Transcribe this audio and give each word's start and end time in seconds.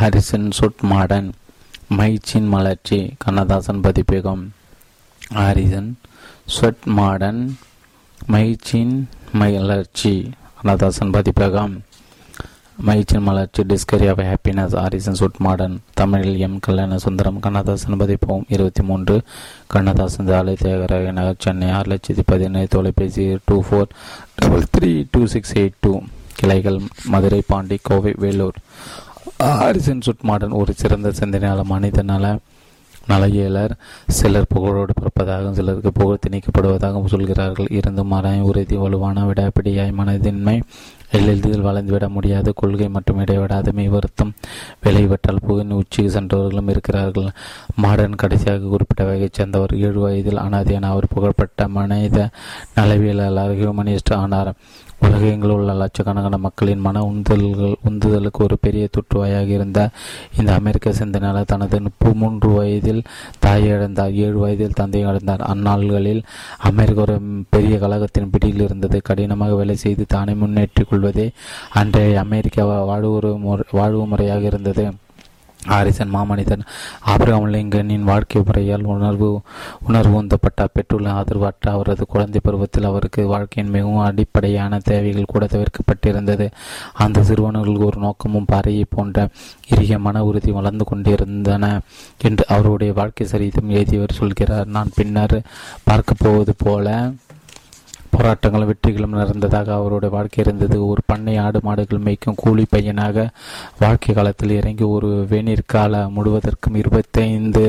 Harrison 0.00 0.46
Swett 0.58 0.80
Marden 0.90 1.26
மைச்சின் 1.96 2.46
மலர்ச்சி 2.52 2.98
கண்ணதாசன் 3.18 3.80
பதிப்பகம். 3.80 4.52
ஹரிசன் 5.34 5.90
ஸ்வெட் 6.54 6.84
மாடன் 6.98 7.40
மைச்சின் 8.32 8.94
மலர்ச்சி 9.32 10.12
கண்ணதாசன் 10.60 11.10
பதிப்பகம். 11.10 11.74
மைச்சின் 12.86 13.26
மலர்ச்சி 13.28 13.64
discovery 13.72 14.08
of 14.12 14.22
happiness 14.30 14.76
Orison 14.84 15.18
Swett 15.20 15.38
Marden 15.46 15.76
தமிழில் 15.94 16.38
எம் 16.38 16.58
கல்யாண 16.60 16.98
சுந்தரம் 16.98 17.40
கண்ணதாசன் 17.40 18.00
பதிப்போம். 18.04 18.46
இருபத்தி 18.48 18.82
மூன்று 18.82 19.22
கண்ணதாசன் 19.66 20.32
சாலை 20.32 20.56
தியாகராய 20.62 21.12
நகர் 21.12 21.42
சென்னை 21.46 21.70
ஆறு 21.70 21.90
லட்சத்தி 21.94 22.24
பதினேழு 22.26 22.72
தொலைபேசி 22.76 23.38
two 23.44 23.62
four 23.62 23.92
double 24.34 24.66
three 24.78 25.04
two 25.10 25.26
six 25.26 25.54
eight 25.54 25.78
two 25.80 26.00
கிளைகள் 26.36 26.80
Madurai 27.04 27.42
Pondy 27.46 27.78
Kovai 27.82 28.14
Vellore. 28.16 28.58
Orison 29.40 30.00
Swett 30.06 30.24
Marden 30.26 30.50
ஒரு 30.50 30.72
சிறந்த 30.72 31.12
சிந்தனையாளர் 31.12 31.64
மனித 31.64 32.02
நல 32.02 32.38
நலையியலர். 33.08 33.70
சிலர் 34.06 34.46
புகழோடு 34.54 34.90
பிறப்பதாகவும் 34.94 35.52
சிலருக்கு 35.52 35.92
புகழ் 35.92 36.18
திணிக்கப்படுவதாகவும் 36.28 37.06
சொல்கிறார்கள். 37.06 37.66
இருந்தும் 37.70 38.12
மாறாய் 38.12 38.40
உறுதி 38.40 38.76
வலுவான 38.76 39.24
விடாப்பிடியாய் 39.24 39.92
மனதின்மை. 39.98 40.60
எளிதில் 41.12 41.64
வளர்ந்துவிட 41.64 42.08
முடியாத. 42.08 42.52
கொள்கை 42.54 42.88
மற்றும் 42.88 43.18
இடைவிடாத. 43.18 43.70
வருத்தம் 43.70 44.34
விளைவட்டால் 44.84 45.42
புகழின் 45.48 45.70
உச்சிக்கு 45.70 46.10
சென்றவர்களும் 46.10 46.68
இருக்கிறார்கள். 46.68 47.30
மாடர்ன் 47.76 48.14
கடைசியாக 48.14 48.66
குறிப்பிட்ட 48.66 49.04
வகையைச் 49.04 49.32
சேர்ந்தவர். 49.32 49.74
ஏழு 49.74 50.00
வயதில் 50.00 50.38
அனாதியான 50.38 50.82
அவர் 50.82 51.12
புகழ்பெற்ற 51.14 51.68
மனித 51.68 52.28
நலவியலாளர் 52.76 53.56
ஹியூமனிஸ்ட் 53.60 54.14
ஆனார். 54.14 54.52
உலகெங்கில் 55.00 55.50
உள்ள 55.50 55.72
லட்சக்கணக்கான 55.74 56.38
மக்களின் 56.38 56.80
மன 56.80 57.02
உந்துதல்கள் 57.10 57.74
உந்துதலுக்கு 57.88 58.40
ஒரு 58.46 58.56
பெரிய 58.60 58.88
தொற்றுவாயாக 58.96 59.48
இருந்த 59.48 59.80
இந்த 60.38 60.50
அமெரிக்க 60.54 60.92
சிந்தனையாளர் 60.92 61.50
தனது 61.52 61.80
முப்பது 61.80 62.14
மூன்று 62.14 62.48
வயதில் 62.50 63.02
தாயை 63.38 63.70
இழந்தார் 63.72 64.14
ஏழு 64.24 64.38
வயதில் 64.38 64.78
தந்தையை 64.80 65.10
இழந்தார். 65.10 65.44
அந்நாள்களில் 65.52 66.22
அமெரிக்க 66.70 67.00
ஒரு 67.00 67.16
பெரிய 67.48 67.78
கழகத்தின் 67.78 68.30
பிடியில் 68.30 68.60
இருந்தது. 68.60 69.00
கடினமாக 69.02 69.54
வேலை 69.54 69.76
செய்து 69.76 70.06
தானே 70.08 70.32
முன்னேற்றிக் 70.32 70.88
கொள்வதே 70.88 71.30
அன்றைய 71.74 72.18
அமெரிக்க 72.20 72.64
வாழ்வு 72.64 73.38
முறை 73.38 73.64
வாழ்வு 73.70 74.06
முறையாக 74.06 74.40
இருந்தது. 74.40 74.84
ஆரிசன் 75.68 76.14
மாமனிதன் 76.14 76.60
ஆபிரகாம் 77.00 77.52
லிங்கனின் 77.52 78.02
வாழ்க்கை 78.02 78.42
முறையால் 78.42 78.82
உணர்வு 78.82 79.40
உணர்வு 79.80 80.14
உந்தப்பட்ட 80.14 80.66
பெற்றுள்ள 80.66 81.10
ஆதரவற்ற 81.10 81.70
அவரது 81.70 82.06
குழந்தை 82.06 82.40
பருவத்தில் 82.42 82.84
அவருக்கு 82.84 83.26
வாழ்க்கையின் 83.26 83.72
மிகவும் 83.72 83.98
அடிப்படையான 83.98 84.78
தேவைகள் 84.78 85.24
கூட 85.26 85.46
தவிர்க்கப்பட்டிருந்தது. 85.46 86.50
அந்த 86.92 87.22
சிறுவனர்களுக்கு 87.22 87.84
ஒரு 87.84 88.00
நோக்கமும் 88.00 88.44
பாறையை 88.46 88.86
போன்ற 88.88 89.28
இறுகிய 89.68 89.98
மன 89.98 90.24
உறுதி 90.24 90.50
வளர்ந்து 90.50 90.84
கொண்டிருந்தன 90.84 91.80
என்று 92.22 92.44
அவருடைய 92.48 92.92
வாழ்க்கை 92.92 93.26
சரிதம் 93.26 93.68
எழுதியவர் 93.68 94.12
சொல்கிறார். 94.12 94.66
நான் 94.66 94.90
பின்னர் 94.94 95.42
பார்க்கப் 95.84 96.16
போவது 96.18 96.54
போல 96.58 97.10
போராட்டங்களும் 98.14 98.70
வெற்றிகளும் 98.70 99.16
நடந்ததாக 99.20 99.72
அவருடைய 99.78 100.10
வாழ்க்கை 100.14 100.40
இருந்தது. 100.44 100.76
ஒரு 100.90 101.02
பண்ணை 101.10 101.34
ஆடு 101.44 101.60
மாடுகள் 101.66 102.04
மேய்க்கும் 102.06 102.40
கூலி 102.42 102.64
பையனாக 102.74 103.26
வாழ்க்கை 103.82 104.14
காலத்தில் 104.14 104.56
இறங்கி 104.58 104.86
ஒரு 104.96 105.10
வேநீர் 105.30 105.64
முழுவதற்கும் 106.16 106.78
இருபத்தைந்து 106.82 107.64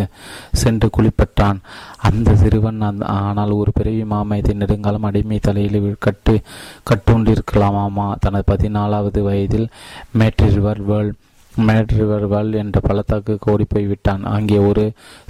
சென்று 0.63 0.89
குளிப்பட்டான். 0.97 1.61
அந்த 2.09 2.35
சிறுவன் 2.43 2.81
ஆனால் 3.19 3.57
ஒரு 3.61 3.71
பிறவி 3.79 4.03
மாமயத்தை 4.13 4.55
நெடுங்காலம் 4.61 5.07
அடிமை 5.09 5.39
தலையில் 5.47 5.95
கட்டு 6.07 6.35
கட்டுண்டிருக்கலாமாமா 6.91 8.07
தனது 8.19 8.49
பதினாலாவது 8.53 9.21
வயதில் 9.29 9.67
மேட்ரிவர் 10.19 10.81
வேர்ல்ட் 10.91 11.19
மேட்ரிவர்வல் 11.53 12.51
என்ற 12.59 12.77
பள்ளத்தாக்கு 12.83 13.33
ஓடி 13.53 13.65
போய்விட்டான் 13.69 14.21
அங்கே 14.35 14.57
ஒரு 14.67 14.83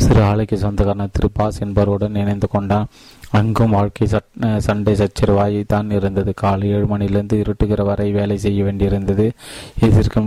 சிறு 0.04 0.22
ஆலைக்கு 0.22 0.58
சொந்தக்காரன் 0.64 1.10
திரு 1.12 1.30
பாஸ் 1.38 1.58
என்பவருடன் 1.64 2.20
இணைந்து 2.24 2.48
கொண்டான். 2.48 2.90
அங்கும் 3.38 3.76
வாழ்க்கை 3.76 4.06
சட் 4.14 4.32
சண்டை 4.66 4.94
சச்சரவாய் 5.02 5.58
தான் 5.74 5.90
இருந்தது. 5.98 6.32
காலை 6.42 6.70
ஏழு 6.76 6.88
மணிலிருந்து 6.94 7.36
இருட்டுகிற 7.44 7.82
வரை 7.90 8.08
வேலை 8.18 8.38
செய்ய 8.46 8.64
வேண்டியிருந்தது. 8.64 9.28
இதற்கு 9.88 10.22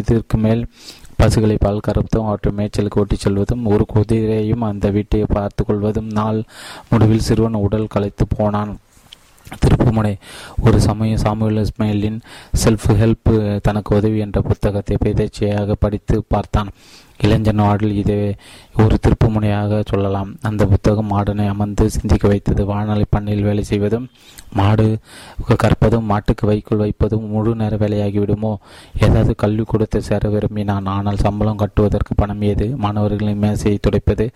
இதற்கு 0.00 0.38
மேல் 0.44 0.62
பசுகளை 1.20 1.56
பால் 1.64 1.84
கறப்பதும் 1.86 2.28
அவற்றை 2.28 2.50
மேய்ச்சலுக்கு 2.56 3.00
ஓட்டிச் 3.02 3.24
செல்வதும் 3.24 3.66
ஒரு 3.74 3.84
குதிரையையும் 3.94 4.64
அந்த 4.70 4.86
வீட்டை 4.96 5.20
பார்த்து 5.36 5.62
கொள்வதும். 5.64 6.10
நாள் 6.18 6.40
முடிவில் 6.90 7.26
சிறுவன் 7.28 7.62
உடல் 7.66 7.92
கலைத்து 7.94 8.26
போனான். 8.36 8.72
திருப்புமுனை 9.62 10.12
ஒரு 10.64 10.78
சமயம் 10.86 11.22
சாமுவேல் 11.24 11.62
இஸ்மாயிலின் 11.64 12.18
செல்ஃப் 12.62 12.86
ஹெல்ப் 13.00 13.30
தனக்கு 13.66 13.90
உதவி 13.96 14.18
என்ற 14.26 14.38
புத்தகத்தை 14.48 14.96
பேதேச்சையாக 15.04 15.74
படித்து 15.84 16.16
பார்த்தான். 16.34 16.70
இளைஞன் 17.24 17.62
வாழ்வில் 17.64 17.98
இதே 18.02 18.20
ஒரு 18.82 18.96
திருப்புமுனையாக 19.04 19.80
சொல்லலாம். 19.90 20.30
அந்த 20.48 20.62
புத்தகம் 20.70 21.10
மாடனை 21.12 21.44
அமர்ந்து 21.52 21.84
சிந்திக்க 21.96 22.24
வைத்தது. 22.32 22.62
வானொலி 22.70 23.06
பண்ணையில் 23.14 23.46
வேலை 23.48 23.62
செய்வதும் 23.70 24.06
மாடு 24.58 24.86
கற்பதும் 25.62 26.08
மாட்டுக்கு 26.10 26.44
வைக்குள் 26.50 26.82
வைப்பதும் 26.82 27.24
முழு 27.32 27.52
நேர 27.60 27.74
வேலையாகிவிடுமோ 27.82 28.52
ஏதாவது 29.04 29.32
கல்வி 29.42 29.64
கொடுத்து 29.72 29.98
சேர 30.08 30.28
விரும்பினான். 30.34 30.88
ஆனால் 30.94 31.22
சம்பளம் 31.24 31.60
கட்டுவதற்கு 31.62 32.14
பணம் 32.20 32.42
ஏது? 32.50 32.66
மாணவர்களின் 32.84 33.42
மேசையை 33.44 33.78
துடைப்பது 33.86 34.26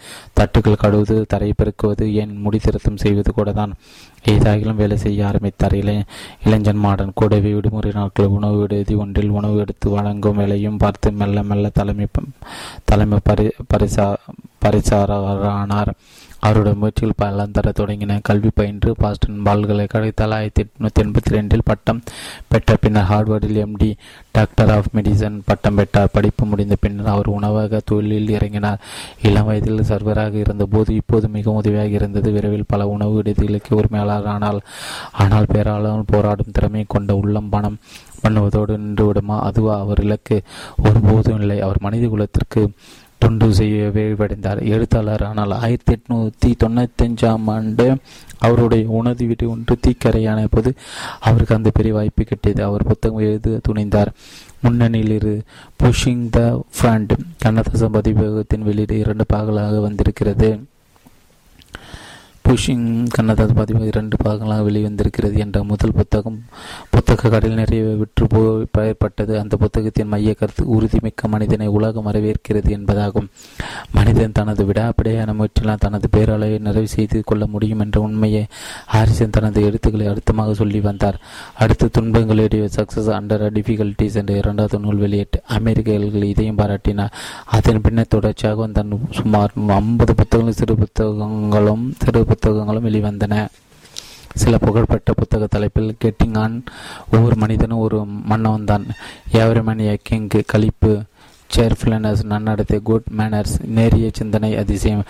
தட்டுக்கள் 0.41 0.81
கழுவுவது 0.85 1.17
தரை 1.35 1.51
பெருக்குவது 1.61 2.07
ஏன் 2.23 2.35
முடி 2.45 2.61
திருத்தம் 2.67 3.01
செய்வது 3.05 3.33
கூட 3.39 3.53
தான் 3.61 3.75
ஏதாகிலும் 4.33 4.81
வேலை 4.83 4.99
செய்ய 5.05 5.29
ஆரம்பித்தார். 5.31 5.77
இளை 5.83 5.97
இளைஞன் 6.47 6.83
மாடன் 6.87 7.17
கூடவே 7.21 7.53
விடுமுறை 7.57 7.93
நாட்கள் 7.99 8.35
உணவு 8.39 8.57
விடுதி 8.63 8.95
ஒன்றில் 9.05 9.37
உணவு 9.39 9.59
எடுத்து 9.65 9.89
வழங்கும் 9.97 10.41
வேலையும் 10.43 10.81
பார்த்து 10.85 11.17
மெல்ல 11.21 11.43
மெல்ல 11.51 11.69
தலைமை 11.81 12.09
தலைமை 12.91 13.21
பரி 13.29 13.47
பரிசா 13.73 14.07
பரிசாரானார் 14.65 15.93
அவருடைய 16.41 16.79
முயற்சிகள் 16.79 17.13
பலன் 17.17 17.51
தர 17.51 17.73
தொடங்கின. 17.79 18.19
கல்வி 18.23 18.51
பயின்று 18.55 18.95
பாஸ்டன் 18.97 19.43
பல்கலைக்கழக 19.43 20.13
தொள்ளாயிரத்தி 20.21 20.63
எட்நூத்தி 20.65 21.01
எண்பத்தி 21.03 21.31
ரெண்டில் 21.31 21.65
பட்டம் 21.65 22.03
பெற்ற 22.49 22.77
பின்னர் 22.81 23.09
ஹார்வர்டில் 23.11 23.59
எம்டி 23.65 23.95
டாக்டர் 24.31 24.71
ஆஃப் 24.71 24.91
மெடிசன் 24.95 25.41
பட்டம் 25.45 25.75
பெற்றார். 25.75 26.13
படிப்பு 26.13 26.47
முடிந்த 26.47 26.77
பின்னர் 26.81 27.07
அவர் 27.07 27.27
உணவக 27.27 27.81
தொழிலில் 27.85 28.35
இறங்கினார். 28.39 28.79
இளம் 29.23 29.45
வயதில் 29.45 29.83
சர்வராக 29.83 30.39
இருந்தபோது 30.39 30.95
இப்போது 30.95 31.29
மிகவும் 31.29 31.59
உதவியாக 31.59 31.89
இருந்தது. 31.89 32.31
விரைவில் 32.31 32.69
பல 32.69 32.89
உணவு 32.89 33.23
விடுதிகளுக்கு 33.23 33.75
உரிமையாளர் 33.75 34.27
ஆனால் 34.27 34.61
ஆனால் 35.13 35.51
பேராளர் 35.53 36.03
போராடும் 36.07 36.53
திறமை 36.53 36.85
கொண்ட 36.89 37.17
உள்ளம் 37.17 37.49
பணம் 37.49 37.79
பண்ணுவதோடு 38.23 38.77
நின்றுவிடுமா? 38.85 39.37
அதுவா? 39.41 39.79
அவர் 39.79 40.03
இலக்கு 40.03 40.43
ஒருபோதும் 40.85 41.41
இல்லை. 41.41 41.61
அவர் 41.61 41.77
மனித 41.81 42.07
குலத்திற்கு 42.07 42.71
தொண்டு 43.19 43.55
செய்ய 43.55 43.91
எழுத்தாளர் 44.75 45.25
ஆனால் 45.25 45.51
ஆயிரத்தி 45.51 45.93
எட்நூத்தி 45.95 46.51
தொண்ணூத்தி 46.65 47.03
அஞ்சாம் 47.03 47.47
ஆண்டு 47.47 47.87
அவருடைய 48.39 48.89
உணவு 48.89 49.27
வீடு 49.27 49.51
ஒன்று 49.51 49.77
தீக்கரையான 49.87 50.47
போது 50.51 50.73
அவருக்கு 51.21 51.55
அந்த 51.55 51.71
பெரிய 51.75 51.95
வாய்ப்பு 51.95 52.25
கிட்டியது. 52.25 52.61
அவர் 52.61 52.89
புத்தகம் 52.91 53.19
எழுத 53.19 53.61
துணிந்தார். 53.69 54.11
முன்னணியில் 54.63 55.11
இரு 55.11 55.43
புஷிங் 55.83 56.29
த 56.31 56.65
ஃப்ரண்ட். 56.77 57.13
கண்ணதாசன் 57.39 57.91
பதிப்பகத்தின் 57.91 58.67
வெளியீடு 58.69 58.99
இரண்டு 58.99 59.27
பாகலாக 59.27 59.81
வந்திருக்கிறது. 59.81 60.51
புஷிங் 62.49 62.85
கண்ணதாஸ் 63.15 63.55
பதிவு 63.55 63.87
இரண்டு 63.87 64.17
பாகங்களாக 64.25 64.63
வெளிவந்திருக்கிறது 64.69 65.37
என்ற 65.39 65.63
முதல் 65.63 65.93
புத்தகம் 65.93 66.39
புத்தக 66.91 67.29
கடையில் 67.29 67.59
நிறைய 67.59 67.83
விற்று 67.83 68.27
பெயர்பட்டது 68.77 69.33
அந்த 69.39 69.57
புத்தகத்தின் 69.57 70.09
மைய 70.09 70.35
கருத்து 70.35 70.63
உறுதிமிக்க 70.77 71.29
மனிதனை 71.29 71.67
உலகம் 71.67 72.07
வரவேற்கிறது 72.07 72.71
என்பதாகும். 72.77 73.29
மனிதன் 73.93 74.33
தனது 74.33 74.65
விடாப்பிடையான 74.65 75.35
முயற்சியால் 75.35 75.83
தனது 75.85 76.09
பேரளவை 76.17 76.59
நிறைவு 76.59 76.89
செய்து 76.89 77.21
கொள்ள 77.25 77.47
முடியும் 77.47 77.81
என்ற 77.81 78.01
உண்மையை 78.01 78.47
ஹாரிசன் 78.87 79.31
தனது 79.31 79.63
எழுத்துக்களை 79.63 80.07
அழுத்தமாக 80.07 80.55
சொல்லி 80.55 80.81
வந்தார். 80.81 81.21
அடுத்து 81.55 81.89
துன்பங்களுடைய 81.99 82.69
சக்சஸ் 82.79 83.13
அண்டர் 83.19 83.47
டிஃபிகல்டிஸ் 83.59 84.19
என்ற 84.23 84.37
இரண்டாவது 84.37 84.79
நூல் 84.79 84.97
வெளியிட்டு 84.97 85.41
அமெரிக்கர்கள் 85.59 86.29
இதையும் 86.33 86.57
பாராட்டினார். 86.57 87.15
அதன் 87.45 87.81
பின்னர் 87.81 88.13
தொடர்ச்சியாக 88.17 88.67
தன் 88.81 88.97
சுமார் 89.11 89.55
ஐம்பது 89.81 90.15
புத்தகங்களும் 90.15 90.61
சிறு 90.63 90.75
புத்தகங்களும் 90.75 91.87
சிறு 92.05 92.25
புத்தகங்களும் 92.39 92.85
வெளிவந்தன. 92.85 93.35
சில 94.35 94.59
புகழ்பெற்ற 94.59 95.13
புத்தக 95.13 95.47
தலைப்பில் 95.47 95.97
கெட்டிங் 96.05 96.37
ஆன் 96.39 96.57
ஒவ்வொரு 97.13 97.37
மனிதனும் 97.37 97.79
ஒரு 97.79 97.99
மன்னவன் 98.25 98.65
தான் 98.65 98.85
எவரி 99.33 99.63
மணி 99.63 99.85
கிங்கு 100.09 100.41
கழிப்பு 101.49 101.57
சேர்ஃபுல்னஸ் 101.57 102.23
நன்னடத்தை 102.25 102.79
குட் 102.83 103.09
மேனர்ஸ் 103.19 103.55
நேரிய 103.77 104.09
சிந்தனை 104.13 104.57
அதிசயம் 104.57 105.03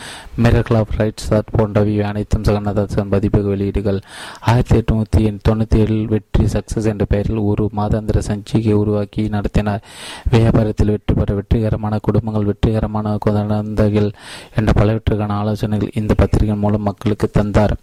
மிரக்கல் 0.42 0.76
ஆஃப் 0.76 0.94
ரைட் 0.96 1.16
சாட் 1.16 1.52
போன்றவை 1.56 2.02
அனைத்தும் 2.02 2.42
சகனதாசன் 2.42 3.12
பதிப்பக 3.14 3.42
வெளியீடுகள் 3.42 4.00
ஆயிரத்தி 4.40 4.76
எட்நூத்தி 4.78 5.22
தொண்ணூற்றி 5.48 5.78
ஏழில் 5.84 6.04
வெற்றி 6.04 6.44
சக்சஸ் 6.44 6.84
என்ற 6.84 7.04
பெயரில் 7.04 7.36
ஒரு 7.36 7.70
மாதாந்திர 7.76 8.22
சஞ்சிகை 8.28 8.72
உருவாக்கி 8.72 9.28
நடத்தினார். 9.28 9.84
வியாபாரத்தில் 10.30 10.92
வெற்றி 10.94 11.14
பெற 11.14 11.34
வெற்றிகரமான 11.34 11.98
குடும்பங்கள் 11.98 12.44
வெற்றிகரமான 12.44 13.16
குழந்தைகள் 13.20 14.10
என்ற 14.54 14.72
பலவற்றுக்கான 14.72 15.38
ஆலோசனைகள் 15.42 15.90
இந்த 15.94 16.14
பத்திரிகை 16.14 16.56
மூலம் 16.56 16.82
மக்களுக்கு 16.82 17.30
தந்தார். 17.30 17.76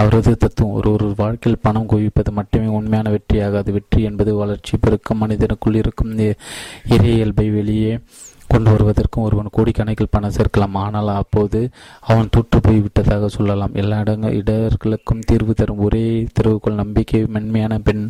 அவரது 0.00 0.32
தத்துவம் 0.42 0.76
ஒரு 0.78 0.88
ஒரு 0.96 1.06
வாழ்க்கையில் 1.20 1.64
பணம் 1.66 1.90
குவிப்பது 1.92 2.30
மட்டுமே 2.38 2.68
உண்மையான 2.78 3.10
வெற்றியாகாது. 3.14 3.70
வெற்றி 3.76 4.00
என்பது 4.08 4.32
வளர்ச்சி 4.42 4.74
பெருக்கம் 4.84 5.22
மனிதனுக்குள் 5.22 5.80
இருக்கும் 5.82 6.12
இறையியல்பை 6.94 7.46
வெளியே 7.58 7.94
கொண்டு 8.52 8.68
வருவதற்கும் 8.72 9.24
ஒருவன் 9.24 9.52
கோடிக்கணக்கில் 9.56 10.10
பணம் 10.14 10.34
சேர்க்கலாம். 10.36 10.76
ஆனால் 10.84 11.10
அப்போது 11.20 11.58
அவன் 12.10 12.30
தூற்று 12.34 12.58
போய்விட்டதாக 12.66 13.28
சொல்லலாம். 13.34 13.76
எல்லா 13.82 13.98
இடங்கள் 14.04 14.36
இடர்களுக்கும் 14.38 15.22
தீர்வு 15.28 15.54
தரும் 15.60 15.82
ஒரே 15.86 16.02
திறவுக்குள் 16.38 16.80
நம்பிக்கை 16.82 17.20
மென்மையான 17.36 17.78
பெண் 17.88 18.02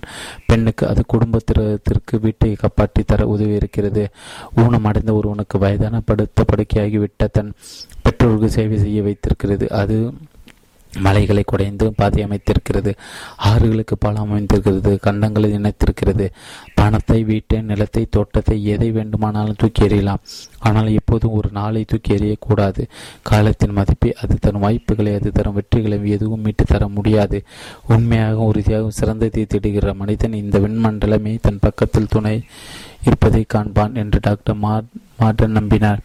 பெண்ணுக்கு 0.50 0.87
அது 0.92 1.02
குடும்பத்திற்கு 1.14 2.16
வீட்டை 2.25 2.52
காப்பாற்றி 2.62 3.04
தர 3.12 3.26
உதவி 3.34 3.54
இருக்கிறது. 3.60 4.04
ஊனம் 4.64 4.88
அடைந்த 4.90 5.14
ஒருவனுக்கு 5.20 5.58
வயதான 5.66 6.00
படுத்த 6.10 6.46
படுக்கையாகிவிட்ட 6.52 7.28
தன் 7.38 7.52
பெற்றோருக்கு 8.06 8.50
சேவை 8.58 8.78
செய்ய 8.84 9.00
வைத்திருக்கிறது. 9.08 9.69
அது 9.82 9.98
மலைகளை 10.98 11.42
குடைந்து 11.46 11.92
பாதை 11.96 12.25
அமைத்திருக்கிறது. 12.25 12.92
ஆறுகளுக்கு 13.44 13.96
பாலம் 13.98 14.31
அமைந்திருக்கிறது. 14.31 14.98
கண்டங்களை 15.06 15.48
இணைத்திருக்கிறது 15.58 16.26
பணத்தை 16.75 17.25
வீட்டை 17.25 17.60
நிலத்தை 17.60 18.06
தோட்டத்தை 18.10 18.64
எதை 18.64 18.90
வேண்டுமானாலும் 18.90 19.58
தூக்கி 19.58 19.82
எறியலாம். 19.87 20.22
ஆனால் 20.58 20.88
எப்போதும் 20.88 21.32
ஒரு 21.32 21.48
நாளை 21.52 21.84
தூக்கி 21.84 22.14
எறியக்கூடாது. 22.14 22.84
காலத்தின் 23.22 23.72
மதிப்பை 23.72 24.14
அது 24.22 24.37
தரும் 24.40 24.60
வாய்ப்புகளை 24.60 25.14
அது 25.14 25.32
தரும் 25.32 25.58
வெற்றிகளை 25.58 26.04
எதுவும் 26.04 26.40
மீட்டு 26.40 26.64
தர 26.64 26.88
முடியாது. 26.88 27.42
உண்மையாக 27.87 28.37
உறுதியாக 28.37 28.90
சிறந்ததை 29.00 29.44
தேடுகிற 29.46 29.94
மனிதன் 29.94 30.32
இந்த 30.32 30.58
வெண்மண்டலமே 30.58 31.38
தன் 31.40 31.58
பக்கத்தில் 31.60 32.06
துணை 32.06 32.42
இருப்பதை 33.04 33.46
காண்பான் 33.54 33.94
என்று 33.94 34.19
டாக்டர் 34.22 34.58
மார்டன் 35.20 35.56
நம்பினார். 35.58 35.98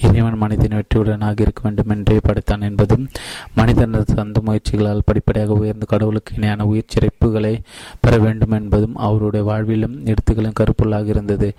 இறைவன் 0.00 0.36
மனிதன் 0.36 0.74
வெற்றியுடனாக 0.76 1.40
இருக்க 1.40 1.60
வேண்டும் 1.62 1.88
என்றே 1.88 2.20
படைத்தான் 2.22 2.60
என்பதும் 2.60 3.08
மனிதனது 3.54 4.14
சொந்த 4.14 4.40
முயற்சிகளால் 4.40 5.02
படிப்படியாக 5.04 5.52
உயர்ந்து 5.52 5.86
கடவுளுக்கு 5.86 6.34
இணையான 6.34 6.66
உயிர் 6.66 6.92
சிறப்புகளை 6.94 7.58
பெற 8.00 8.18
வேண்டும் 8.18 8.50
என்பதும் 8.50 8.96
அவருடைய 8.96 9.46
வாழ்விலும் 9.52 9.96
எடுத்துக்களும் 10.04 10.58
கருப்பொருளாக 10.60 11.06
இருந்தது. 11.06 11.54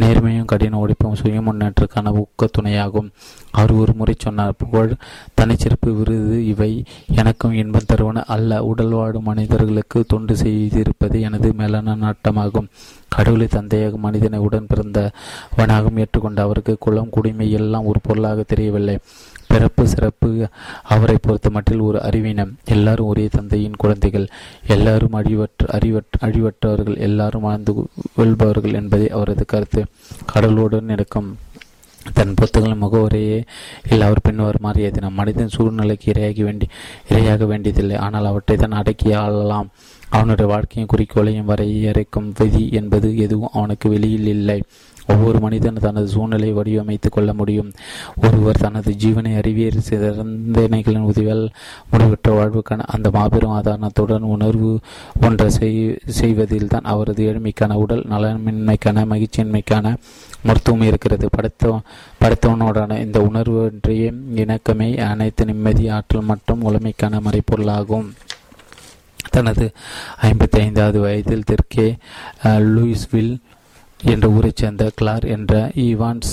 நேர்மையும் 0.00 0.44
கடின 0.44 0.78
உழைப்பும் 0.78 1.14
சுய 1.14 1.40
முன்னேற்றக்கான 1.40 2.14
ஊக்க 2.14 2.48
துணையாகும். 2.58 3.10
அவர் 3.50 3.72
ஒரு 3.72 3.92
முறை 3.94 4.14
சொன்னார் 4.18 4.54
புகழ் 4.58 4.94
தனிச்சிறப்பு 5.40 5.96
விருது 5.96 6.46
இவை 6.46 6.84
எனக்கும் 7.14 7.52
இன்பம் 7.52 7.88
தருவன 7.88 8.24
அல்ல. 8.24 8.64
உடல் 8.64 8.90
வாடும் 8.90 9.22
மனிதர்களுக்கு 9.22 10.04
தொண்டு 10.04 10.36
செய்திருப்பது 10.36 11.20
எனது 11.20 11.52
மேலான 11.52 11.96
நாட்டமாகும். 11.96 12.68
கடவுளை 13.16 13.46
தந்தையாக 13.46 13.96
மனிதனை 14.06 14.38
உடன் 14.46 14.70
பிறந்தவனாகவும் 14.74 16.00
ஏற்றுக்கொண்ட 16.02 16.40
அவருக்கு 16.40 16.74
குளம் 16.80 17.14
குடிமை 17.16 17.48
எல்லாம் 17.60 17.88
ஒரு 17.92 18.00
பொருளாக 18.06 18.44
தெரியவில்லை. 18.52 18.96
பிறப்பு 19.52 19.82
சிறப்பு 19.88 20.28
அவரை 20.94 21.16
பொறுத்த 21.22 21.48
மட்டில் 21.50 21.86
ஒரு 21.88 21.98
அறிவினம். 22.08 22.52
எல்லாரும் 22.74 23.06
ஒரே 23.06 23.24
தந்தையின் 23.36 23.80
குழந்தைகள். 23.82 24.26
எல்லாரும் 24.66 25.16
அழிவற்ற 25.20 25.66
அறிவற்ற 25.76 26.18
அழிவற்றவர்கள். 26.26 26.98
எல்லாரும் 27.08 27.46
வாழ்ந்து 27.48 27.72
வெல்பவர்கள் 28.18 28.78
என்பதே 28.80 29.08
அவரது 29.08 29.44
கருத்து. 29.44 29.82
கடவுளுடன் 30.32 30.94
இருக்கும் 30.96 31.30
தன் 32.12 32.34
புத்தகங்கள் 32.34 32.82
முகவரையே 32.82 33.38
இல்லை 33.90 34.04
அவர் 34.06 34.22
பின்வருமாறு 34.22 34.84
எதினம் 34.90 35.18
மனிதன் 35.20 35.54
சூழ்நிலைக்கு 35.54 36.06
இரையாகி 36.12 36.42
வேண்டி 36.44 36.66
இரையாக 37.08 37.46
வேண்டியதில்லை. 37.46 37.96
ஆனால் 37.96 38.24
அவற்றை 38.24 38.56
தான் 38.56 38.78
அடக்கி 38.80 39.10
ஆளலாம். 39.14 39.68
அவனுடைய 40.10 40.52
வாழ்க்கையின் 40.52 40.90
குறிக்கோளையும் 40.96 41.50
வரையறைக்கும் 41.50 42.32
விதி 42.38 42.68
என்பது 42.72 43.18
எதுவும் 43.18 43.48
அவனுக்கு 43.52 43.88
வெளியில் 43.88 44.26
இல்லை. 44.26 44.62
ஒவ்வொரு 45.06 45.40
மனிதனும் 45.40 45.82
தனது 45.82 46.08
சூழ்நிலையை 46.08 46.56
வடிவமைத்துக் 46.56 47.12
கொள்ள 47.12 47.34
முடியும். 47.34 47.72
ஒருவர் 48.22 48.56
தனது 48.56 48.94
ஜீவனை 48.98 49.36
அறிவியல் 49.36 49.82
சிறந்தனைகளின் 49.88 51.06
உதவியால் 51.10 51.50
முடிவற்ற 51.90 52.28
வாழ்வுக்கான 52.28 52.78
அந்த 52.78 53.10
மாபெரும் 53.10 53.50
ஆதாரணத்துடன் 53.50 54.18
உணர்வு 54.18 54.78
ஒன்றை 55.22 55.50
செய்வதில் 56.06 56.66
தான் 56.66 56.82
அவரது 56.82 57.24
ஏழ்மைக்கான 57.24 57.72
உடல் 57.72 58.02
நலமின்மைக்கான 58.02 59.04
மகிழ்ச்சியின்மைக்கான 59.04 59.96
மருத்துவம் 60.42 60.86
இருக்கிறது. 60.86 61.28
படைத்த 61.30 61.80
படைத்தவனோடான 62.20 63.00
இந்த 63.00 63.20
உணர்வன்றைய 63.20 64.12
இணக்கமே 64.34 64.98
அனைத்து 64.98 65.44
நிம்மதி 65.44 65.88
ஆற்றல் 65.88 66.22
மற்றும் 66.22 66.64
உலமைக்கான 66.64 67.20
மறைப்பொருளாகும் 67.20 68.10
தனது 69.30 69.72
ஐம்பத்தி 70.22 70.58
ஐந்தாவது 70.58 71.00
வயதில் 71.00 71.42
தெற்கே 71.44 71.96
லூயிஸ்வில் 72.44 73.36
என்ற 74.04 74.28
ஊரைச் 74.28 74.56
சேர்ந்த 74.56 74.90
கிளார் 75.00 75.26
என்ற 75.26 75.70
ஈவான்ஸ் 75.74 76.32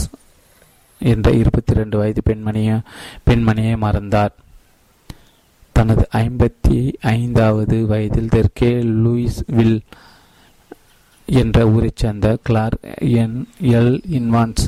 என்ற 0.99 1.31
இருபத்தி 1.31 1.73
ரெண்டு 1.73 1.97
வயது 1.97 2.21
பெண்மணியை 2.25 2.79
பெண்மணியை 3.29 3.77
மறந்தார். 3.77 4.35
தனது 5.71 6.07
ஐம்பத்தி 6.11 6.93
ஐந்தாவது 7.01 7.85
வயதில் 7.85 8.27
தெற்கே 8.27 8.71
லூயிஸ்வில் 8.83 9.79
என்ற 11.27 11.67
ஊரைச் 11.67 11.95
சேர்ந்த 11.95 12.37
கிளார் 12.49 12.71
என். 12.99 13.47
எல். 13.61 14.01
இன்வான்ஸ் 14.11 14.65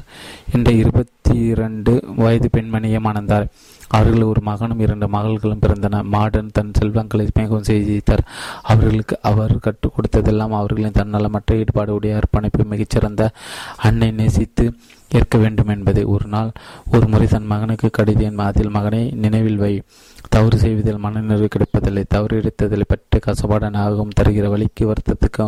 என்ற 0.54 0.72
இருபத்தி 0.72 1.36
இரண்டு 1.36 2.04
வயது 2.16 2.50
பெண்மணியை 2.54 3.00
மணந்தார் 3.00 3.48
அவர்கள் 3.88 4.22
ஒரு 4.22 4.42
மகனும் 4.42 4.80
இரண்டு 4.80 5.08
மகள்களும் 5.08 5.60
பிறந்தன 5.60 6.04
மாடன் 6.12 6.50
தன் 6.54 6.72
செல்வங்களை 6.74 7.28
மிகவும் 7.34 7.64
செய்தித்தார் 7.64 8.24
அவர்களுக்கு 8.64 9.20
அவர் 9.22 9.60
கற்றுக் 9.60 9.94
கொடுத்ததெல்லாம் 9.94 10.50
அவர்களின் 10.50 10.92
தன்னலமற்ற 10.92 11.58
ஈடுபாடு 11.58 11.94
உடைய 11.94 12.16
அர்ப்பணிப்பு 12.16 12.64
மிகச்சிறந்த 12.64 13.32
அன்னை 13.78 14.12
நேசித்து 14.12 14.74
ஏற்க 15.12 15.38
வேண்டும் 15.38 15.68
என்பதை. 15.68 16.04
ஒரு 16.04 16.28
நாள் 16.28 16.52
ஒரு 16.92 17.08
முறை 17.08 17.28
தன் 17.28 17.46
மகனுக்கு 17.46 17.90
கடிதம் 17.90 18.38
அதில் 18.38 18.70
மகனை 18.70 19.12
நினைவில் 19.12 19.58
வை. 19.58 19.82
தவறு 20.30 20.58
செய்வதில் 20.64 21.04
மனநிறைவு 21.06 21.48
கிடைப்பதில்லை. 21.48 22.04
தவறு 22.08 22.36
எடுத்ததில் 22.42 22.90
பற்றி 22.92 23.20
கசப்பாடன் 23.20 23.78
ஆகவும் 23.84 24.16
தருகிற 24.20 24.48
வழிக்கு 24.50 24.84
வருத்தத்துக்கு 24.92 25.46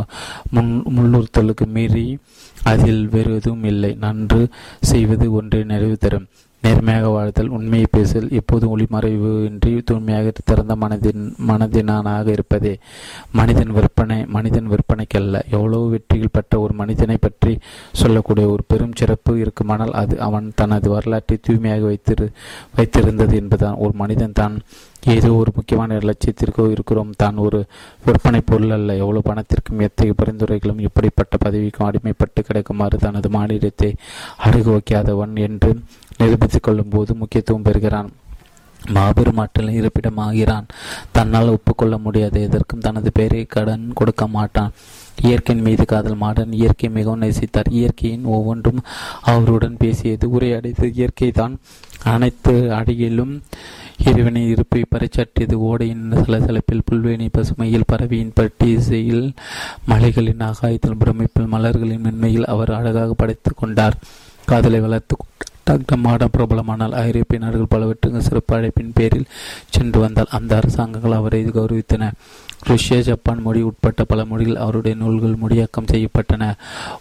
முன் 0.51 0.71
முன்னுறுத்தலுக்கு 0.97 1.65
மீறி 1.75 2.05
அதில் 2.63 3.03
வேறு 3.09 3.33
எதுவும் 3.39 3.63
இல்லை. 3.63 3.91
நன்று 4.05 4.41
செய்வது 4.91 5.27
ஒன்றே 5.39 5.63
நிறைவு 5.73 5.97
தரும். 5.97 6.27
நேர்மையாக 6.63 7.07
வாழ்தல் 7.07 7.47
உண்மையை 7.47 7.87
பேசல் 7.91 8.27
எப்போதும் 8.29 8.77
ஒளிமறைவு 8.77 9.29
இன்றி 9.45 9.81
தூய்மையாக 9.85 10.31
திறந்த 10.45 10.75
மனதின் 10.75 11.23
மனதினானாக 11.47 12.27
இருப்பதே. 12.27 12.73
மனிதன் 13.31 13.71
விற்பனை 13.71 14.25
மனிதன் 14.25 14.69
விற்பனைக்கல்ல. 14.69 15.41
எவ்வளவு 15.49 15.89
வெற்றிகள் 15.89 16.33
பெற்ற 16.33 16.59
ஒரு 16.59 16.73
மனிதனை 16.73 17.17
பற்றி 17.21 17.59
சொல்லக்கூடிய 17.91 18.47
ஒரு 18.47 18.63
பெரும் 18.67 18.95
சிறப்பு 18.95 19.39
இருக்குமானால் 19.39 19.91
அது 19.91 20.19
அவன் 20.19 20.51
தனது 20.55 20.89
வரலாற்றை 20.89 21.37
தூய்மையாக 21.41 21.87
வைத்திரு 21.87 22.27
வைத்திருந்தது 22.77 23.33
என்பதுதான். 23.33 23.75
ஒரு 23.75 23.93
மனிதன் 23.93 24.31
தான் 24.33 24.55
ஏதோ 25.03 25.33
ஒரு 25.33 25.51
முக்கியமான 25.55 25.97
லட்சியத்திற்கோ 25.97 26.71
இருக்கிறோம். 26.71 27.13
தான் 27.17 27.37
ஒரு 27.37 27.65
விற்பனை 28.05 28.41
பொருள் 28.41 28.69
அல்ல. 28.69 28.95
எவ்வளவு 28.95 29.27
பணத்திற்கும் 29.29 29.79
எத்தகைய 29.79 30.13
பரிந்துரைகளும் 30.17 30.79
இப்படிப்பட்ட 30.79 31.37
பதவிக்கும் 31.37 31.87
அடிமைப்பட்டு 31.87 32.41
கிடைக்குமாறு 32.47 32.97
தனது 32.97 33.29
மாநிலத்தை 33.29 33.95
அருகு 34.37 34.71
வைக்காதவன் 34.75 35.35
என்று 35.35 35.81
நிரூபித்துக் 36.17 36.63
கொள்ளும் 36.63 36.89
போது 36.89 37.15
முக்கியத்துவம் 37.15 37.63
பெறுகிறான். 37.63 38.11
மாபெரும் 38.91 39.37
ஆற்றலின் 39.37 39.79
இருப்பிடமாகிறான் 39.79 40.65
தன்னால் 41.11 41.47
ஒப்புக்கொள்ள 41.47 41.97
முடியாது. 41.97 42.41
எதற்கும் 42.41 42.79
தனது 42.79 43.11
பெயரை 43.11 43.45
கடன் 43.45 43.93
கொடுக்க 43.93 44.27
மாட்டான். 44.27 44.71
இயற்கையின் 45.21 45.63
மீது 45.63 45.85
காதல் 45.85 46.21
மாடன். 46.21 46.51
இயற்கை 46.51 46.89
மிகவும் 46.89 47.21
நேசித்தார். 47.21 47.69
இயற்கையின் 47.69 48.23
ஒவ்வொன்றும் 48.23 48.81
அவருடன் 49.21 49.77
பேசியது 49.77 50.29
உரையாடியது. 50.29 50.91
இயற்கை 50.93 51.31
தான் 51.31 51.59
அனைத்து 52.03 52.73
அடியிலும் 52.73 53.41
இறைவனை 54.05 54.49
இருப்பை 54.49 54.85
பறைச்சாற்றியது 54.91 55.53
ஓடையின் 55.69 56.05
சலசலப்பில் 56.11 56.85
புல்வேணி 56.85 57.29
பசுமையில் 57.37 57.87
பறவையின் 57.87 58.33
பட்டிசையில் 58.35 59.31
மலைகளின் 59.85 60.39
ஆகாயத்தில் 60.39 60.97
பிரமிப்பில் 60.97 61.51
மலர்களின் 61.51 62.01
மென்மையில் 62.01 62.45
அவர் 62.45 62.71
அழகாக 62.71 63.13
படைத்து 63.13 63.51
கொண்டார். 63.55 63.97
காதலை 64.45 64.79
வளர்த்து 64.79 65.15
டாக்டர் 65.63 65.99
மாடம் 65.99 66.33
பிரபலமானால் 66.37 66.91
ஐரோப்பிய 66.91 67.39
நாடுகள் 67.39 67.71
பலவற்றுக்கு 67.73 68.17
சிறப்பு 68.17 68.55
அழைப்பின் 68.57 68.91
பேரில் 68.93 69.27
சென்று 69.69 69.99
வந்தால் 69.99 70.31
அந்த 70.31 70.55
அரசாங்கங்கள் 70.55 71.11
அவரை 71.11 71.45
கௌரவித்தன. 71.45 72.11
ருஷ்யா 72.67 72.99
ஜப்பான் 72.99 73.41
மொழி 73.41 73.61
உட்பட்ட 73.61 74.03
பல 74.03 74.25
மொழிகள் 74.25 74.55
அவருடைய 74.55 74.97
நூல்கள் 74.97 75.35
மொழியாக்கம் 75.41 75.87
செய்யப்பட்டன. 75.91 76.53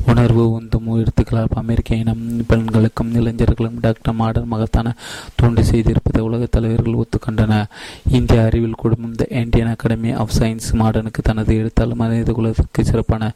உணர்வு 0.07 0.61
உந்தும் 0.61 0.87
எழுத்துக்களால் 0.87 1.47
அமெரிக்க 1.55 1.95
இனம் 1.95 2.47
பெண்களுக்கும் 2.47 3.15
இளைஞர்களும் 3.15 3.81
டாக்டர் 3.81 4.15
மாடன் 4.15 4.45
மகத்தான 4.45 4.95
தொண்டு 5.35 5.63
செய்திருப்பதை 5.63 6.21
உலகத் 6.21 6.51
தலைவர்கள் 6.51 6.95
ஒத்துக்கொண்டன 6.95 7.65
இந்திய 8.11 8.45
அறிவியல் 8.45 8.75
குழுமம் 8.77 9.15
the 9.15 9.27
Indian 9.31 9.69
Academy 9.69 10.13
of 10.13 10.31
Science 10.39 10.73
மாடனுக்கு 10.73 11.23
தனது 11.23 11.57
எழுத்தாளர் 11.57 11.97
மனித 11.97 12.33
குலத்திற்கு 12.33 12.85
சிறப்பான 12.85 13.33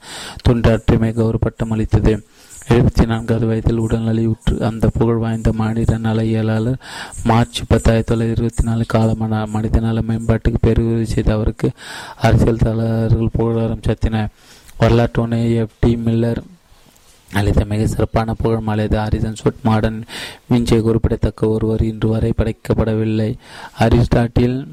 தொண்டாற்றுமை 0.48 1.12
கௌரவப்பட்டம் 1.12 1.70
அளித்தது. 1.70 2.26
எழுபத்தி 2.68 3.06
நான்காவது 3.06 3.46
வயதில் 3.46 3.80
உடல்நலிவுற்று 3.80 4.60
அந்த 4.60 4.88
புகழ் 4.88 5.16
வாய்ந்த 5.16 5.52
மனித 5.52 5.98
நலையியலாளர் 5.98 6.78
மார்ச் 7.24 7.62
பத்தாயிரத்தி 7.70 8.12
தொள்ளாயிரத்தி 8.12 8.30
இருபத்தி 8.30 8.62
நாலு 8.62 8.84
காலமான 8.92 9.46
மனித 9.46 9.80
நல 9.80 10.00
மேம்பாட்டுக்கு 10.00 10.54
பெருவுதவி 10.60 11.02
செய்த 11.02 11.32
அவருக்கு 11.32 11.70
அரசியல் 12.16 12.56
தலைவர்கள் 12.56 13.28
புகழாரம் 13.32 13.82
சத்தின. 13.82 14.28
வரலாற்று 14.78 15.54
எஃப் 15.54 15.76
டி 15.78 15.94
மில்லர் 15.96 16.42
அளித்த 17.32 17.64
மிக 17.64 17.86
சிறப்பான 17.86 18.34
புகழ் 18.34 18.62
மலையது 18.66 18.96
ஹாரிசன் 18.96 19.36
சுட் 19.44 19.64
மாடன் 19.64 20.02
விஞ்சை 20.50 20.80
குறிப்பிடத்தக்க 20.80 21.48
ஒருவர் 21.48 21.82
இன்று 21.82 22.08
வரை 22.08 22.32
படைக்கப்படவில்லை. 22.38 23.34
அரிஸ்டாட்டில் 23.78 24.66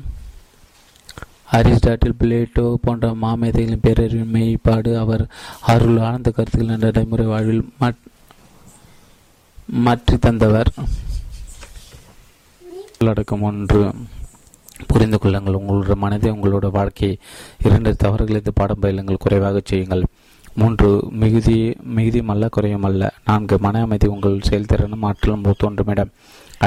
அரிஸ்டாட்டில் 1.58 2.18
பிளேட்டோ 2.20 2.64
போன்ற 2.86 3.06
மாமேதைகளின் 3.24 3.84
பேரறிவின் 3.86 4.34
மெய்ப்பாடு 4.36 4.92
அவர் 5.04 5.24
அருள் 5.72 6.00
ஆனந்த 6.08 6.30
கருத்துக்கள் 6.36 6.74
என்ற 6.76 6.86
நடைமுறை 6.88 7.26
வாழ்வில் 7.32 7.64
மாற்றி 9.86 10.16
தந்தவர் 10.26 10.72
உள்ளடக்கம் 13.00 13.46
ஒன்று. 13.50 13.84
புரிந்து 14.90 15.18
கொள்ளுங்கள் 15.20 15.58
உங்களோட 15.60 15.94
மனதை 16.04 16.30
உங்களோட 16.32 16.68
வாழ்க்கையை 16.78 17.16
இரண்டு 17.68 17.92
தவறுகளிலிருந்து 18.04 18.54
பாடம் 18.60 18.82
பயிலுங்கள் 18.84 19.24
குறைவாக 19.24 19.62
செய்யுங்கள். 19.70 20.04
மூன்று 20.60 20.90
மிகுதி 21.22 21.58
மிகுதியும் 21.98 22.32
அல்ல 22.34 22.46
குறையும் 22.56 22.88
அல்ல. 22.90 23.12
நான்கு 23.28 23.58
மன 23.66 23.82
அமைதி 23.88 24.08
உங்கள் 24.16 24.46
செயல்திறனும் 24.50 25.06
ஆற்றலும் 25.10 25.46
தோன்றுமிடம் 25.64 26.14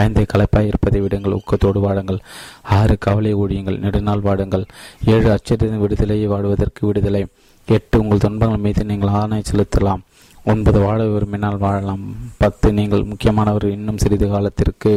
ஐந்து 0.02 0.26
கலப்பாய் 0.32 0.66
இருப்பதை 0.66 1.00
விடுங்கள் 1.00 1.36
ஊக்கத்தோடு 1.38 1.80
வாடுங்கள் 1.86 2.20
ஆறு 2.62 2.98
கவலை 2.98 3.34
ஊழியுங்கள் 3.34 3.78
நெடுநாள் 3.78 4.26
வாடுங்கள். 4.28 4.64
ஏழு 5.06 5.28
அச்சத்தின் 5.30 5.78
விடுதலையை 5.78 6.28
வாடுவதற்கு 6.28 6.80
விடுதலை. 6.80 7.26
எட்டு 7.68 8.00
உங்கள் 8.00 8.18
துன்பங்கள் 8.18 8.64
மீது 8.66 8.84
நீங்கள் 8.84 9.14
ஆணை 9.20 9.42
செலுத்தலாம். 9.50 10.02
ஒன்பது 10.44 10.78
வாழ 10.80 11.06
விரும்பினால் 11.06 11.56
வாழலாம். 11.56 12.04
பத்து 12.36 12.72
நீங்கள் 12.72 13.04
முக்கியமானவர் 13.04 13.66
இன்னும் 13.70 13.98
சிறிது 13.98 14.28
காலத்திற்கு 14.28 14.92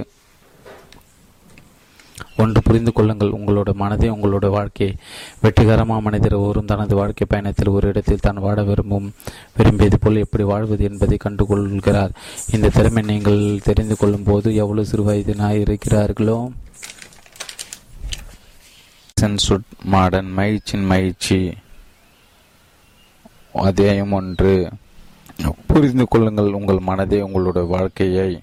ஒன்று 2.38 2.62
புரிந்து 2.62 2.94
கொள்ளுங்கள். 2.94 3.29
உங்களோட 3.29 3.74
மனதை 3.74 4.12
உங்களோட 4.12 4.50
வாழ்க்கையை 4.50 4.96
வெற்றிகரமாக 5.41 6.01
மனிதர் 6.01 6.34
ஒருவரும் 6.34 6.65
தனது 6.65 6.96
வாழ்க்கை 6.96 7.27
பயணத்தில் 7.29 7.67
ஒரு 7.67 7.88
இடத்தில் 7.88 8.20
தான் 8.20 8.36
வாழ 8.36 8.63
விரும்பும் 8.63 9.13
விரும்பியது 9.58 10.00
போல் 10.00 10.15
எப்படி 10.15 10.44
வாழ்வது 10.44 10.84
என்பதை 10.84 11.17
கண்டுகொள்கிறார். 11.24 12.10
இந்த 12.51 12.70
திறமை 12.70 13.03
நீங்கள் 13.03 13.60
தெரிந்து 13.63 13.98
கொள்ளும் 13.98 14.24
போது 14.24 14.56
எவ்வளவு 14.56 14.88
சிறு 14.88 15.03
வயதினாய் 15.03 15.63
இருக்கிறார்களோ? 15.63 16.50
மாடன் 19.91 20.32
மகிழ்ச்சியின் 20.32 20.86
மகிழ்ச்சி. 20.86 21.53
அத்தியாயம் 23.53 24.12
ஒன்று. 24.12 24.70
புரிந்து 25.67 26.08
கொள்ளுங்கள் 26.08 26.51
உங்கள் 26.51 26.79
மனதை 26.79 27.22
உங்களுடைய 27.22 27.67
வாழ்க்கையை. 27.67 28.39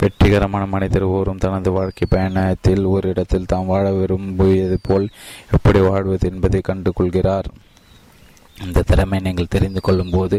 வெற்றிகரமான 0.00 0.64
மனிதர் 0.66 1.04
ஓரும் 1.16 1.40
தனது 1.44 1.70
வாழ்க்கை 1.70 2.04
பயணத்தில் 2.10 2.84
ஒரு 2.84 3.08
இடத்தில் 3.08 3.46
தாம் 3.46 3.66
வாழ 3.66 3.86
விரும்பியது 3.92 4.78
போல் 4.82 5.06
எப்படி 5.50 5.80
வாழ்வது 5.80 6.28
என்பதை 6.30 6.60
கண்டு 6.60 6.90
கொள்கிறார் 6.92 7.48
இந்த 8.56 8.82
திறமை 8.82 9.18
நீங்கள் 9.20 9.50
தெரிந்து 9.54 9.80
கொள்ளும் 9.80 10.10
போது 10.10 10.36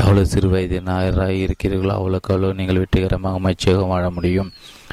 எவ்வளவு 0.00 0.26
சிறு 0.26 0.48
வயதினராக 0.48 1.36
இருக்கிறீர்களோ 1.44 1.92
அவ்வளோக்கு 1.98 2.30
அவ்வளோ 2.34 2.50
நீங்கள் 2.54 2.78
வெற்றிகரமாக 2.78 3.38
மகிழ்ச்சியாக 3.38 3.84
வாழ 3.84 4.04
முடியும். 4.10 4.50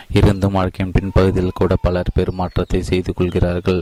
இருந்தும் 0.10 0.55
வாழ்க்கையின் 0.58 0.96
பின்பகுதியில் 0.96 1.58
கூட 1.60 1.74
பலர் 1.82 2.10
பெருமாற்றத்தை 2.13 2.82
செய்து 2.82 3.12
கொள்கிறார்கள். 3.13 3.79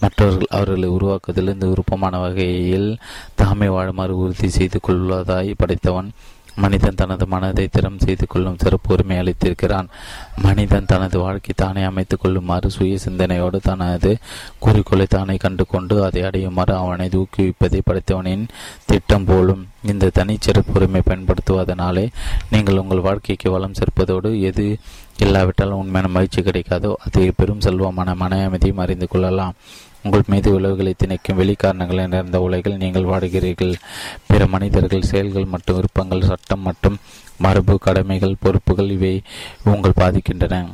மற்றவர்கள் 0.00 0.52
அவர்களை 0.56 0.88
உருவாக்குவதிலிருந்து 0.88 1.70
விருப்பமான 1.72 2.18
வகையில் 2.18 2.90
தாமே 3.34 3.68
வாழுமாறு 3.68 4.16
உறுதி 4.22 4.48
செய்து 4.48 4.80
கொள்வதாய் 4.80 5.52
படைத்தவன் 5.56 6.10
மனிதன் 6.56 6.94
தனது 6.94 7.26
மனதை 7.26 7.68
திறம் 7.68 7.98
செய்து 7.98 8.26
கொள்ளும் 8.26 8.58
சிறப்பு 8.58 8.92
உரிமை 8.94 9.16
அளித்திருக்கிறான். 9.16 9.88
மனிதன் 10.42 10.86
தனது 10.86 11.18
வாழ்க்கை 11.18 11.54
தானே 11.56 11.82
அமைத்துக் 11.82 12.20
கொள்ளுமாறு 12.20 12.70
சுய 12.70 12.98
சிந்தனையோடு 12.98 13.60
தனது 13.60 14.16
குறிக்கோளை 14.58 15.06
தானே 15.06 15.36
கண்டு 15.36 15.66
கொண்டு 15.66 16.04
அதை 16.04 16.22
அடையுமாறு 16.22 16.74
அவனை 16.74 17.08
ஊக்குவிப்பதை 17.08 17.80
படைத்தவனின் 17.90 18.46
திட்டம் 18.86 19.24
போலும் 19.24 19.66
இந்த 19.82 20.10
தனிச்சிறப்பு 20.14 20.74
உரிமை 20.74 21.02
பயன்படுத்துவதனாலே 21.06 22.06
நீங்கள் 22.50 22.78
உங்கள் 22.78 23.00
வாழ்க்கைக்கு 23.00 23.50
வளம் 23.50 23.72
சேர்ப்பதோடு 23.72 24.40
எது 24.40 24.78
இல்லாவிட்டால் 25.18 25.78
உண்மையான 25.80 26.12
மகிழ்ச்சி 26.12 26.40
கிடைக்காதோ 26.42 26.92
அதை 27.06 27.32
பெரும் 27.36 27.60
செல்வமான 27.60 28.14
மன 28.14 28.44
அமைதியும் 28.44 28.78
அறிந்து 28.78 29.08
கொள்ளலாம். 29.08 29.54
உங்கள் 30.06 30.30
மீது 30.32 30.48
உழவுகளை 30.58 30.94
திணைக்கும் 31.02 31.40
வெளிக்காரணங்களை 31.42 32.02
நிறைந்த 32.14 32.40
உலகில் 32.46 32.80
நீங்கள் 32.84 33.10
வாடுகிறீர்கள். 33.12 33.74
பிற 34.30 34.42
மனிதர்கள் 34.54 35.08
செயல்கள் 35.12 35.52
மற்றும் 35.52 35.78
விருப்பங்கள் 35.78 36.28
சட்டம் 36.32 36.66
மற்றும் 36.70 36.98
மரபு 37.44 37.76
கடமைகள் 37.86 38.42
பொறுப்புகள் 38.44 38.90
இவை 38.96 39.14
உங்கள் 39.74 40.00
பாதிக்கின்றன. 40.02 40.66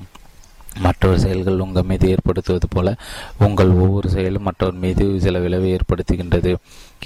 மற்றொரு 0.84 1.16
செயல்கள் 1.22 1.62
உங்கள் 1.64 1.86
மீது 1.88 2.04
ஏற்படுத்துவது 2.12 2.68
போல 2.74 2.88
உங்கள் 3.46 3.72
ஒவ்வொரு 3.82 4.08
செயலும் 4.14 4.46
மற்றவர் 4.48 4.78
மீது 4.84 5.04
சில 5.24 5.38
விளைவை 5.44 5.70
ஏற்படுத்துகின்றது. 5.76 6.52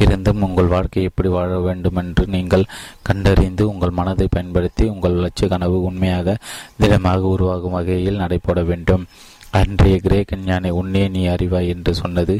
இருந்தும் 0.02 0.44
உங்கள் 0.46 0.72
வாழ்க்கை 0.74 1.02
எப்படி 1.08 1.28
வாழ 1.36 1.52
வேண்டும் 1.66 1.98
என்று 2.02 2.24
நீங்கள் 2.34 2.64
கண்டறிந்து 3.08 3.64
உங்கள் 3.72 3.96
மனதை 4.00 4.26
பயன்படுத்தி 4.34 4.86
உங்கள் 4.94 5.22
லட்சிய 5.24 5.48
கனவு 5.54 5.78
உண்மையாக 5.88 6.36
திடமாக 6.82 7.32
உருவாகும் 7.34 7.76
வகையில் 7.78 8.22
நடைபெற 8.24 8.64
வேண்டும். 8.72 9.06
அன்றைய 9.58 9.96
கிரேக்க 10.04 10.36
ஞானி 10.46 10.70
உன்னே 10.78 11.02
நீ 11.14 11.20
அறிவாய் 11.32 11.70
என்று 11.74 11.92
சொன்னது 12.00 12.34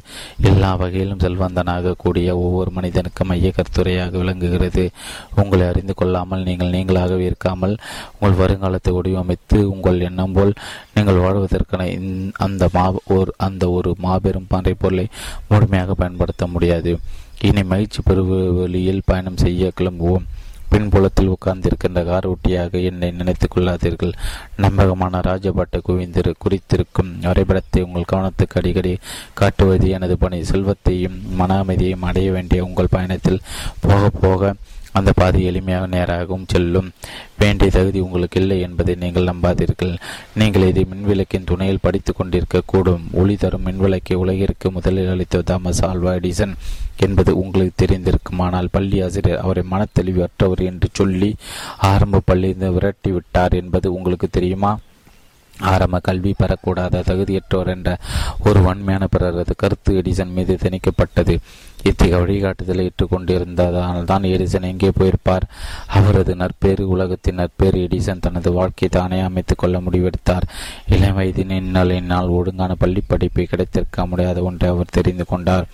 எல்லா 0.49 0.71
வகையிலும் 0.81 1.23
செல்வந்தனாக 1.25 1.95
கூடிய 2.03 2.35
ஒவ்வொரு 2.45 2.71
மனிதனுக்கும் 2.77 3.29
மைய 3.31 3.51
கருத்துரையாக 3.57 4.13
விளங்குகிறது. 4.23 4.85
உங்களை 5.41 5.67
அறிந்து 5.67 5.95
கொள்ளாமல் 5.95 6.47
நீங்கள் 6.49 6.75
நீங்களாகவே 6.77 7.25
இருக்காமல் 7.29 7.75
உங்கள் 8.19 8.41
வருங்காலத்தை 8.43 8.93
வடிவமைத்து 8.97 9.61
உங்கள் 9.75 10.05
எண்ணம் 10.09 10.33
போல் 10.33 10.53
நீங்கள் 10.97 11.23
வாழ்வதற்கான 11.25 11.87
அந்த 12.47 12.69
மா 12.77 12.87
ஒரு 13.19 13.33
அந்த 13.47 13.71
ஒரு 13.77 13.93
மாபெரும் 14.07 14.51
பாறை 14.55 14.75
பொருளை 14.83 15.07
முழுமையாக 15.51 15.95
பயன்படுத்த 16.03 16.47
முடியாது. 16.47 16.93
இனி 17.49 17.63
மகிழ்ச்சி 17.73 18.01
வழியில் 18.59 19.07
பயணம் 19.11 19.43
செய்ய 19.45 19.73
கிளம்புவோம். 19.79 20.27
பின்புலத்தில் 20.69 21.29
உட்கார்ந்திருக்கின்ற 21.29 22.05
கார் 22.05 22.29
ஒட்டியாக 22.29 22.83
என்னை 22.83 23.11
நினைத்துக் 23.11 23.57
கொள்ளாதீர்கள். 23.57 24.13
நம்பகமான 24.57 25.19
ராஜபாட்டை 25.19 25.81
குவிந்திரு 25.89 26.35
குறித்திருக்கும் 26.45 27.13
வரைபடத்தை 27.21 27.83
உங்கள் 27.83 28.11
கவனத்துக்கு 28.13 28.59
அடிக்கடி 28.61 28.99
காட்டுவது 29.35 29.89
எனது 29.89 30.17
பணி. 30.19 30.45
செல்வத்தையும் 30.45 31.19
மன 31.35 31.59
அமைதியையும் 31.63 32.03
அடைய 32.03 32.31
வேண்டிய 32.33 32.65
உங்கள் 32.65 32.95
பயணத்தில் 32.97 33.41
போக 33.81 34.11
போக 34.21 34.55
அந்த 34.99 35.11
பாதை 35.21 35.41
எளிமையாக 35.51 35.87
நேராகவும் 35.95 36.49
செல்லும். 36.53 36.89
வேண்டிய 37.41 37.71
தகுதி 37.71 37.99
உங்களுக்கு 38.07 38.41
இல்லை 38.41 38.59
என்பதை 38.67 38.95
நீங்கள் 39.03 39.29
நம்பாதீர்கள். 39.31 39.93
நீங்கள் 40.41 40.69
இதை 40.69 40.85
மின்விளக்கின் 40.93 41.49
துணையில் 41.51 41.83
படித்து 41.87 42.13
கொண்டிருக்க 42.13 42.63
கூடும் 42.67 43.05
ஒளி 43.13 43.37
தரும் 43.37 43.67
மின்விளக்கை 43.67 44.17
உலகிற்கு 44.25 44.71
முதலில் 44.71 45.13
அளித்த 45.15 45.43
தாமஸ் 45.51 45.85
ஆல்வா 45.85 46.13
எடிசன் 46.21 46.55
என்பது 47.07 47.31
உங்களுக்கு 47.43 47.75
தெரிந்திருக்கும். 47.83 48.43
ஆனால் 48.47 48.73
பள்ளி 48.77 48.99
ஆசிரியர் 49.07 49.45
அவரை 49.45 49.65
மனத்தெளிவற்றவர் 49.75 50.65
என்று 50.71 50.89
சொல்லி 50.93 51.31
ஆரம்ப 51.93 52.23
பள்ளியிலிருந்து 52.31 52.75
விரட்டி 52.79 53.11
விட்டார் 53.11 53.57
என்பது 53.63 53.87
உங்களுக்கு 53.99 54.29
தெரியுமா? 54.39 54.73
ஆரம்ப 55.61 55.99
கல்வி 55.99 56.35
பெறக்கூடாத 56.39 57.01
தகுதியற்றோர் 57.01 57.67
என்ற 57.67 57.99
ஒரு 58.45 58.63
வன்மையான 58.63 59.07
பிறரது 59.07 59.55
கருத்து 59.57 59.95
எடிசன் 59.95 60.33
மீது 60.33 60.59
திணிக்கப்பட்டது. 60.63 61.39
இத்தகைய 61.83 62.25
வழிகாட்டுதலை 62.25 62.91
ஏற்றுக்கொண்டிருந்ததால் 62.91 64.05
தான் 64.05 64.23
எடிசன் 64.23 64.63
எங்கே 64.63 64.89
போயிருப்பார்? 64.89 65.43
அவரது 65.87 66.37
நற்பேறு 66.37 66.89
உலகத்தின் 66.89 67.35
நற்பேறு 67.35 67.79
எடிசன் 67.79 68.21
தனது 68.21 68.53
வாழ்க்கையை 68.53 69.09
தானே 69.09 69.23
அமைத்துக் 69.23 69.59
கொள்ள 69.59 69.81
முடிவெடுத்தார். 69.81 70.43
இளம் 70.89 71.19
வயதினால் 71.19 72.29
ஒழுங்கான 72.29 72.75
பள்ளி 72.75 73.03
படிப்பை 73.07 73.45
கிடைத்திருக்க 73.45 74.07
முடியாத 74.07 74.43
ஒன்றை 74.43 74.71
அவர் 74.71 74.87
தெரிந்து 74.91 75.25
கொண்டார். 75.25 75.67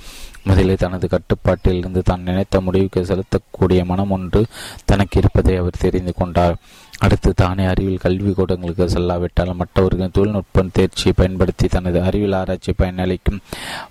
முதலில் 0.45 0.77
தனது 0.77 1.09
கட்டுப்பாட்டில் 1.09 1.77
இருந்து 1.77 2.03
தான் 2.03 2.23
நினைத்த 2.23 2.61
முடிவுக்கு 2.61 3.01
செலுத்தக்கூடிய 3.01 3.85
மனம் 3.85 4.11
ஒன்று 4.11 4.47
தனக்கு 4.85 5.19
இருப்பதை 5.19 5.57
அவர் 5.57 5.79
தெரிந்து 5.79 6.15
கொண்டார். 6.15 6.57
அடுத்து 7.03 7.31
தானே 7.37 7.65
அறிவியல் 7.65 8.05
கல்வி 8.05 8.33
கூடங்களுக்கு 8.33 8.85
செல்லாவிட்டால் 8.95 9.59
மற்றவர்களின் 9.61 10.15
தொழில்நுட்ப 10.15 10.65
தேர்ச்சியை 10.77 11.13
பயன்படுத்தி 11.17 11.67
தனது 11.69 11.99
அறிவியல் 12.03 12.37
ஆராய்ச்சி 12.41 12.73
பயனளிக்கும் 12.79 13.41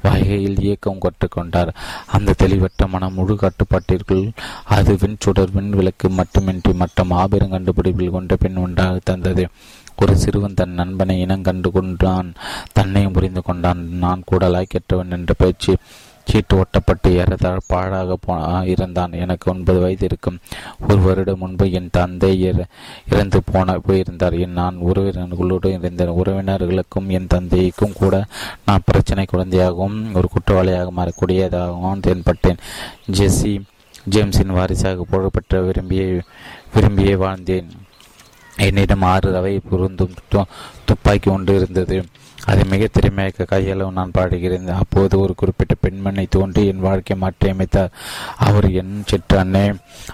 வகையில் 0.03 0.61
இயக்கம் 0.65 1.03
கற்றுக்கொண்டார். 1.05 1.71
அந்த 2.07 2.35
தெளிவற்ற 2.37 2.87
மனம் 2.87 3.13
முழு 3.13 3.35
கட்டுப்பாட்டிற்குள் 3.35 4.23
அது 4.77 4.93
விண்சுடர் 4.93 5.53
விண் 5.53 5.73
விளக்கு 5.79 6.09
மட்டுமின்றி 6.09 6.73
மற்ற 6.73 7.03
மாபெரும் 7.03 7.53
கண்டுபிடிப்பில் 7.55 8.15
கொண்ட 8.17 8.35
பின் 8.35 8.61
ஒன்றாக 8.65 8.99
தந்தது. 9.03 9.45
ஒரு 10.01 10.13
சிறுவன் 10.17 10.57
தன் 10.59 10.77
நண்பனை 10.79 11.15
இனம் 11.19 11.47
கண்டு 11.47 11.71
கொண்டான் 11.71 12.29
தன்னையும் 12.73 13.11
புரிந்து 13.11 13.41
கொண்டான். 13.41 13.81
நான் 14.03 14.21
கூட 14.25 14.49
லாய்க்கற்றவன் 14.49 15.15
என்ற 15.17 15.33
பயிற்சி 15.37 15.73
சீட்டு 16.31 16.55
ஒட்டப்பட்டு 16.61 17.09
ஏறதால் 17.21 17.65
பாழாக 17.71 18.15
போ 18.25 18.35
இருந்தான் 18.73 19.15
எனக்கு 19.23 19.45
ஒன்பது 19.53 19.79
வயது 19.83 20.05
இருக்கும். 20.09 20.37
ஒரு 20.87 20.99
வருடம் 21.05 21.41
முன்பு 21.43 21.65
என் 21.79 21.89
தந்தை 21.97 22.31
இறந்து 23.11 23.39
போன 23.51 23.77
போயிருந்தார். 23.87 24.37
என் 24.45 24.57
நான் 24.61 24.77
உறவினர்களோடு 24.89 25.71
இருந்த 25.77 26.05
உறவினர்களுக்கும் 26.21 27.09
என் 27.17 27.29
தந்தைக்கும் 27.33 27.97
கூட 28.01 28.15
நான் 28.67 28.87
பிரச்சனை 28.89 29.25
குழந்தையாகவும் 29.33 29.99
ஒரு 30.19 30.29
குற்றவாளியாக 30.35 30.93
மாறக்கூடியதாகவும் 30.99 32.05
தென்பட்டேன். 32.07 32.61
ஜெஸ்ஸி 33.17 33.53
ஜேம்ஸின் 34.13 34.55
வாரிசாக 34.57 35.03
புகழ்பெற்ற 35.11 35.61
விரும்பிய 35.67 36.03
விரும்பியே 36.75 37.15
வாழ்ந்தேன். 37.25 37.69
என்னிடம் 38.67 39.03
ஆறு 39.11 39.27
ரவை 39.35 39.53
பொருந்தும் 39.69 40.15
துப்பாக்கி 40.89 41.29
ஒன்று 41.35 41.53
இருந்தது. 41.59 41.97
அதை 42.45 42.63
மிக 42.63 42.87
திறமையாக 42.91 43.47
கையளவு 43.49 43.91
நான் 43.91 44.13
பாடுகிறேன் 44.13 44.69
அப்போது 44.73 45.19
ஒரு 45.19 45.35
குறிப்பிட்ட 45.35 45.73
பெண்மணி 45.79 46.25
தோன்றி 46.29 46.67
என் 46.67 46.79
வாழ்க்கை 46.79 47.17
மாற்றியமைத்தார் 47.21 47.91
அவர் 48.37 48.69
என் 48.71 49.03
சிற்றண்ணே 49.11 49.65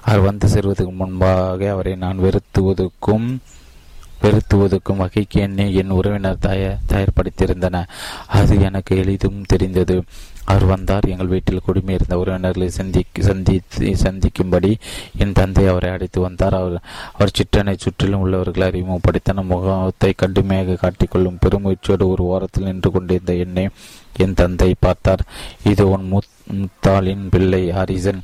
அவர் 0.01 0.19
வந்து 0.19 0.47
செல்வதற்கு 0.47 0.91
முன்பாக 0.91 1.69
அவரை 1.69 1.95
நான் 1.95 2.19
வெறுத்துவதற்கும் 2.19 3.29
வெறுத்து 4.21 4.57
ஒதுக்கும் 4.57 4.95
வகைக்கு 4.95 5.41
என்னை 5.41 5.75
என் 5.75 5.89
உறவினர் 5.89 6.43
தய 6.45 6.77
தயார்படுத்தியிருந்தன 6.87 7.83
அது 8.27 8.59
எனக்கு 8.59 8.97
எளிதும் 8.97 9.41
தெரிந்தது. 9.47 10.03
அவர் 10.51 10.65
வந்தார். 10.71 11.05
எங்கள் 11.13 11.31
வீட்டில் 11.33 11.65
குடிமையிருந்த 11.67 12.15
உறவினர்களை 12.21 12.67
சந்தி 12.77 13.01
சந்தி 13.27 13.55
சந்திக்கும்படி 14.03 14.71
என் 15.23 15.35
தந்தை 15.39 15.65
அவரை 15.71 15.89
அழைத்து 15.95 16.19
வந்தார். 16.21 16.55
அவர் 16.61 16.77
அவர் 17.13 17.35
சிற்றனை 17.39 17.75
சுற்றிலும் 17.77 18.23
உள்ளவர்களை 18.25 18.67
அறிமுகப்படுத்தின 18.71 19.45
முகத்தை 19.51 20.11
கடுமையாக 20.15 20.79
காட்டிக்கொள்ளும் 20.83 21.41
பெருமுயற்சியோடு 21.45 22.07
ஒரு 22.13 22.25
ஓரத்தில் 22.33 22.69
நின்று 22.69 22.91
கொண்டிருந்த 22.91 23.35
என்னை 23.45 23.65
என் 24.25 24.37
தந்தை 24.41 24.71
பார்த்தார். 24.79 25.23
இது 25.71 25.85
உன் 25.89 26.07
முத் 26.13 26.35
முத்தாளின் 26.57 27.25
பிள்ளை 27.29 27.63
ஹரிசன். 27.77 28.21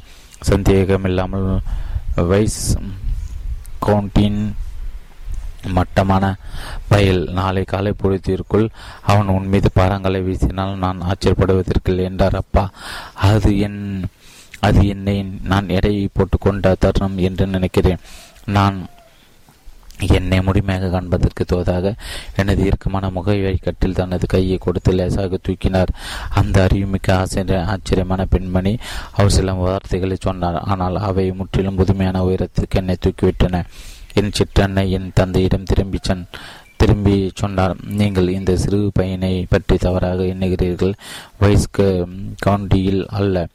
சந்தேகமில்லாமல் 0.49 1.49
வைஸ் 2.29 2.63
கவுண்டின் 3.85 4.41
மட்டமான 5.67 6.35
பயில் 6.87 7.29
நாளை 7.31 7.63
காலை 7.63 7.93
பொழுதிற்குள் 7.97 8.67
அவன் 9.01 9.27
உன் 9.27 9.47
மீது 9.47 9.69
பாறங்களை 9.73 10.21
வீசினால் 10.21 10.75
நான் 10.75 11.05
ஆச்சரியப்படுவதற்கில்லை 11.09 12.03
என்றார். 12.03 12.35
அப்பா 12.35 12.69
அது 13.13 13.59
என் 13.59 14.09
அது 14.59 14.87
என்னை 14.87 15.15
நான் 15.43 15.69
எடையை 15.69 16.09
போட்டுக்கொண்ட 16.09 16.75
தருணம் 16.79 17.17
என்று 17.17 17.47
நினைக்கிறேன். 17.47 18.03
நான் 18.45 18.87
என்னை 20.17 20.41
முழுமையாக 20.41 20.89
காண்பதற்கு 20.89 21.43
தோதாக 21.51 21.93
எனது 22.35 22.61
இறுக்கமான 22.65 23.09
முகவை 23.09 23.55
கட்டில் 23.55 23.93
தனது 23.93 24.25
கையை 24.27 24.57
கொடுத்து 24.57 24.91
லேசாக 24.91 25.37
தூக்கினார். 25.37 25.91
அந்த 26.29 26.63
அறிவுமிக்க 26.63 27.17
ஆசிரியர் 27.17 27.67
ஆச்சரியமான 27.67 28.25
பெண்மணி 28.25 28.77
அவர் 29.11 29.29
சில 29.29 29.53
வார்த்தைகளை 29.53 30.17
சொன்னார். 30.19 30.55
ஆனால் 30.55 30.95
அவை 30.95 31.31
முற்றிலும் 31.31 31.75
புதுமையான 31.75 32.23
உயரத்திற்கு 32.23 32.79
என்னை 32.79 32.97
தூக்கிவிட்டன. 33.05 33.63
என் 34.13 34.33
சிற்றன்னை 34.37 34.83
என் 34.97 35.09
தந்தையிடம் 35.13 35.69
திரும்பி 35.71 35.99
சென் 36.01 36.25
திரும்பி 36.77 37.15
சொன்னார். 37.35 37.75
நீங்கள் 37.99 38.27
இந்த 38.27 38.51
சிறு 38.63 38.79
பையனை 38.93 39.33
பற்றி 39.49 39.75
தவறாக 39.77 40.23
எண்ணுகிறீர்கள். 40.23 40.93
வயஸ்கு 41.41 41.87
கவுண்டியில் 42.45 43.03
அல்ல. 43.19 43.45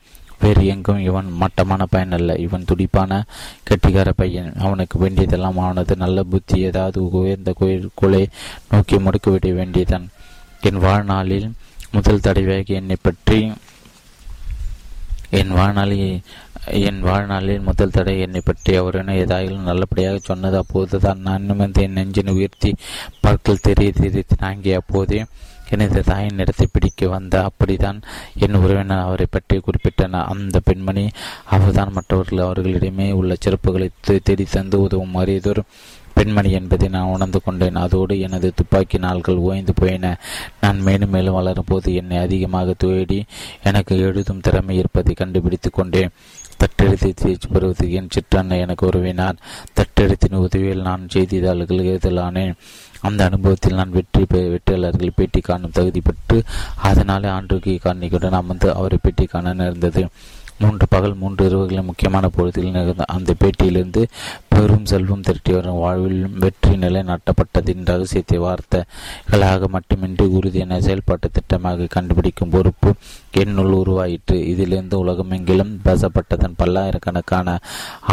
வேறு 0.42 0.64
எங்கும் 0.72 1.00
இவன் 1.08 1.28
மட்டமான 1.32 1.86
பையன் 1.86 2.14
அல்ல 2.18 2.36
இவன் 2.46 2.64
துடிப்பான 2.64 3.20
கெட்டிக்கார 3.68 4.10
பையன். 4.16 4.50
அவனுக்கு 4.64 4.96
வேண்டியதெல்லாம் 4.98 5.58
அவனது 5.58 5.96
நல்ல 5.96 6.22
புத்தி 6.22 6.58
ஏதாவது 6.68 6.98
உயர்ந்த 7.20 7.52
குலை 7.94 8.22
நோக்கி 8.70 8.98
முடுக்கிவிட 8.98 9.52
வேண்டியதான் 9.60 10.06
என் 10.68 10.82
வாழ்நாளில் 10.84 11.48
முதல் 11.90 12.24
தடவையாக 12.26 12.74
என்னை 12.80 12.96
பற்றி 13.02 13.40
என் 15.38 15.52
வாழ்நாளில் 15.58 16.22
என் 16.70 17.00
வாழ்நாளில் 17.00 17.60
முதல் 17.60 17.90
தடை 17.90 18.20
என்னை 18.20 18.40
பற்றி 18.44 18.76
அவரிடம் 18.76 19.18
ஏதாயிலும் 19.24 19.68
நல்லபடியாக 19.70 20.18
சொன்னது 20.18 20.56
அப்போது 20.56 20.98
தான் 21.00 21.20
நான் 21.20 21.56
வந்து 21.56 21.82
என் 21.82 21.92
நெஞ்சின் 21.92 22.34
உயர்த்தி 22.34 22.74
பற்கள் 23.20 23.64
தெரிய 23.68 23.92
தெரிய 23.92 24.24
தாங்கிய 24.36 24.76
அப்போதே 24.76 25.26
எனது 25.70 26.02
தாயின் 26.02 26.38
இடத்தை 26.38 26.66
பிடிக்க 26.72 27.08
வந்த 27.08 27.48
அப்படிதான் 27.48 27.98
என் 28.34 28.54
உறவினர் 28.54 29.06
அவரை 29.06 29.26
பற்றி 29.30 29.56
குறிப்பிட்டன. 29.58 30.22
அந்த 30.32 30.60
பெண்மணி 30.60 31.10
அவர்தான் 31.44 31.92
மற்றவர்கள் 31.92 32.44
அவர்களிடமே 32.46 33.12
உள்ள 33.12 33.34
சிறப்புகளை 33.44 33.88
தேடி 34.00 34.44
தந்து 34.44 34.80
உதவும் 34.80 35.14
அறியதொரு 35.14 35.64
பெண்மணி 36.14 36.50
என்பதை 36.50 36.88
நான் 36.88 37.12
உணர்ந்து 37.14 37.40
கொண்டேன். 37.42 37.74
அதோடு 37.74 38.20
எனது 38.20 38.52
துப்பாக்கி 38.54 38.98
நாள்கள் 38.98 39.36
ஓய்ந்து 39.36 39.74
போயின. 39.74 40.16
நான் 40.60 40.80
மேலும் 40.80 41.10
மேலும் 41.10 41.34
வளரும் 41.34 41.68
போது 41.68 41.94
என்னை 41.94 42.16
அதிகமாக 42.16 42.72
தேடி 42.72 43.24
எனக்கு 43.62 43.98
எழுதும் 43.98 44.40
திறமை 44.40 44.76
இருப்பதை 44.76 45.14
கண்டுபிடித்து 45.14 45.70
கொண்டேன். 45.70 46.12
தட்டெழுத்தை 46.60 47.10
தேர்ச்சி 47.14 47.48
பெறுவதற்கு 47.52 47.92
என் 47.92 48.12
சிற்றன்னை 48.14 48.58
எனக்கு 48.60 48.86
உறவினார். 48.86 49.40
தட்டெழுத்தின் 49.76 50.36
உதவியில் 50.36 50.82
நான் 50.82 51.08
செய்தித்தாள்கள் 51.08 51.84
எழுதலானேன் 51.84 52.54
அந்த 53.00 53.24
அனுபவத்தில் 53.24 53.74
நான் 53.74 53.90
வெற்றி 53.90 54.22
வெற்றியாளர்கள் 54.30 55.16
பேட்டி 55.16 55.40
காணும் 55.40 55.70
தகுதி 55.70 56.00
பெற்று 56.00 56.38
அதனாலே 56.82 57.28
ஆண்டுக்கு 57.28 57.74
காணிக்குடன் 57.84 58.38
அமர்ந்து 58.40 58.74
அவரை 58.74 58.98
பேட்டி 59.02 59.24
காண 59.24 59.52
நேர்ந்தது. 59.52 60.02
மூன்று 60.60 60.86
பகல் 60.88 61.14
மூன்று 61.14 61.42
இரவுகளில் 61.48 61.88
முக்கியமான 61.88 62.28
பொழுதில் 62.28 62.64
நிகழ்ந்த 62.64 63.04
அந்த 63.06 63.34
பேட்டியிலிருந்து 63.40 64.02
பெரும் 64.58 64.86
செல்வம் 64.90 65.24
திரட்டி 65.26 65.52
வரும். 65.52 65.80
வாழ்வில் 65.84 66.22
வெற்றி 66.42 66.72
நிலை 66.76 67.00
நாட்டப்பட்டதின் 67.10 67.84
ரகசியத்தை 67.90 68.38
வார்த்தைகளாக 68.38 69.68
மட்டுமின்றி 69.74 70.26
உறுதியான 70.38 70.80
செயல்பாட்டு 70.86 71.28
திட்டமாக 71.36 71.88
கண்டுபிடிக்கும் 71.88 72.52
பொறுப்பு 72.54 72.90
என்னுள் 73.42 73.74
உருவாயிற்று. 73.80 74.36
இதிலிருந்து 74.52 74.96
உலகமெங்கிலும் 75.04 75.72
பேசப்பட்டதன் 75.84 76.58
பல்லாயிரக்கணக்கான 76.62 77.58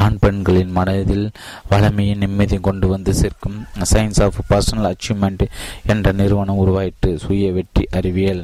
ஆண் 0.04 0.20
பெண்களின் 0.20 0.76
மனதில் 0.78 1.28
வளமையை 1.70 2.16
நிம்மதியும் 2.24 2.68
கொண்டு 2.70 2.88
வந்து 2.88 3.14
சேர்க்கும். 3.14 3.58
சயின்ஸ் 3.94 4.22
ஆஃப் 4.26 4.40
பர்சனல் 4.50 4.92
அச்சீவ்மெண்ட் 4.92 5.46
என்ற 5.86 6.12
நிறுவனம் 6.22 6.62
உருவாயிற்று. 6.66 7.12
சுய 7.26 7.52
வெற்றி 7.52 7.86
அறிவியல். 7.92 8.44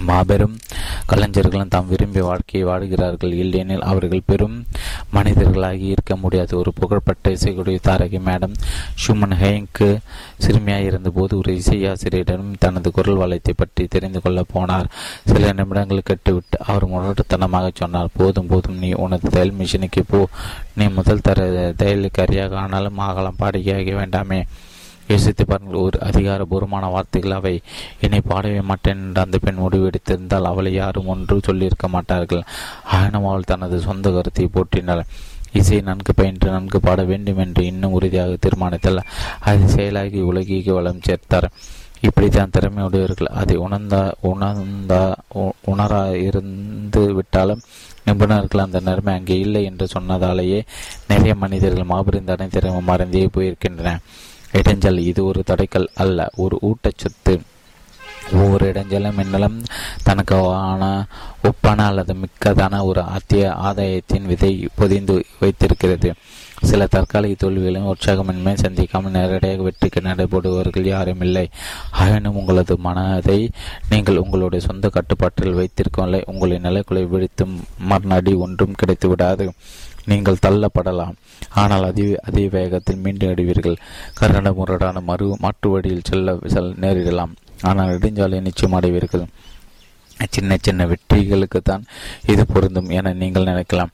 மாபெரும் 0.00 0.56
கலைஞர்களும் 1.06 1.68
தாம் 1.68 1.88
விரும்பிய 1.88 2.24
வாழ்க்கையை 2.24 2.68
வாடுகிறார்கள் 2.68 3.32
இல்லையெனில் 3.32 3.80
அவர்கள் 3.80 4.26
பெரும் 4.26 4.66
மனிதர்களாகி 5.14 5.86
இருக்க 5.94 6.16
முடியாது. 6.16 6.58
ஒரு 6.58 6.72
புகழ்பட்ட 6.80 7.30
இசைக்குடைய 7.30 7.78
தாரகி 7.88 8.20
மேடம் 8.28 8.54
ஷுமன் 9.02 9.36
ஹெய்க்கு 9.42 9.98
சிறுமியாக 10.38 10.82
இருந்தபோது 10.82 11.38
ஒரு 11.38 11.52
இசையாசிரியரிடம் 11.54 12.52
தனது 12.58 12.90
குரல் 12.90 13.14
வளத்தை 13.14 13.54
பற்றி 13.56 13.86
தெரிந்து 13.86 14.22
கொள்ள 14.22 14.44
போனார். 14.54 14.90
சில 15.24 15.52
நிமிடங்கள் 15.52 16.02
கட்டுவிட்டு 16.04 16.58
அவர் 16.66 16.88
முரட்டுத்தனமாக 16.88 17.70
சொன்னார் 17.74 18.16
போதும் 18.16 18.46
போதும் 18.46 18.78
நீ 18.78 18.92
உனது 18.92 19.30
தையல் 19.30 19.58
மிஷினுக்கு 19.58 20.02
போ. 20.06 20.26
நீ 20.74 20.88
முதல் 20.88 21.20
தர 21.20 21.72
தையலுக்காரியாக 21.78 22.54
ஆனாலும் 22.54 22.98
ஆகலாம் 22.98 23.36
பாடகியாக 23.38 23.82
வேண்டாமே. 23.82 24.46
யோசித்து 25.10 25.44
பாருங்கள் 25.44 25.84
ஒரு 25.86 25.98
அதிகாரபூர்வமான 26.08 26.90
வார்த்தைகள் 26.94 27.36
அவை 27.38 27.54
என்னை 28.06 28.20
பாடவே 28.30 28.60
மாட்டேன் 28.70 29.02
என்று 29.04 29.20
அந்த 29.24 29.38
பெண் 29.44 29.62
முடிவெடுத்திருந்தால் 29.64 30.50
அவளை 30.50 30.72
யாரும் 30.74 31.10
ஒன்று 31.14 31.38
சொல்லியிருக்க 31.48 31.88
மாட்டார்கள். 31.94 32.44
ஆயினும் 32.96 33.28
அவள் 33.30 33.50
தனது 33.52 33.78
சொந்த 33.88 34.10
கருத்தை 34.16 34.46
போற்றினாள். 34.56 35.02
இசை 35.60 35.80
நன்கு 35.88 36.12
பயின்று 36.14 36.48
நன்கு 36.54 36.78
பாட 36.86 37.00
வேண்டும் 37.10 37.42
என்று 37.44 37.62
இன்னும் 37.70 37.96
உறுதியாக 37.98 38.36
தீர்மானித்தால் 38.44 39.06
அதை 39.48 39.62
செயலாகி 39.74 40.20
உலகிக்கு 40.30 40.72
வளம் 40.78 41.04
சேர்த்தார். 41.06 41.48
இப்படித்தான் 42.06 42.52
திறமையுடையவர்கள் 42.54 43.30
அதை 43.40 43.54
உணர்ந்தா 43.66 44.00
உணர்ந்தா 44.30 45.00
உணரா 45.72 46.02
இருந்து 46.26 47.02
விட்டாலும் 47.18 47.62
நிபுணர்கள் 48.06 48.64
அந்த 48.64 48.80
நிலைமை 48.88 49.12
அங்கே 49.18 49.36
இல்லை 49.44 49.62
என்று 49.70 49.86
சொன்னதாலேயே 49.94 50.60
நிறைய 51.10 51.32
மனிதர்கள் 51.44 51.90
மாபெரும் 51.92 52.28
தடை 52.30 52.46
திறமை 52.56 52.82
மறந்தே 52.90 53.24
போயிருக்கின்றன. 53.36 53.94
இடைஞ்சல் 54.58 54.98
இது 55.10 55.20
ஒரு 55.30 55.42
தடைக்கல் 55.50 55.88
அல்ல 56.04 56.28
ஒரு 56.44 56.58
ஊட்டச்சத்து. 56.68 57.34
ஒவ்வொரு 58.36 58.64
இடைஞ்சலும் 58.70 59.18
மின்னலும் 59.18 59.58
தனக்கு 60.06 60.36
ஆன 60.68 60.84
ஒப்பான 61.48 61.84
அல்லது 61.90 62.14
மிக்கதான 62.22 62.80
ஒரு 62.84 63.02
அத்திய 63.16 63.52
ஆதாயத்தின் 63.68 64.26
விதை 64.30 64.50
பொதிந்து 64.78 65.16
வைத்திருக்கிறது. 65.40 66.10
சில 66.68 66.82
தற்காலிக 66.86 67.34
தோல்விகளையும் 67.40 67.88
உற்சாகமின்மை 67.92 68.52
சந்திக்காமல் 68.62 69.14
நேரடியாக 69.16 69.64
வெற்றிக்கு 69.66 70.00
நடைபெறுபவர்கள் 70.00 70.86
யாரும் 70.92 71.22
இல்லை. 71.26 71.46
ஆயினும் 72.02 72.38
உங்களது 72.40 72.74
மனதை 72.86 73.38
நீங்கள் 73.90 74.22
உங்களுடைய 74.22 74.60
சொந்த 74.66 74.88
கட்டுப்பாட்டில் 74.88 75.58
வைத்திருக்கவில்லை 75.58 76.20
உங்களை 76.32 76.58
நிலைக்குலை 76.66 77.04
விழித்தும் 77.12 77.54
மறுநடி 77.90 78.34
ஒன்றும் 78.46 78.78
கிடைத்து 78.82 79.08
விடாது 79.08 79.46
நீங்கள் 80.10 80.42
தள்ளப்படலாம். 80.46 81.16
ஆனால் 81.62 81.86
அதே 81.90 82.06
அதே 82.28 82.44
வேகத்தில் 82.56 83.02
மீண்டும் 83.06 83.32
அடைவீர்கள் 83.32 83.82
கரண்ட 84.20 84.52
முரடான 84.60 85.02
மறு 85.10 85.28
மாற்று 85.44 85.70
வழியில் 85.74 86.06
செல்ல 86.10 86.38
செல் 86.54 86.72
நேரிடலாம். 86.84 87.34
ஆனால் 87.68 87.90
நெடுஞ்சாலை 87.92 88.40
நிச்சயம் 88.48 88.78
அடைவீர்கள். 88.78 89.26
சின்ன 90.34 90.56
சின்ன 90.66 90.82
வெற்றிகளுக்கு 90.90 91.60
தான் 91.62 91.82
இது 92.32 92.42
பொருந்தும் 92.52 92.92
என 92.98 93.12
நீங்கள் 93.22 93.48
நினைக்கலாம். 93.48 93.90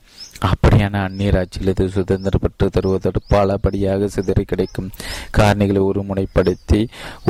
அப்படியான 0.49 1.01
அந்நீர் 1.07 1.37
ஆட்சியிலிருந்து 1.39 1.85
சுதந்திரம் 1.95 2.41
பெற்று 2.43 2.65
தருவதோடு 2.75 3.19
பலபடியாக 3.31 4.07
சிதறி 4.15 4.43
கிடைக்கும் 4.51 4.89
காரணிகளை 5.37 5.81
ஒருமுனைப்படுத்தி 5.89 6.79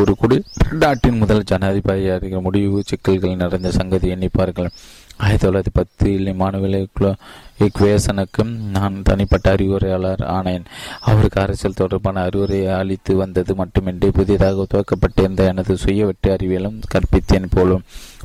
ஒரு 0.01 0.13
குடி 0.21 0.37
நாட்டின் 0.83 1.19
முதல் 1.21 1.47
ஜனாதிபதியாக 1.51 2.41
முடிவு 2.47 2.81
சிக்கல்கள் 2.91 3.41
நிறைந்த 3.43 3.71
சங்கதி 3.79 4.13
எண்ணிப்பார்கள். 4.15 4.69
ஆயிரத்தி 5.17 5.47
தொள்ளாயிரத்தி 5.47 5.73
பத்தில் 5.73 6.25
இமானுவேல் 6.25 7.15
இக்வேசனுக்கும் 7.59 8.53
நான் 8.53 9.01
தனிப்பட்ட 9.03 9.51
அறிவுரையாளர் 9.51 10.19
ஆனேன். 10.19 10.65
அவருக்கு 10.99 11.41
அரசியல் 11.41 11.73
தொடர்பான 11.73 12.21
அறிவுரையை 12.21 12.73
அளித்து 12.73 13.15
வந்தது 13.15 13.55
மட்டுமின்றி 13.55 14.11
புதிதாக 14.11 14.65
துவக்கப்பட்டிருந்த 14.65 15.47
எனது 15.47 15.77
சுய 15.77 16.05
வெற்றி 16.05 16.29
அறிவியலும் 16.29 16.81
கற்பித்தேன் 16.87 17.45
போலும். 17.49 17.83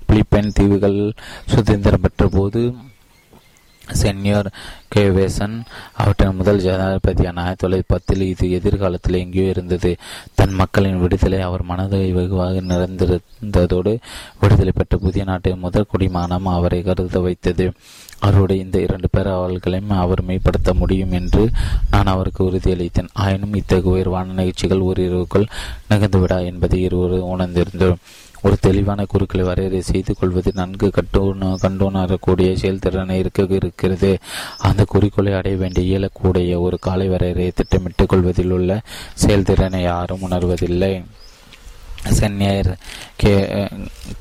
பிலிப்பைன் 0.08 0.52
தீவுகள் 0.52 1.12
சுதந்திரம் 1.46 2.00
பெற்ற 2.00 2.28
போது 2.28 2.74
சென்யோர் 3.92 4.48
கேவேசன் 4.94 5.60
அவற்றின் 5.92 6.36
முதல் 6.36 6.62
ஜனாதிபதியான 6.62 7.40
ஆயிரத்தி 7.40 7.66
தொள்ளாயிரத்தி 7.66 7.82
பத்தில் 7.86 8.20
இது 8.20 8.50
எதிர்காலத்தில் 8.50 9.14
எங்கேயோ 9.14 9.48
இருந்தது. 9.48 9.96
தன் 10.34 10.52
மக்களின் 10.52 11.00
விடுதலை 11.00 11.40
அவர் 11.40 11.62
மனதை 11.62 12.12
வெகுவாக 12.12 12.60
நிறைந்திருந்ததோடு 12.60 13.96
விடுதலை 14.40 14.72
பெற்ற 14.74 14.96
புதிய 14.96 15.24
நாட்டின் 15.24 15.58
முதல் 15.58 15.86
குடிமானம் 15.98 16.42
அவரை 16.42 16.82
கருத 16.82 17.20
வைத்தது. 17.20 17.72
அவருடைய 18.18 18.62
இந்த 18.62 18.80
இரண்டு 18.80 19.08
பேர் 19.10 19.26
அவர்களையும் 19.26 19.90
அவர் 19.90 20.22
மேம்படுத்த 20.22 20.74
முடியும் 20.74 21.12
என்று 21.12 21.50
நான் 21.90 22.06
அவருக்கு 22.06 22.44
உறுதியளித்தேன். 22.44 23.08
ஆயினும் 23.12 23.54
இத்தகைய 23.54 23.94
உயர்வான 23.94 24.32
நிகழ்ச்சிகள் 24.32 24.80
ஓரிரவுக்குள் 24.80 25.46
நிகழ்ந்துவிடா 25.90 26.44
என்பதை 26.44 26.82
இருவரும் 26.82 27.38
உணர்ந்திருந்தோம். 27.38 27.96
ஒரு 28.42 28.56
தெளிவான 28.60 29.04
குறுக்களை 29.04 29.44
வரையறை 29.44 29.80
செய்து 29.80 30.14
கொள்வது 30.14 30.52
நன்கு 30.54 30.90
கட்டுண 30.90 31.56
கண்டுணரக்கூடிய 31.62 32.54
செயல்திறனை 32.54 33.18
இருக்க 33.18 33.46
இருக்கிறது. 33.50 34.18
அந்த 34.58 34.84
குறிக்கோளை 34.84 35.32
அடைய 35.32 35.56
வேண்டிய 35.56 35.98
இயலக்கூடிய 35.98 36.60
ஒரு 36.60 36.78
காலை 36.80 37.08
வரையறையை 37.08 37.52
திட்டமிட்டுக் 37.52 38.08
கொள்வதில் 38.08 38.50
உள்ள 38.50 38.80
செயல்திறனை 39.14 39.82
யாரும் 39.82 40.20
உணர்வதில்லை. 40.30 41.04
சென்னியர் 42.04 42.76
கே 43.16 43.48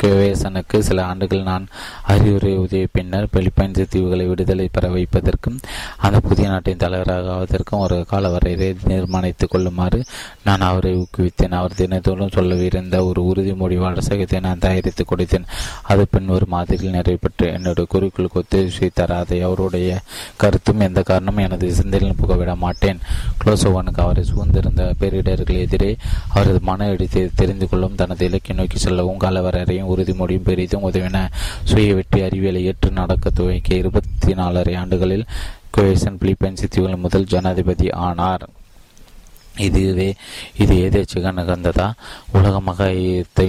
கேவேசனுக்கு 0.03 0.79
சில 0.79 1.05
ஆண்டுகள் 1.05 1.43
நான் 1.43 1.67
அறிவுரை 2.03 2.57
உதவிய 2.57 2.87
பின்னர் 2.91 3.27
பிலிப்பைன்ஸ் 3.33 3.85
தீவுகளை 3.89 4.27
விடுதலை 4.27 4.69
பெற 4.71 4.87
வைப்பதற்கும் 4.87 5.59
அந்த 5.97 6.19
புதிய 6.19 6.47
நாட்டின் 6.47 6.77
தலைவராக 6.77 7.33
ஆவதற்கும் 7.33 7.79
ஒரு 7.79 8.05
காலவரையை 8.11 8.75
நிர்மாணித்துக் 8.87 9.49
கொள்ளுமாறு 9.49 10.05
நான் 10.43 10.61
அவரை 10.61 10.95
ஊக்குவித்தேன். 10.95 11.51
அவர் 11.51 11.73
தினத்தோடும் 11.77 12.33
சொல்லவிருந்த 12.33 13.05
ஒரு 13.05 13.21
உறுதிமொழி 13.21 13.77
வாசகத்தை 13.77 14.39
நான் 14.39 14.59
தயாரித்து 14.59 15.05
கொடுத்தேன். 15.09 15.47
அது 15.83 16.07
பின் 16.11 16.27
ஒரு 16.27 16.45
மாதிரியில் 16.47 16.91
நிறைவேற்று 16.91 17.53
என்னுடைய 17.53 17.85
குறிக்கோளுக்கு 17.89 18.41
ஒத்துழைச்சி 18.41 19.15
அதை 19.17 19.41
அவருடைய 19.41 19.99
கருத்தும் 20.37 20.79
எந்த 20.79 21.01
காரணமும் 21.01 21.43
எனது 21.43 21.73
சிந்தனையில் 21.73 22.17
புகவிட 22.21 22.55
மாட்டேன். 22.55 22.99
குளோசோவனுக்கு 23.43 23.99
அவரை 23.99 24.23
சூழ்ந்திருந்த 24.23 24.93
பேரிடர்கள் 24.99 25.59
எதிரே 25.59 25.97
அவரது 26.29 26.59
மன 26.61 26.89
எடுத்து 26.89 27.31
தெரிந்து 27.35 27.66
கொள்ளவும் 27.67 27.95
தனது 27.95 28.25
இலக்கை 28.25 28.56
நோக்கி 28.56 28.77
செல்லவும் 28.77 29.19
காலவரையும் 29.19 29.91
உறுதிமொழியும் 29.95 30.47
பெரிதும் 30.49 30.91
உதவின 30.91 31.27
சுய 31.63 31.93
வெற்றி 31.93 32.21
அறிவியலை 32.21 32.63
ஏற்று 32.63 32.91
நடக்க 32.91 33.30
துவங்கிய 33.30 33.77
இருபத்தி 33.77 34.34
நாலரை 34.34 34.77
ஆண்டுகளில் 34.77 35.25
குவேசன் 35.77 36.19
பிலிப்பைன்ஸ் 36.21 36.67
தீவுகள் 36.69 37.03
முதல் 37.06 37.23
ஜனாதிபதி 37.23 37.91
ஆனார். 37.91 38.47
இதுவே 39.65 40.09
இது 40.63 40.73
ஏதேச்சிக 40.85 41.31
நிகழ்ந்ததா 41.39 41.87
உலகமாக 42.37 42.89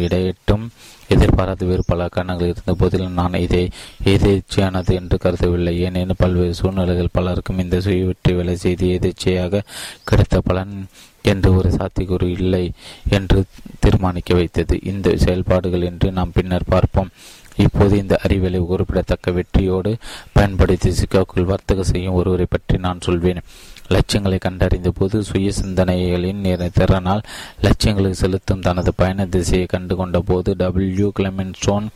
இடையிட்டும் 0.05 0.67
எதிர்பாராத 1.15 1.65
வேறு 1.65 1.83
பல 1.87 2.07
காரணங்கள் 2.15 2.51
இருந்த 2.53 2.73
போதிலும் 2.81 3.19
நான் 3.19 3.43
இதை 3.45 3.63
எதேச்சியானது 4.15 4.93
என்று 5.01 5.17
கருதவில்லை. 5.25 5.73
ஏனெனில் 5.87 6.21
பல்வேறு 6.23 6.55
சூழ்நிலைகள் 6.55 7.15
பலருக்கும் 7.17 7.63
இந்த 7.65 7.77
சுய 7.81 8.07
வெற்றி 8.07 8.33
வேலை 8.33 8.57
செய்து 8.57 8.87
எதேச்சையாக 8.97 9.63
கிடைத்த 10.11 10.41
பலன் 10.41 10.75
என்று 11.23 11.51
ஒரு 11.57 11.71
சாத்தியக்கூறு 11.71 12.29
இல்லை 12.39 12.65
என்று 13.17 13.39
தீர்மானிக்க 13.81 14.35
வைத்தது. 14.35 14.77
இந்த 14.93 15.17
செயல்பாடுகள் 15.25 15.89
என்று 15.91 16.11
நாம் 16.19 16.37
பின்னர் 16.37 16.71
பார்ப்போம். 16.75 17.13
இப்போது 17.65 17.95
இந்த 17.99 18.15
அறிவியலை 18.25 18.61
குறிப்பிடத்தக்க 18.67 19.31
வெற்றியோடு 19.31 19.93
பயன்படுத்தி 20.33 20.91
சிக்காக்குள் 20.91 21.51
வர்த்தக 21.53 21.83
செய்யும் 21.83 22.19
ஒருவரை 22.21 22.47
பற்றி 22.51 22.77
நான் 22.79 23.05
சொல்வேன். 23.07 23.41
லட்சியங்களை 23.95 24.39
கண்டறிந்த 24.39 24.91
போது 24.91 25.23
சுய 25.23 25.51
சிந்தனைகளின் 25.61 26.47
திறனால் 26.79 27.23
லட்சியங்களுக்கு 27.63 28.23
செலுத்தும் 28.23 28.65
தனது 28.69 28.93
பயண 28.97 29.27
திசையை 29.27 29.67
கண்டு 29.67 29.97
கொண்ட 29.97 30.21
போது 30.31 30.57
டபிள்யூ 30.63 31.11
கிளமென்ஸ்டோன் 31.19 31.89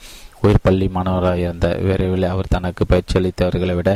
உயர் 0.44 0.62
பள்ளி 0.62 0.86
மாணவராக 0.94 1.38
இருந்த 1.38 1.66
விரைவில் 1.86 2.24
அவர் 2.30 2.48
தனக்கு 2.48 2.82
பயிற்சி 2.86 3.14
அளித்தவர்களை 3.18 3.74
விட 3.74 3.90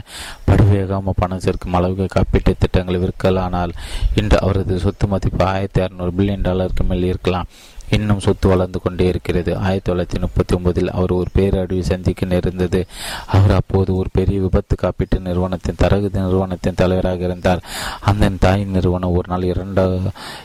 படுவேகமாக 0.49 1.15
பணம் 1.17 1.43
சேர்க்கும் 1.45 1.77
அளவுக்கு 1.79 2.07
காப்பீட்டு 2.15 2.53
திட்டங்களை 2.59 2.99
விற்கலானால் 3.03 3.73
இன்று 4.15 4.39
அவரது 4.41 4.77
சொத்து 4.79 5.07
மதிப்பு 5.07 5.45
ஆயிரத்தி 5.45 5.81
அறுநூறு 5.81 6.13
பில்லியன் 6.19 6.47
டாலருக்கு 6.49 6.85
மேல் 6.85 7.11
இருக்கலாம். 7.13 7.49
இன்னும் 7.91 8.21
சொத்து 8.21 8.49
வளர்ந்து 8.49 8.81
கொண்டே 8.81 9.07
இருக்கிறது. 9.07 9.57
ஆயிரத்தி 9.57 9.93
தொள்ளாயிரத்தி 9.93 10.21
முப்பத்தி 10.21 10.57
ஒன்பதில் 10.57 10.89
அவர் 10.89 11.11
ஒரு 11.11 11.29
பேரழிவை 11.35 11.81
சந்திக்க 11.81 12.27
நேர்ந்தது. 12.27 12.87
அவர் 13.27 13.51
அப்போது 13.51 13.97
ஒரு 13.97 14.09
பெரிய 14.13 14.41
விபத்து 14.41 14.77
காப்பீட்டு 14.83 15.21
நிறுவனத்தின் 15.21 15.75
தரகு 15.79 16.11
நிறுவனத்தின் 16.13 16.75
தலைவராக 16.77 17.25
இருந்தார். 17.25 17.63
அந்த 18.01 18.31
தாய் 18.41 18.65
நிறுவனம் 18.65 19.11
ஒரு 19.11 19.25
நாள் 19.29 19.43
இரண்டு 19.43 20.01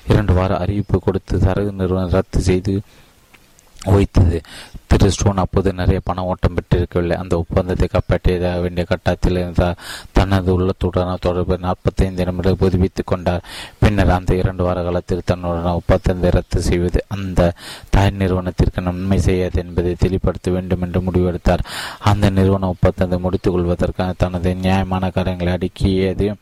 இரண்டு 0.08 0.34
வார 0.34 0.58
அறிவிப்பு 0.58 1.00
கொடுத்து 1.00 1.38
தரகு 1.38 1.72
நிறுவனம் 1.72 2.10
ரத்து 2.10 2.40
செய்து 2.40 2.82
வைத்தது. 3.86 4.42
திரு 4.88 5.12
ஸ்டோன் 5.12 5.38
அப்போது 5.38 5.74
நிறைய 5.74 6.02
பண 6.04 6.24
ஓட்டம் 6.24 6.54
பெற்றிருக்கவில்லை. 6.56 7.12
அந்த 7.12 7.38
ஒப்பந்தத்தை 7.38 7.88
காப்பாற்ற 7.88 8.60
வேண்டிய 8.60 8.86
கட்டத்தில் 8.86 9.38
இருந்தார் 9.38 9.78
தனது 10.12 10.60
உள்ளத்துடனான 10.60 11.20
தொடர்பு 11.20 11.58
நாற்பத்தைந்து 11.58 12.26
நிமிடம் 12.26 12.58
புதுப்பித்துக் 12.58 13.08
கொண்டார். 13.08 13.44
பின்னர் 13.80 14.10
அந்த 14.10 14.36
இரண்டு 14.36 14.64
வார 14.64 14.84
காலத்தில் 14.84 15.22
தன்னுடன் 15.26 15.72
ஒப்பந்தத்தை 15.72 16.30
ரத்து 16.30 16.62
செய்வது 16.62 17.06
அந்த 17.08 17.54
தாய் 17.90 18.10
நிறுவனத்திற்கு 18.10 18.82
நன்மை 18.82 19.20
செய்யாது 19.20 19.60
என்பதை 19.66 19.96
தெளிப்படுத்த 19.96 20.52
வேண்டும் 20.52 20.82
என்று 20.82 21.02
முடிவெடுத்தார். 21.02 21.64
அந்த 22.00 22.30
நிறுவன 22.30 22.68
ஒப்பந்தத்தை 22.68 23.20
முடித்துக் 23.20 23.54
கொள்வதற்கான 23.54 24.14
தனது 24.18 24.56
நியாயமான 24.56 25.10
காரியங்களை 25.10 25.54
அடுக்கியது 25.54 26.36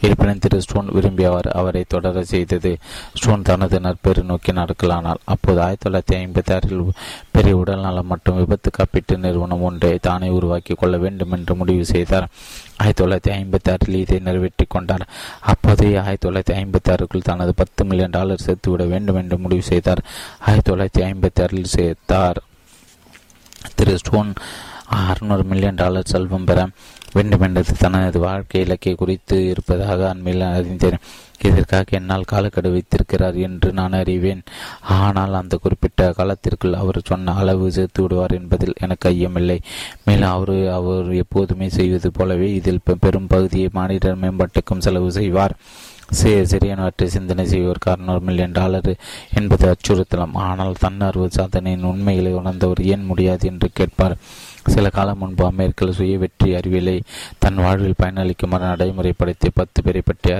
இருப்பினும் 0.00 0.38
திரு 0.38 0.60
ஸ்டோன் 0.60 0.86
விரும்பியவர் 0.86 1.48
அவரை 1.48 1.84
தொடர 1.88 2.24
செய்தது. 2.24 2.76
ஸ்டோன் 3.14 3.42
தனது 3.42 3.80
நற்பெரு 3.80 4.22
நோக்கி 4.22 4.52
நடக்கலானார் 4.52 5.20
அப்போது 5.24 5.60
ஆயிரத்தி 5.60 5.90
தொள்ளாயிரத்தி 5.90 6.18
ஐம்பத்தி 6.20 6.54
ஆறில் 6.54 6.90
பெரிய 7.30 7.56
உடல்நலம் 7.56 8.06
மற்றும் 8.06 8.36
விபத்து 8.36 8.70
காப்பீட்டு 8.70 9.16
நிறுவனம் 9.16 9.62
ஒன்றை 9.62 9.98
தானே 9.98 10.28
உருவாக்கி 10.28 10.74
கொள்ள 10.74 10.96
வேண்டும் 10.96 11.32
என்று 11.32 11.54
முடிவு 11.54 11.84
செய்தார். 11.84 12.28
ஆயிரத்தி 12.76 13.04
தொள்ளாயிரத்தி 13.04 13.34
ஐம்பத்தி 13.36 13.72
ஆறில் 13.72 13.94
இதை 13.94 14.18
நிறைவேற்றி 14.18 14.66
கொண்டார். 14.68 15.08
அப்போதே 15.40 15.96
ஆயிரத்தி 15.96 16.28
தொள்ளாயிரத்தி 16.28 16.56
ஐம்பத்தி 16.62 16.90
ஆறுக்குள் 16.90 17.28
தனது 17.30 17.54
பத்து 17.54 17.84
மில்லியன் 17.84 18.10
டாலர் 18.10 18.44
சேர்த்துவிட 18.46 18.88
வேண்டும் 18.88 19.16
என்று 19.16 19.38
முடிவு 19.38 19.62
செய்தார். 19.62 20.04
ஆயிரத்தி 20.40 20.72
தொள்ளாயிரத்தி 20.72 21.04
ஐம்பத்தி 21.10 21.42
ஆறில் 21.42 21.72
சேர்த்தார். 21.76 22.36
திரு 23.74 23.98
ஸ்டோன் 23.98 24.32
அறுநூறு 24.86 25.44
மில்லியன் 25.44 25.74
டாலர் 25.74 26.06
செல்வம் 26.06 26.44
பெற 26.44 26.68
வேண்டுமென்றது 27.16 27.72
தனது 27.82 28.18
வாழ்க்கை 28.26 28.60
இலக்கை 28.64 28.94
குறித்து 28.94 29.36
இருப்பதாக 29.52 30.08
அண்மையில் 30.12 30.44
அறிந்தேன். 30.48 31.00
இதற்காக 31.46 31.96
என்னால் 31.98 32.28
காலக்கெடு 32.30 32.68
வைத்திருக்கிறார் 32.74 33.36
என்று 33.46 33.68
நான் 33.78 33.96
அறிவேன். 34.00 34.42
ஆனால் 34.98 35.34
அந்த 35.40 35.54
குறிப்பிட்ட 35.56 36.06
காலத்திற்குள் 36.18 36.78
அவர் 36.82 36.98
சொன்ன 37.10 37.34
அளவு 37.40 37.66
சேர்த்து 37.78 38.02
விடுவார் 38.02 38.36
என்பதில் 38.40 38.78
எனக்கு 38.86 39.08
ஐயமில்லை. 39.10 39.58
மேலும் 40.06 40.32
அவர் 40.36 40.54
அவர் 40.78 41.10
எப்போதுமே 41.24 41.68
செய்வது 41.78 42.10
போலவே 42.18 42.48
இதில் 42.54 42.86
பெரும் 43.04 43.30
பகுதியை 43.34 43.68
மாநில 43.78 44.14
மேம்பாட்டுக்கும் 44.22 44.84
செலவு 44.86 45.10
செய்வார். 45.18 45.56
சிறியனவற்றை 46.20 47.06
சிந்தனை 47.14 47.44
செய்வோர் 47.52 47.86
அறுநூறு 47.92 48.20
மில்லியன் 48.26 48.56
டாலர் 48.58 48.90
என்பது 49.38 49.64
அச்சுறுத்தலாம். 49.70 50.34
ஆனால் 50.48 50.80
தன்னார்வ 50.82 51.26
சாதனையின் 51.38 51.88
உண்மைகளை 51.92 52.32
உணர்ந்தவர் 52.40 52.82
ஏன் 52.92 53.08
முடியாது 53.10 53.44
என்று 53.52 53.68
கேட்பார். 53.78 54.14
சில 54.74 54.88
காலம் 54.96 55.20
முன்பு 55.22 55.44
அமெரிக்க 55.50 55.92
சுய 55.98 56.18
வெற்றி 56.18 56.48
அறிவியலை 56.58 56.96
தன் 57.44 57.62
வாழ்வில் 57.64 58.00
பயனளிக்குமாறு 58.02 58.70
நடைமுறைப்படுத்திய 58.72 59.52
பத்து 59.60 59.82
பேரை 59.82 60.02
பற்றி 60.04 60.30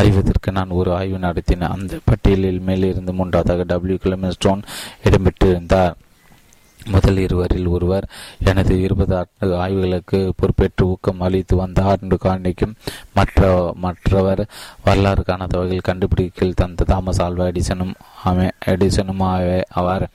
அறிவதற்கு 0.00 0.52
நான் 0.58 0.76
ஒரு 0.80 0.90
ஆய்வு 0.98 1.18
நடத்தினேன். 1.26 1.74
அந்த 1.76 1.98
பட்டியலில் 2.10 2.64
மேலிருந்து 2.70 3.12
மூன்றாவதாக 3.20 3.68
டபிள்யூ 3.72 3.98
கிளமிஸ்டோன் 4.04 4.62
இடம்பெற்றிருந்தார். 5.04 5.94
முதல் 6.94 7.16
இருவரில் 7.16 7.68
ஒருவர் 7.76 8.04
எனது 8.50 8.74
இருபது 8.82 9.14
ஆண்டு 9.18 9.46
ஆய்வுகளுக்கு 9.62 10.18
பொறுப்பேற்று 10.40 10.84
ஊக்கம் 10.86 11.22
அளித்து 11.26 11.54
வந்த 11.56 11.82
ஆண்டு 11.92 12.16
காணிக்கும் 12.24 12.74
மற்ற 13.14 13.48
மற்றவர் 13.84 14.42
வரலாறு 14.84 15.22
காணாத 15.22 15.58
வகையில் 15.58 15.88
கண்டுபிடிக்கில் 15.88 16.58
தந்த 16.60 16.86
தாமஸ் 16.92 17.22
ஆல்வா 17.22 17.46
எடிசனும் 17.52 17.94
எடிசனும் 18.72 19.24
அவர். 19.82 20.06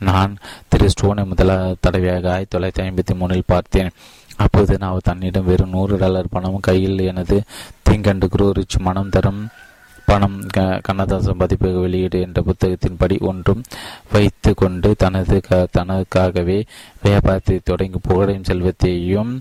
நான் 0.00 0.36
திரு 0.68 0.88
ஸ்டோனை 0.88 1.24
முதல 1.26 1.74
தடவையாக 1.80 2.30
ஆயிரத்தி 2.32 2.52
தொள்ளாயிரத்தி 2.54 2.84
ஐம்பத்தி 2.86 3.14
மூணில் 3.20 3.42
பார்த்தேன். 3.46 3.90
அப்போது 4.36 4.78
நான் 4.78 5.06
தன்னிடம் 5.08 5.44
வெறும் 5.44 5.68
நூறு 5.68 5.96
டாலர் 5.96 6.30
பணம் 6.30 6.60
கையில் 6.60 7.00
எனது 7.00 7.36
திங்கண்டு 7.82 8.26
குரூரிச் 8.26 8.76
மனம் 8.78 9.08
தரும் 9.08 9.42
பணம் 10.06 10.38
கண்ணதாசன் 10.82 11.38
பதிப்பக 11.38 11.80
வெளியீடு 11.80 12.20
என்ற 12.20 12.42
புத்தகத்தின்படி 12.42 13.16
ஒன்றும் 13.20 13.62
வைத்து 14.12 14.54
கொண்டு 14.54 14.94
தனது 14.96 15.40
தனக்காகவே 15.78 16.58
வியாபாரத்தை 17.02 17.60
தொடங்கி 17.64 17.98
புகழையும் 18.08 18.44
செல்வத்தையும் 18.44 19.32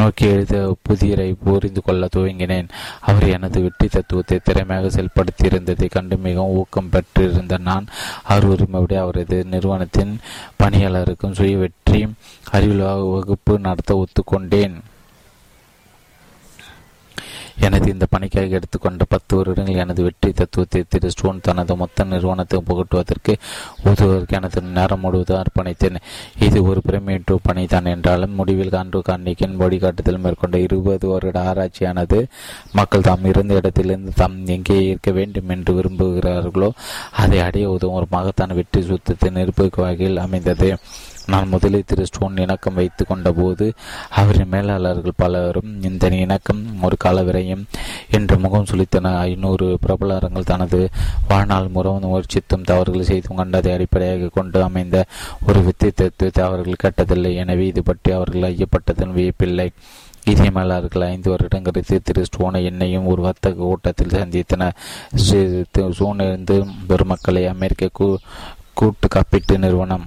நோக்கி 0.00 0.26
எழுத 0.34 0.58
புதியரை 0.88 1.28
புரிந்து 1.44 1.80
கொள்ள 1.86 2.08
துவங்கினேன். 2.16 2.68
அவர் 3.08 3.26
எனது 3.36 3.58
வெற்றி 3.64 3.88
தத்துவத்தை 3.88 4.38
திறமையாக 4.42 4.90
செயல்படுத்தியிருந்ததை 4.96 5.88
கண்டு 5.90 6.18
மிகவும் 6.26 6.56
ஊக்கம் 6.60 6.92
பெற்றிருந்த 6.94 7.58
நான் 7.68 7.88
அவர் 8.32 8.48
உரிமையுடைய 8.52 9.00
அவரது 9.04 9.38
நிறுவனத்தின் 9.54 10.14
பணியாளருக்கும் 10.62 11.36
சுய 11.40 11.56
வெற்றி 11.64 12.00
அறிவியல் 12.56 13.04
வகுப்பு 13.14 13.54
நடத்த 13.66 13.92
ஒத்துக்கொண்டேன். 14.02 14.76
எனது 17.66 17.86
இந்த 17.92 18.06
பணிக்காக 18.12 18.56
எடுத்துக்கொண்ட 18.58 19.04
பத்து 19.12 19.32
வருடங்கள் 19.36 19.80
எனது 19.84 20.00
வெற்றி 20.06 20.30
தத்துவத்தை 20.32 20.80
திரு 20.92 21.08
ஸ்டோன் 21.14 21.42
தனது 21.46 21.74
மொத்த 21.80 22.04
நிறுவனத்தை 22.12 22.58
புகட்டுவதற்கு 22.68 23.32
உதவுவதற்கு 23.90 24.36
எனது 24.38 24.62
நேரம் 24.78 25.02
முழுவதும் 25.04 25.40
அர்ப்பணித்தேன். 25.40 25.98
இது 26.46 26.58
ஒரு 26.70 26.80
பிரமிட்டு 26.88 27.36
பணிதான் 27.48 27.90
என்றாலும் 27.94 28.36
முடிவில் 28.40 28.74
காண்டு 28.76 29.00
காண்டிக்கின் 29.08 29.58
வழிகாட்டுதல் 29.62 30.22
மேற்கொண்ட 30.24 30.58
இருபது 30.66 31.08
வருட 31.12 31.38
ஆராய்ச்சியானது 31.50 32.20
மக்கள் 32.80 33.06
தாம் 33.08 33.28
இருந்த 33.32 33.60
இடத்திலிருந்து 33.60 34.12
தாம் 34.20 34.38
எங்கே 34.56 34.78
இருக்க 34.90 35.10
வேண்டும் 35.18 35.52
என்று 35.56 35.74
விரும்புகிறார்களோ 35.78 36.70
அதை 37.22 37.40
அடைய 37.48 37.68
உதவும் 37.76 37.98
ஒரு 38.00 38.08
மகத்தான 38.16 38.54
வெற்றி 38.60 38.82
சுத்தத்தை 38.82 39.30
நிரூபிக்கும் 39.38 39.86
வகையில் 39.86 40.24
அமைந்தது. 40.26 40.70
நான் 41.26 41.48
முதலில் 41.48 41.86
திரு 41.86 42.06
ஸ்டோன் 42.06 42.36
இணக்கம் 42.36 42.74
வைத்து 42.74 43.04
கொண்டபோது 43.04 43.72
அவரின் 44.10 44.48
மேலாளர்கள் 44.48 45.16
பலரும் 45.16 45.82
இந்த 45.82 46.08
இணக்கம் 46.08 46.82
ஒரு 46.82 46.96
கால 46.96 47.22
விரையும் 47.22 47.64
என்று 48.10 48.38
முகம் 48.38 48.66
சுளித்தன. 48.70 49.12
ஐநூறு 49.18 49.78
பிரபலங்கள் 49.84 50.44
தனது 50.44 50.88
வாழ்நாள் 51.28 51.68
முறம் 51.68 52.06
முயற்சித்தும் 52.06 52.62
தவறுகள் 52.62 53.08
செய்தும் 53.10 53.36
கண்டதை 53.36 53.72
அடிப்படையாக 53.72 54.28
கொண்டு 54.28 54.62
அமைந்த 54.62 55.04
ஒரு 55.46 55.60
வித்தியத்தை 55.66 56.44
அவர்கள் 56.48 56.82
கேட்டதில்லை. 56.84 57.34
எனவே 57.34 57.66
இது 57.66 57.82
பற்றி 57.82 58.12
அவர்கள் 58.12 58.48
ஐயப்பட்டதன் 58.52 59.16
வியப்பில்லை. 59.18 59.68
இதயமலாளர்கள் 60.30 61.02
ஐந்து 61.02 61.30
வருடம் 61.30 61.62
கழித்து 61.62 62.02
திரு 62.02 62.24
ஸ்டோனை 62.28 62.64
என்னையும் 62.64 63.06
ஒரு 63.06 63.22
வர்த்தக 63.22 63.54
கூட்டத்தில் 63.54 64.16
சந்தித்தனர் 64.20 64.78
சூனிருந்து 66.00 66.56
பெருமக்களை 66.88 67.46
அமெரிக்க 67.46 67.88
கூ 67.92 68.18
கூட்டு 68.74 69.08
காப்பீட்டு 69.14 69.58
நிறுவனம் 69.58 70.04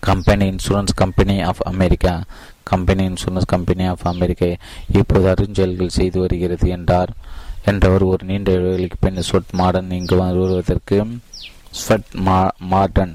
company 0.00 0.48
insurance 0.50 0.94
company 0.94 1.42
of 1.42 1.62
America 1.66 2.22
company 2.62 3.08
insurance 3.08 3.46
company 3.46 3.86
of 3.86 4.04
America 4.04 4.46
இப்போது 4.92 5.28
அருஞ்செயல்கள் 5.32 5.96
செய்து 5.98 6.20
வருகிறது 6.20 6.68
என்றார். 6.68 7.10
என்றவர் 7.64 8.02
ஒரு 8.02 8.24
நீண்ட 8.24 8.50
இடைவெளிக்கு 8.52 8.98
பின் 9.00 9.22
ஸ்வட் 9.30 9.50
மாடர்ன் 9.52 9.90
இங்கு 9.90 10.16
வருவதற்கு 10.16 11.06
ஸ்வட் 11.80 12.10
மா 12.12 12.50
மார்டன் 12.70 13.14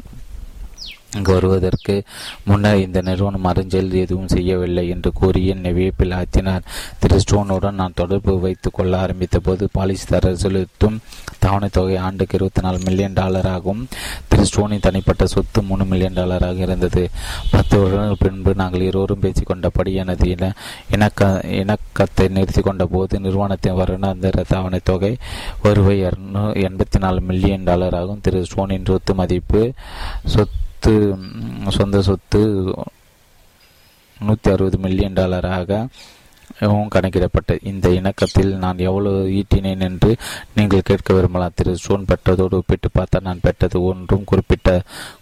இங்கு 1.16 1.34
வருவதற்கு 1.34 1.96
முன்னர் 2.44 2.80
இந்த 2.80 3.02
நிறுவனம் 3.02 3.46
அறிஞ்சல் 3.46 3.94
எதுவும் 3.96 4.28
செய்யவில்லை 4.28 4.86
என்று 4.90 5.12
கூறி 5.14 5.42
என்னை 5.48 5.74
வியப்பில் 5.74 6.16
ஆத்தினார் 6.16 6.66
திரு 7.00 7.20
ஸ்டோனுடன் 7.22 7.80
நான் 7.80 7.96
தொடர்பு 7.96 8.34
வைத்துக் 8.40 8.74
கொள்ள 8.74 8.94
ஆரம்பித்த 9.00 9.40
போது 9.40 9.70
பாலிசி 9.72 10.06
தர 10.06 10.36
செலுத்தும் 10.36 10.98
தவணை 11.40 11.70
தொகை 11.70 11.98
ஆண்டுக்கு 11.98 12.38
இருபத்தி 12.38 12.62
நாலு 12.62 12.80
மில்லியன் 12.80 13.14
டாலராகவும் 13.14 13.82
திரு 14.28 14.46
ஸ்டோனின் 14.46 14.80
தனிப்பட்ட 14.80 15.26
சொத்து 15.26 15.62
மூணு 15.62 15.86
மில்லியன் 15.86 16.14
டாலராக 16.14 16.60
இருந்தது. 16.60 17.04
பத்து 17.52 17.76
வருடங்கள் 17.80 18.22
பின்பு 18.24 18.54
நாங்கள் 18.56 18.82
இருவரும் 18.82 19.24
பேசிக்கொண்டபடி 19.24 19.94
எனது 19.96 20.30
இன 20.30 20.52
இணக்க 20.92 21.22
இணக்கத்தை 21.60 22.28
நிறுத்தி 22.30 22.62
கொண்ட 22.62 22.86
போது 22.88 23.20
நிறுவனத்தின் 23.20 23.80
வருடாந்திர 23.80 24.46
தவணைத் 24.54 24.84
தொகை 24.84 25.14
வருவை 25.64 25.98
எண்பத்தி 26.68 27.00
நாலு 27.00 27.22
மில்லியன் 27.22 27.68
டாலராகவும் 27.68 28.22
திரு 28.22 28.46
ஸ்டோனின் 28.46 28.86
சொத்து 28.86 29.16
மதிப்பு 29.16 29.64
சொத்து 30.26 30.64
சொத்து 30.86 31.72
சொந்த 31.76 32.00
சொத்து 32.08 32.40
நூற்றி 34.26 34.50
அறுபது 34.52 34.78
மில்லியன் 34.84 35.16
டாலராக 35.20 35.80
கணக்கிடப்பட்டது 36.96 37.56
இந்த 37.70 37.88
இணக்கத்தில் 38.00 38.52
நான் 38.64 38.84
எவ்வளவு 38.88 39.22
ஈட்டினேன் 39.38 39.84
என்று 39.88 40.12
நீங்கள் 40.58 40.86
கேட்க 40.90 41.10
விரும்பலாம். 41.14 41.56
திரு. 41.60 41.72
சோன் 41.86 42.06
பெற்றதோடு 42.12 42.58
ஒப்பிட்டு 42.60 42.90
பார்த்தால் 42.98 43.26
நான் 43.28 43.42
பெற்றது 43.46 43.78
ஒன்றும் 43.90 44.28
குறிப்பிட்ட 44.32 44.76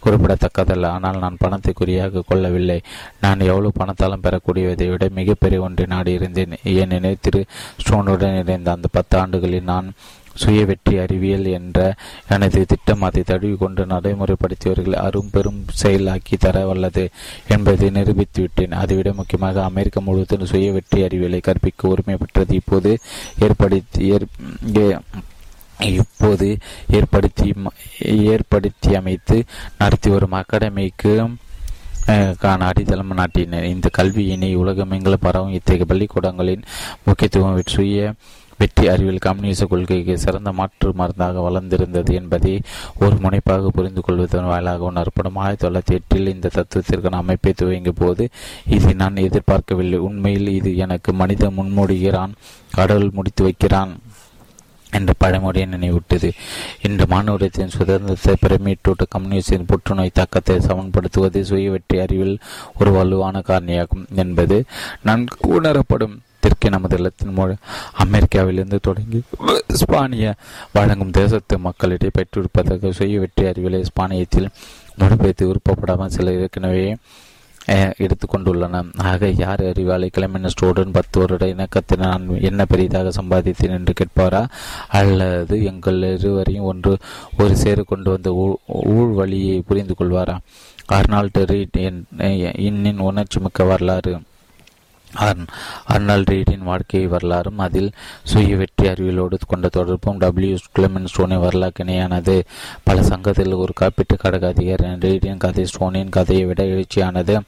குறிப்பிடத்தக்கதல்ல. 0.06 0.92
ஆனால் 0.98 1.22
நான் 1.26 1.42
பணத்தை 1.44 1.74
குறியாக 1.82 2.24
கொள்ளவில்லை. 2.32 2.80
நான் 3.26 3.48
எவ்வளவு 3.52 3.78
பணத்தாலும் 3.82 4.26
பெறக்கூடியதை 4.26 4.88
விட 4.92 5.08
மிகப்பெரிய 5.20 5.62
ஒன்றை 5.68 5.86
நாடி 5.96 6.14
இருந்தேன். 6.20 6.56
ஏனெனில் 6.76 7.24
திரு. 7.28 7.44
ஸ்டோனுடன் 7.84 8.38
இணைந்த 8.42 8.76
அந்த 8.78 8.90
பத்து 8.98 9.18
ஆண்டுகளில் 9.24 9.70
நான் 9.74 9.90
சுய 10.36 10.66
வெற்றி 10.66 10.98
அறிவியல் 10.98 11.46
என்ற 11.46 11.80
எனது 12.28 12.66
திட்டம் 12.66 13.02
அதை 13.02 13.24
தழுவிக்கொண்டு 13.24 13.86
நடைமுறைப்படுத்தியவர்கள் 13.86 15.04
அரும் 15.06 15.30
பெரும் 15.32 15.66
செயலாக்கி 15.84 16.38
தர 16.40 16.66
வல்லது 16.66 17.06
என்பதை 17.48 17.90
நிரூபித்துவிட்டேன் 17.90 18.80
அதைவிட 18.82 19.14
முக்கியமாக 19.14 19.64
அமெரிக்கா 19.64 20.02
முழுவதும் 20.02 20.46
சுய 20.46 20.72
வெற்றி 20.72 21.04
அறிவியலை 21.04 21.40
கற்பிக்க 21.40 21.88
உரிமை 21.88 22.16
பெற்றது 22.16 22.56
இப்போது 22.56 22.94
ஏற்படுத்தி 23.40 24.12
இப்போது 25.94 26.48
ஏற்படுத்தி 26.92 27.48
ஏற்படுத்தி 28.26 28.92
அமைத்து 28.96 29.38
நடத்தி 29.78 30.10
வரும் 30.10 30.32
அகாடமிக்கு 30.32 31.14
காண 32.40 32.60
அடித்தளம் 32.66 33.14
நாட்டினர். 33.14 33.64
இந்த 33.64 33.90
கல்வியினை 33.98 34.50
உலகமெங்கிலும் 34.56 35.22
பரவும் 35.22 35.54
இத்தகைய 35.54 35.86
பள்ளிக்கூடங்களின் 35.86 36.64
முக்கியத்துவம் 37.06 37.62
சுய 37.66 38.14
வெற்றி 38.60 38.86
அறிவில் 38.88 39.24
கம்யூனிச 39.26 39.66
கொள்கைக்கு 39.66 40.16
சிறந்த 40.24 40.52
மாற்று 40.60 40.90
மருந்தாக 41.00 41.44
வளர்ந்திருந்தது 41.48 42.12
என்பதை 42.20 42.54
ஒரு 43.00 43.16
முனைப்பாக 43.24 43.72
புரிந்து 43.78 44.02
கொள்வதன் 44.02 44.50
வாயிலாக 44.52 44.90
உணரப்படும் 44.92 45.40
ஆயிரத்தி 45.44 45.66
தொள்ளாயிரத்தி 45.66 45.98
எட்டில் 46.00 46.34
இந்த 46.34 46.52
தத்துவத்திற்கான 46.58 47.22
அமைப்பை 47.24 47.54
துவங்கிய 47.54 47.94
போது 47.96 48.26
இதை 48.78 48.94
நான் 48.94 49.24
எதிர்பார்க்கவில்லை. 49.28 50.00
உண்மையில் 50.08 50.50
இது 50.60 50.72
எனக்கு 50.86 51.14
மனிதன் 51.22 51.58
முன்மூடுகிறான் 51.58 52.34
கடவுள் 52.78 53.16
முடித்து 53.18 53.44
வைக்கிறான் 53.44 53.94
என்ற 54.98 55.12
பழமொழியை 55.18 55.68
நினைவிட்டது 55.68 56.30
இன்று 56.88 57.06
மாணவரத்தின் 57.14 57.74
சுதந்திரத்தை 57.76 58.34
பிரமிட்டூட்ட 58.42 59.06
கம்யூனிஸ்டின் 59.16 59.70
புற்றுநோய் 59.72 60.18
தாக்கத்தை 60.20 60.58
சமன்படுத்துவது 60.68 61.42
சுய 61.50 61.72
வெற்றி 61.76 62.00
அறிவில் 62.00 62.36
ஒரு 62.80 62.92
வலுவான 62.92 63.42
காரணியாகும் 63.48 64.06
என்பது 64.24 64.60
நன்கு 65.10 65.50
உணரப்படும். 65.58 66.16
தெற்கே 66.44 66.70
நமது 66.76 66.98
இல்லத்தின் 67.00 67.36
மொழி 67.40 67.56
அமெரிக்காவிலிருந்து 68.04 68.80
தொடங்கி 68.88 69.22
ஸ்பானிய 69.82 70.34
வழங்கும் 70.78 71.18
தேசத்து 71.20 71.58
மக்களிடையே 71.68 72.16
பெற்றிருப்பதற்கு 72.18 72.98
சுய 73.00 73.20
வெற்றி 73.24 73.46
அறிவியலை 73.52 73.82
ஸ்பானியத்தில் 73.92 74.50
மொழிபெயர்த்து 75.02 75.50
விருப்பப்படாமல் 75.50 76.16
சில 76.16 76.34
ஏற்கனவே 76.46 76.88
எடுத்துக்கொண்டுள்ளன. 78.06 78.80
ஆக 79.10 79.28
யார் 79.42 79.62
அறிவாளி? 79.68 80.08
கிளமினஸ்டோடன் 80.16 80.96
பத்து 80.98 81.18
வருட 81.20 81.44
இணக்கத்தை 81.52 81.96
நான் 82.02 82.24
என்ன 82.50 82.62
பெரிதாக 82.72 83.14
சம்பாதித்தேன் 83.20 83.76
என்று 83.78 83.94
கேட்பாரா? 84.00 84.42
அல்லது 85.00 85.58
எங்கள் 85.70 86.00
இருவரையும் 86.18 86.68
ஒன்று 86.72 86.94
ஒரு 87.40 87.56
சேர 87.64 87.86
கொண்டு 87.92 88.12
வந்த 88.16 88.32
ஊழ் 88.96 89.14
வழியை 89.20 89.58
புரிந்து 89.70 89.96
கொள்வாரா 90.00 90.36
அர்னால்டு 90.98 91.44
ரீட் 91.54 91.80
இன்னின் 92.68 93.02
உணர்ச்சி 93.10 93.40
மிக்க 93.46 93.70
வரலாறு. 93.72 94.14
அர்னால் 95.16 96.26
ரீடின் 96.32 96.64
வாழ்க்கை 96.64 97.08
வரலாறும் 97.08 97.60
அதில் 97.60 97.92
சுய 98.24 98.56
வெற்றி 98.56 98.88
அறிவியலோடு 98.88 99.38
கொண்ட 99.48 99.68
தொடர்பும் 99.68 100.18
டபிள்யூ 100.18 100.58
கிளமென் 100.80 101.06
ஸ்டோனின் 101.06 101.40
வரலாறு 101.40 101.84
இணையானது. 101.86 102.42
பல 102.84 103.04
சங்கத்தில் 103.04 103.54
ஒரு 103.54 103.74
காப்பீட்டு 103.82 104.18
கடக 104.24 104.48
அதிகாரி 104.48 104.86
ரீடின் 104.86 105.38
கதை 105.38 105.66
ஸ்டோனின் 105.66 106.10
கதையை 106.10 106.46
விட 106.46 106.64
எழுச்சியானது. 106.64 107.42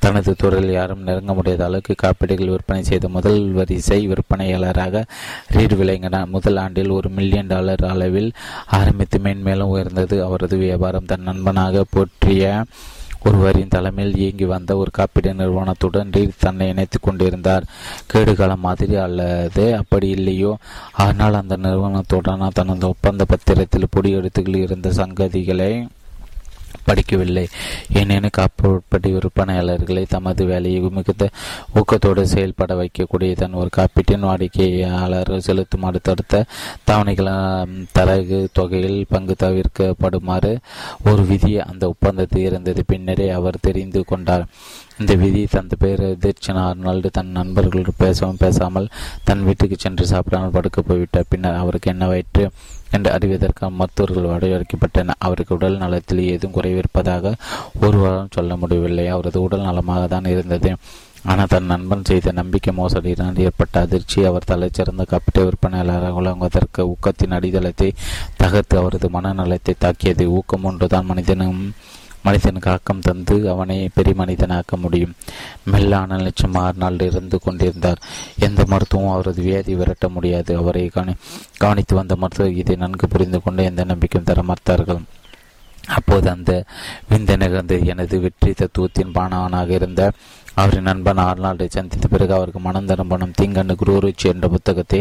தனது 0.00 0.34
துறையில் 0.36 0.72
யாரும் 0.72 1.02
நெருங்க 1.02 1.34
முடியாத 1.34 1.64
அளவுக்கு 1.64 1.94
காப்பீடுகள் 1.94 2.50
விற்பனை 2.50 2.82
செய்த 2.82 3.08
முதல் 3.08 3.52
வரிசை 3.52 4.08
விற்பனையாளராக 4.08 5.04
ரீட் 5.46 5.72
விளங்கினார். 5.72 6.28
முதல் 6.28 6.56
ஆண்டில் 6.56 6.90
ஒரு 6.90 7.08
மில்லியன் 7.08 7.46
டாலர் 7.46 7.84
அளவில் 7.84 8.32
ஆரம்பித்து 8.66 9.18
மேன்மேலும் 9.18 9.68
உயர்ந்தது. 9.68 10.24
அவரது 10.24 10.56
வியாபாரம் 10.56 11.04
தன் 11.04 11.20
நண்பனாக 11.20 11.84
போற்றிய 11.90 12.64
ஒருவரின் 13.24 13.68
தலைமையில் 13.68 14.16
இயங்கி 14.16 14.44
வந்த 14.44 14.76
ஒரு 14.76 14.90
காப்பீடு 14.90 15.34
நிறுவனத்துடன் 15.34 16.10
ரீட் 16.10 16.38
தன்னை 16.38 16.68
இணைத்துக் 16.68 17.02
கொண்டிருந்தார். 17.02 17.64
கேடுகாலம் 18.12 18.58
மாதிரி 18.58 18.94
அல்லது 18.94 19.76
அப்படி 19.76 20.08
இல்லையோ. 20.08 20.58
ஆனால் 20.92 21.34
அந்த 21.34 21.56
நிறுவனத்துடனான 21.56 22.48
தனது 22.54 22.88
ஒப்பந்த 22.88 23.24
பத்திரத்தில் 23.24 23.92
பொடியெடுத்துகள் 23.96 24.56
இருந்த 24.56 24.88
சங்கதிகளை 24.90 25.86
படிக்கவில்லை. 26.86 27.46
ஏனெனும் 27.92 28.28
காப்புப்படி 28.38 29.12
விற்பனையாளர்களை 29.12 30.04
தமது 30.08 30.44
வேலையை 30.44 30.80
மிகுந்த 30.80 31.30
ஊக்கத்தோடு 31.74 32.22
செயல்பட 32.22 32.74
வைக்கக்கூடிய 32.74 33.36
தன் 33.36 33.52
ஒரு 33.52 33.68
காப்பீட்டின் 33.76 34.18
வாடிக்கையாளர் 34.20 35.40
செலுத்தும் 35.40 35.82
அடுத்தடுத்த 35.82 36.44
தவணைகள் 36.90 37.28
தரகு 37.92 38.48
தொகையில் 38.52 39.06
பங்கு 39.08 39.36
தவிர்க்கப்படுமாறு 39.38 40.56
ஒரு 41.04 41.24
விதி 41.26 41.60
அந்த 41.60 41.88
ஒப்பந்தத்தில் 41.88 42.42
இருந்தது. 42.42 42.84
பின்னரே 42.86 43.28
அவர் 43.28 43.58
தெரிந்து 43.60 44.04
கொண்டார். 44.04 44.46
இந்த 45.00 45.12
விதி 45.20 45.42
தந்த 45.52 45.74
பேர் 45.82 46.00
எதிர்ச்சின 46.06 46.62
ஆர்னால்டு 46.68 47.08
தன் 47.16 47.30
நண்பர்களோடு 47.36 47.92
பேசவும் 48.02 48.40
பேசாமல் 48.42 48.88
தன் 49.28 49.44
வீட்டுக்கு 49.46 49.76
சென்று 49.84 50.04
சாப்பிடாமல் 50.10 50.52
படுக்க 50.56 50.78
போய்விட்டார். 50.88 51.28
பின்னர் 51.32 51.60
அவருக்கு 51.60 51.88
என்ன 51.92 52.06
வயிற்று 52.10 52.44
என்று 52.96 53.10
அறிவதற்காக 53.16 53.70
மருத்துவர்கள் 53.80 54.30
வடிவமைக்கப்பட்டனர் 54.32 55.20
அவருக்கு 55.26 55.54
உடல் 55.58 55.78
நலத்தில் 55.82 56.20
ஏதும் 56.32 56.54
குறைவிருப்பதாக 56.56 57.32
ஒருவரும் 57.84 58.34
சொல்ல 58.36 58.56
முடியவில்லை. 58.62 59.06
அவரது 59.14 59.40
உடல் 59.46 59.66
நலமாக 59.68 60.02
தான் 60.14 60.28
இருந்தது. 60.34 60.72
ஆனால் 61.30 61.50
தன் 61.52 61.70
நண்பன் 61.72 62.06
செய்த 62.10 62.32
நம்பிக்கை 62.40 62.72
மோசடியினால் 62.80 63.40
ஏற்பட்ட 63.46 63.80
அதிர்ச்சி 63.86 64.18
அவர் 64.30 64.50
தலைச்சிறந்த 64.50 65.04
காப்பீட்டு 65.12 65.46
விற்பனையாளராக 65.46 66.12
வழங்குவதற்கு 66.18 66.82
ஊக்கத்தின் 66.92 67.36
அடித்தளத்தை 67.38 67.88
தகர்த்து 68.42 68.76
அவரது 68.82 69.10
மனநலத்தை 69.16 69.74
தாக்கியது. 69.86 70.26
ஊக்கம் 70.38 70.68
ஒன்றுதான். 70.70 71.08
மனிதனும் 71.12 71.62
மனிதனுக்கு 72.24 72.70
ஆக்கம் 72.70 73.00
தந்து 73.00 73.36
அவனை 73.50 73.76
பெரிய 73.94 74.14
மனிதனாக்க 74.22 74.76
முடியும். 74.76 75.14
மெல்லான 75.72 76.20
லட்சம் 76.22 76.58
நாள் 76.82 77.06
இருந்து 77.08 77.38
கொண்டிருந்தார். 77.38 78.02
எந்த 78.38 78.64
மருத்துவமும் 78.66 79.12
அவரது 79.12 79.42
வியாதி 79.42 79.74
விரட்ட 79.74 80.08
முடியாது. 80.08 80.56
அவரை 80.56 80.84
கவனி 80.88 81.14
கவனித்து 81.58 81.94
வந்த 81.94 82.16
மருத்துவர் 82.16 82.60
இதை 82.62 82.76
நன்கு 82.76 83.08
புரிந்து 83.08 83.40
கொண்டு 83.42 83.64
எந்த 83.64 83.84
நம்பிக்கையும் 83.84 84.28
தர 84.30 84.42
மறுத்தார்கள். 84.42 85.02
அப்போது 85.88 86.26
அந்த 86.30 86.50
விந்த 87.08 87.36
நிகழ்ந்து 87.36 87.76
எனது 87.86 88.16
வெற்றி 88.20 88.50
தத்துவத்தின் 88.52 89.14
பானவனாக 89.14 89.70
இருந்த 89.70 90.02
அவரின் 90.54 90.88
நண்பன் 90.88 91.22
ஆர்நாளை 91.28 91.66
சந்தித்த 91.68 92.06
பிறகு 92.08 92.32
அவருக்கு 92.34 92.60
மனந்தரம் 92.60 93.10
பணம் 93.12 93.34
தீங்கண்ணு 93.40 93.74
குருருச்சி 93.82 94.26
என்ற 94.32 94.48
புத்தகத்தை 94.48 95.00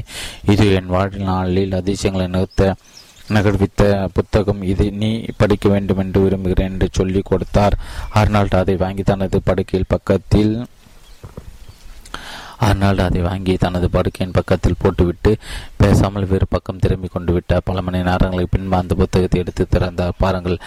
இது 0.53 0.65
என் 0.73 0.91
வாழ்நாளில் 0.95 1.75
அதிசயங்களை 1.79 2.27
நிறுத்த 2.27 2.75
நகர்வித்த 3.35 3.83
புத்தகம் 4.17 4.61
இது 4.71 4.85
நீ 5.01 5.11
படிக்க 5.37 5.69
வேண்டும் 5.69 6.01
என்று 6.03 6.19
விரும்புகிறேன் 6.25 6.71
என்று 6.73 6.89
சொல்லி 6.99 7.21
கொடுத்தார். 7.31 7.77
அர்னால்ட் 8.19 8.59
அதை 8.63 8.75
வாங்கி 8.85 9.05
தனது 9.13 9.39
படுக்கையில் 9.49 9.91
பக்கத்தில் 9.95 10.53
அர்னால்டு 12.67 13.01
அதை 13.07 13.21
வாங்கி 13.21 13.53
தனது 13.63 13.87
படுக்கையின் 13.95 14.33
பக்கத்தில் 14.37 14.79
போட்டுவிட்டு 14.81 15.31
பேசாமல் 15.81 16.27
வேறு 16.31 16.45
பக்கம் 16.49 16.81
திரும்பி 16.83 17.07
கொண்டு 17.13 17.31
விட்டார். 17.33 17.63
பல 17.69 17.81
மணி 17.81 17.99
நேரங்களுக்கு 18.07 18.53
பின்பு 18.55 18.75
அந்த 18.79 18.95
புத்தகத்தை 19.01 19.37
எடுத்து 19.43 19.65
திறந்தார். 19.65 20.17
பாருங்கள் 20.23 20.57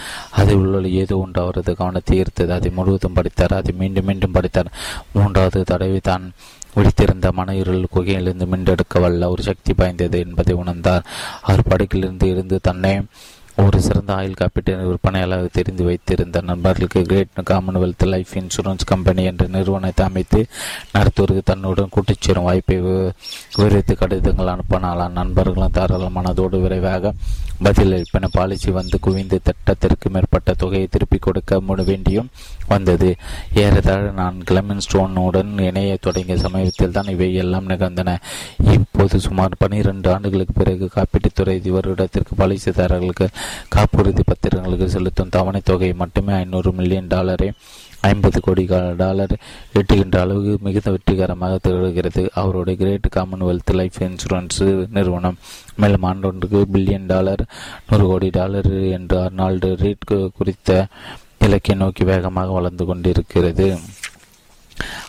அதில் 0.41 0.61
உள்ள 0.63 0.89
ஏதோ 1.03 1.17
ஒன்று 1.25 1.43
அவரது 1.43 1.75
கவனத்தை 1.81 2.17
ஈர்த்தது. 2.23 2.53
அதை 2.59 2.71
முழுவதும் 2.79 3.17
படித்தார். 3.19 3.55
அதை 3.61 3.75
மீண்டும் 3.83 4.09
மீண்டும் 4.11 4.37
படித்தார். 4.39 4.73
மூன்றாவது 5.19 5.63
தடவை 5.73 6.01
தான் 6.11 6.25
விழித்திருந்த 6.77 7.33
மன 7.33 7.55
இருள் 7.55 7.87
குகையிலிருந்து 7.95 8.47
மீண்டெடுக்க 8.47 9.01
வல்ல 9.01 9.31
ஒரு 9.31 9.43
சக்தி 9.43 9.75
பாய்ந்தது 9.75 10.19
என்பதை 10.19 10.55
உணர்ந்தார். 10.55 11.05
அவர் 11.43 11.67
படுக்கிலிருந்து 11.69 12.23
இருந்து 12.23 12.59
தன்னை 12.63 13.03
ஒரு 13.57 13.81
சிறந்த 13.83 14.15
ஆயுள் 14.15 14.37
காப்பீட்டு 14.41 14.73
விற்பனையாளர் 14.89 15.49
தெரிந்து 15.53 15.85
வைத்திருந்த 15.85 16.41
நண்பர்களுக்கு 16.41 17.03
Great 17.03 17.41
Commonwealth 17.51 18.05
Life 18.07 18.33
Insurance 18.35 18.87
Company 18.87 19.25
என்ற 19.25 19.47
நிறுவனத்தை 19.47 20.07
அமைத்து 20.07 20.47
நடத்துவதற்கு 20.93 21.43
தன்னுடன் 21.45 21.91
கூட்டிச் 21.91 22.21
சேரும் 22.21 22.43
வாய்ப்பை 22.43 22.77
விவரித்து 22.81 23.97
கடிதங்கள் 23.97 24.53
அனுப்பினாலாம் 24.55 25.11
நண்பர்களும் 25.11 25.77
தாராளமானதோடு 25.79 26.61
விரைவாக 26.61 27.13
பதிலளிப்பன. 27.65 28.29
பாலிசி 28.33 28.71
வந்து 28.71 29.01
குவிந்து 29.01 29.41
திட்டத்திற்கு 29.43 30.11
மேற்பட்ட 30.11 30.55
தொகையை 30.55 30.87
திருப்பிக் 30.91 31.23
கொடுக்க 31.23 31.61
முட 31.69 31.83
வேண்டியும் 31.91 32.31
வந்தது. 32.69 33.17
ஏறத்தாழ 33.55 34.11
நான் 34.11 34.39
கிளமின் 34.51 34.83
ஸ்டோனுடன் 34.87 35.53
இணைய 35.61 35.97
தொடங்கிய 36.01 36.39
சமயத்தில் 36.39 36.91
தான் 36.91 37.13
இவை 37.15 37.35
எல்லாம் 37.35 37.67
நிகழ்ந்தன. 37.67 38.19
இப்போது 38.73 39.21
சுமார் 39.21 39.59
பனிரெண்டு 39.59 40.11
ஆண்டுகளுக்கு 40.13 40.53
பிறகு 40.53 40.89
காப்பீட்டுத்துறை 40.97 41.71
வருடத்திற்கு 41.71 42.35
பாலிசிதாரர்களுக்கு 42.35 43.29
காப்புறுதி 43.69 44.23
பத்திரங்களுக்கு 44.31 44.87
செலுத்தும் 44.95 45.35
தவணை 45.37 45.61
தொகையை 45.65 45.97
மட்டுமே 45.97 46.33
ஐநூறு 46.33 46.73
மில்லியன் 46.73 47.13
டாலரை 47.15 47.49
ஐம்பது 48.11 48.39
கோடி 48.41 48.63
டாலர் 48.97 49.33
எட்டுகின்ற 49.75 50.17
அளவுக்கு 50.17 50.55
மிகுந்த 50.67 50.91
வெற்றிகரமாக 50.91 51.59
திகழ்கிறது. 51.67 52.23
அவருடைய 52.33 52.79
கிரேட் 52.81 53.07
காமன்வெல்த் 53.17 53.73
லைஃப் 53.81 53.99
இன்சூரன்ஸ் 53.99 54.89
நிறுவனம் 54.91 55.39
மேலும் 55.77 56.07
ஆண்டொன்றுக்கு 56.11 56.63
பில்லியன் 56.75 57.07
டாலர் 57.07 57.45
நூறு 57.91 58.07
கோடி 58.07 58.31
டாலர் 58.31 58.73
என்று 58.99 59.19
அர்னால்டு 59.19 59.71
ரீட் 59.85 60.11
குறித்த 60.37 60.87
இலக்கை 61.39 61.77
நோக்கி 61.77 62.05
வேகமாக 62.05 62.51
வளர்ந்து 62.51 62.85
கொண்டிருக்கிறது. 62.85 63.69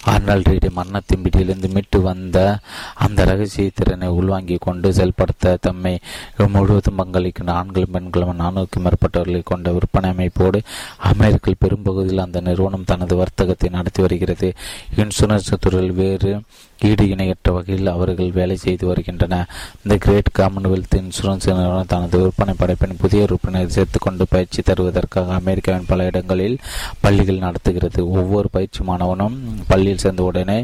ஆர்னால் 0.10 0.43
ரீடி 0.49 0.69
மரணத்தின் 0.69 1.21
பிடியிலிருந்து 1.21 1.67
மீட்டு 1.67 2.02
வந்த 2.02 2.60
அந்த 2.93 3.26
ரகசிய 3.26 3.69
திறனை 3.73 4.08
உள்வாங்கிக் 4.08 4.62
கொண்டு 4.62 4.93
செயல்படுத்த 4.93 5.58
தம்மை 5.62 5.99
முழுவதும் 6.47 6.97
பங்களிக்கும் 6.97 7.47
ஆண்களும் 7.47 7.91
பெண்களும் 7.91 8.39
நானூறுக்கும் 8.39 8.86
மேற்பட்டவர்களை 8.86 9.41
கொண்ட 9.45 9.71
விற்பனை 9.71 10.10
அமைப்போடு 10.10 10.62
அமெரிக்க 10.97 11.54
பெரும்பகுதியில் 11.60 12.19
அந்த 12.19 12.41
நிறுவனம் 12.41 12.84
தனது 12.84 13.15
வர்த்தகத்தை 13.15 13.69
நடத்தி 13.69 14.02
வருகிறது. 14.02 14.54
இன்சூரன்ஸ் 14.95 15.54
துறையில் 15.60 15.91
வேறு 15.91 16.41
ஈடு 16.89 17.10
இணையற்ற 17.10 17.52
வகையில் 17.52 17.88
அவர்கள் 17.88 18.32
வேலை 18.32 18.56
செய்து 18.56 18.88
வருகின்றன. 18.88 19.39
இந்த 19.84 19.96
கிரேட் 20.06 20.32
காமன்வெல்த் 20.39 20.96
இன்சூரன்ஸ் 21.00 21.48
நிறுவனம் 21.50 21.91
தனது 21.93 22.22
விற்பனை 22.22 22.54
படைப்பின் 22.58 23.00
புதிய 23.00 23.24
உறுப்பினர் 23.24 23.74
சேர்த்துக்கொண்டு 23.76 24.26
பயிற்சி 24.30 24.62
தருவதற்காக 24.62 25.34
அமெரிக்காவின் 25.41 25.89
பல 25.91 26.06
இடங்களில் 26.06 26.58
பள்ளிகள் 27.00 27.43
நடத்துகிறது. 27.46 28.02
ஒவ்வொரு 28.10 28.50
பயிற்சி 28.52 28.84
மாணவனும் 28.84 29.38
பள்ளியில் 29.67 30.04
சேர்ந்த 30.06 30.24
உடனே 30.24 30.60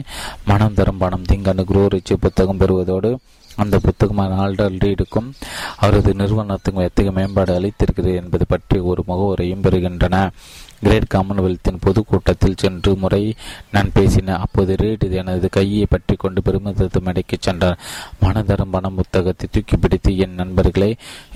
மனம் 0.45 0.73
தரும் 0.73 0.97
பணம் 0.97 1.27
திங்கன்னு 1.31 1.65
குரோரிச்சி 1.73 2.13
புத்தகம் 2.19 2.57
பெறுவதோடு 2.57 3.11
அந்த 3.55 3.79
புத்தகம் 3.79 4.19
ஆல்டர் 4.41 4.75
ரீடுக்கும் 4.83 5.29
அவரது 5.75 6.11
நிறுவனத்துக்கும் 6.13 6.85
எத்தகைய 6.85 7.11
மேம்பாடு 7.11 7.53
அளித்திருக்கிறது 7.59 8.11
என்பது 8.15 8.45
பற்றி 8.47 8.79
ஒரு 8.79 9.03
முகவுரையும் 9.07 9.63
பெறுகின்றன. 9.63 10.17
கிரேட் 10.83 11.11
காமன்வெல்த்தின் 11.15 11.81
பொதுக்கூட்டத்தில் 11.85 12.59
சென்று 12.63 12.91
முறை 13.03 13.21
நான் 13.75 13.93
பேசினேன் 13.97 14.41
அப்போது 14.45 14.75
ரேட் 14.83 15.05
எனது 15.21 15.49
கையை 15.57 15.85
பற்றி 15.89 16.15
கொண்டு 16.15 16.41
பெருமிதத்தை 16.47 17.01
இடைக்கு 17.11 17.37
சென்றார். 17.39 17.79
மனதரும் 18.23 18.73
பணம் 18.75 18.97
புத்தகத்தை 18.99 19.47
தூக்கி 19.51 19.77
பிடித்து 19.77 20.11
என் 20.25 20.39
நண்பர்களே 20.41 20.91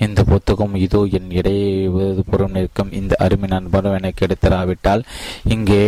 இந்த 0.06 0.20
புத்தகம் 0.32 0.74
இதோ 0.86 1.02
என் 1.18 1.30
இடையே 1.38 1.70
புறம் 2.32 2.54
நிற்கும். 2.56 2.94
இந்த 3.00 3.14
அருமை 3.26 3.50
நண்பரும் 3.54 3.96
எனக்கு 4.00 4.26
எடுத்தராவிட்டால் 4.26 5.04
இங்கே 5.56 5.82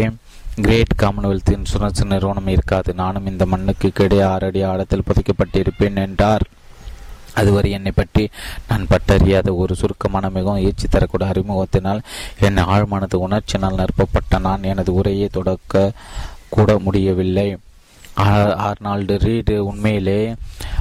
கிரேட் 0.66 0.94
காமன்வெல்த் 1.02 1.54
இன்சூரன்ஸ் 1.56 2.04
நிறுவனம் 2.12 2.52
இருக்காது. 2.52 2.90
நானும் 3.00 3.26
இந்த 3.32 3.46
மண்ணுக்கு 3.52 3.88
கிடையே 3.98 4.24
ஆறடி 4.32 4.60
ஆழத்தில் 4.70 5.06
புதைக்கப்பட்டிருப்பேன் 5.08 6.00
என்றார். 6.04 6.46
அதுவரை 7.40 7.70
என்னை 7.78 7.92
பற்றி 7.94 8.24
நான் 8.68 8.88
பட்டறியாத 8.90 9.54
ஒரு 9.62 9.74
சுருக்கமான 9.80 10.30
மிகவும் 10.36 10.62
ஈர்ச்சி 10.66 10.86
தரக்கூடிய 10.88 11.30
அறிமுகத்தினால் 11.32 12.00
என் 12.46 12.66
ஆழ்மானது 12.74 13.18
உணர்ச்சினால் 13.26 13.80
நிரப்பப்பட்ட 13.80 14.38
நான் 14.46 14.68
எனது 14.72 14.92
உரையை 15.00 15.28
தொடக்க 15.38 15.92
கூட 16.56 16.78
முடியவில்லை. 16.86 17.48
ஆர்னால்டு 18.16 19.14
ரீடு 19.24 19.54
உண்மையிலே 19.58 20.20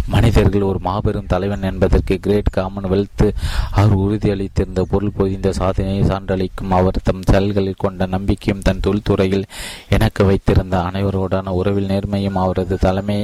மனிதர்கள் 0.07 0.61
ஒரு 0.61 0.79
மாபெரும் 0.79 1.29
தலைவன் 1.31 1.61
என்பதற்கு 1.61 2.15
கிரேட் 2.19 2.51
காமன்வெல்த் 2.57 3.23
அவர் 3.71 3.95
உறுதியளித்திருந்த 3.97 4.81
பொருள் 4.91 5.15
பொதிந்த 5.17 5.51
சாதனையை 5.51 6.03
சான்றளிக்கும். 6.03 6.69
அவர் 6.69 6.99
தம் 7.03 7.23
செயல்களில் 7.31 7.81
கொண்ட 7.83 8.05
நம்பிக்கையும் 8.05 8.61
தன் 8.61 8.83
தொழில்துறையில் 8.87 9.43
எனக்கு 9.89 10.23
வைத்திருந்த 10.25 10.77
அனைவரோடான 10.77 11.55
உறவில் 11.59 11.89
நேர்மையும் 11.89 12.39
அவரது 12.43 12.77
தலைமை 12.77 13.19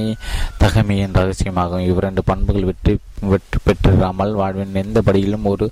தகமையின் 0.57 1.17
ரகசியமாகும். 1.19 1.85
இவ்விரண்டு 1.89 2.23
பண்புகள் 2.23 2.69
வெற்றி 2.71 2.95
வெற்றி 3.31 3.59
பெற்றிராமல் 3.65 4.33
வாழ்வின் 4.33 4.81
எந்த 4.83 5.01
படியிலும் 5.05 5.43
ஒரு 5.43 5.69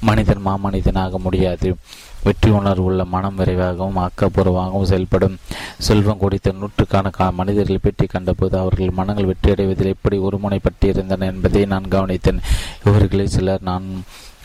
மனிதன் 0.00 0.46
மாமனிதனாக 0.46 1.18
முடியாது. 1.18 1.76
வெற்றி 2.24 2.50
உணர்வுள்ள 2.50 3.04
மனம் 3.04 3.38
விரைவாகவும் 3.38 4.00
ஆக்கப்பூர்வமாகவும் 4.06 4.90
செயல்படும். 4.90 5.36
செல்வம் 5.78 6.18
குறித்த 6.18 6.52
நூற்றுக்கான 6.52 7.10
மனிதர்களை 7.32 7.78
பெற்றி 7.84 8.06
கண்டபோது 8.06 8.58
அவர்கள் 8.58 8.96
மனங்கள் 8.98 9.30
வெற்றியடைவதில் 9.30 9.94
எப்படி 9.94 10.18
ஒருமுனைப்பட்டிருந்தன 10.18 11.28
என்பதை 11.32 11.64
நான் 11.64 11.92
கவனித்தேன். 11.94 12.42
இவர்களில் 12.84 13.34
சிலர் 13.36 13.68
நான் 13.70 13.86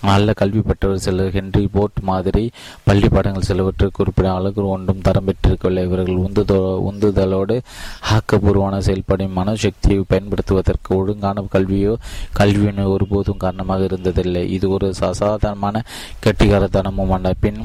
நல்ல 0.02 0.34
கல்வி 0.34 0.62
பெற்றவர் 0.62 1.00
சிலர் 1.00 1.32
ஹென்றி 1.32 1.68
போர்ட் 1.72 2.00
மாதிரி 2.02 2.52
பள்ளி 2.84 3.10
பாடங்கள் 3.10 3.48
சிலவற்றை 3.48 3.90
குறிப்பிட 3.94 4.34
அழகு 4.34 4.68
ஒன்றும் 4.68 5.02
தரம் 5.02 5.26
பெற்றிருக்கவில்லை. 5.28 5.84
இவர்கள் 5.84 6.16
உந்துதோ 6.16 6.60
உந்துதலோடு 6.90 7.62
ஆக்கப்பூர்வமான 8.12 8.78
செயல்படும் 8.78 9.38
மனசக்தியை 9.38 10.02
பயன்படுத்துவதற்கு 10.08 10.96
ஒழுங்கான 10.96 11.46
கல்வியோ 11.52 11.96
கல்வியினோ 12.40 12.88
ஒருபோதும் 12.88 13.38
காரணமாக 13.38 13.86
இருந்ததில்லை. 13.86 14.44
இது 14.48 14.70
ஒரு 14.70 14.94
அசாதாரணமான 15.02 15.84
கெட்டிகாரத்தனமும் 16.26 17.32
பின் 17.40 17.62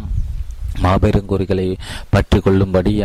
மாபெரும் 0.80 1.26
குறிகளை 1.26 1.76
பற்றி 2.10 2.40
கொள்ளும்படி 2.40 3.02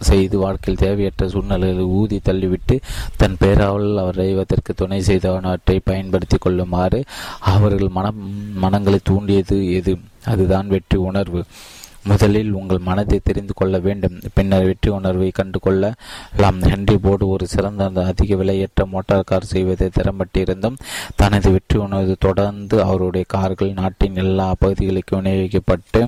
செய்து 0.00 0.38
வாழ்க்கையில் 0.38 0.84
தேவையற்ற 0.84 1.28
சூழ்நிலைகளை 1.28 1.84
ஊதி 1.84 2.20
தள்ளிவிட்டு 2.24 2.80
தன் 3.16 3.36
பேராவல் 3.40 3.96
அவர் 3.96 4.14
தெய்வத்திற்கு 4.14 4.74
துணை 4.74 5.00
செய்தவனவற்றை 5.00 5.78
பயன்படுத்தி 5.84 6.36
கொள்ளுமாறு 6.36 7.04
அவர்கள் 7.38 7.88
மனம் 7.88 8.22
மனங்களை 8.54 8.98
தூண்டியது 9.02 9.72
எது? 9.72 9.98
அதுதான் 10.24 10.66
வெற்றி 10.66 10.98
உணர்வு. 10.98 11.44
முதலில் 12.04 12.52
உங்கள் 12.52 12.86
மனதை 12.88 13.18
தெரிந்து 13.24 13.54
கொள்ள 13.54 13.78
வேண்டும். 13.78 14.16
பின்னர் 14.34 14.64
வெற்றி 14.64 14.90
உணர்வை 14.90 15.30
கண்டு 15.30 15.58
கொள்ளலாம் 15.58 16.60
ஹென்றி 16.70 16.96
போர்டு 16.98 17.28
ஒரு 17.28 17.46
சிறந்த 17.46 17.88
அதிக 18.10 18.36
விலையற்ற 18.40 18.84
மோட்டார் 18.92 19.26
கார் 19.30 19.50
செய்வதை 19.52 19.88
திறம்பட்டிருந்தும் 19.98 20.78
தனது 21.20 21.50
வெற்றி 21.50 21.78
உணர்வு 21.78 22.16
தொடர்ந்து 22.18 22.76
அவருடைய 22.82 23.26
கார்கள் 23.34 23.72
நாட்டின் 23.72 24.16
எல்லா 24.24 24.46
பகுதிகளுக்கும் 24.58 25.20
விநியோகிக்கப்பட்டு 25.20 26.00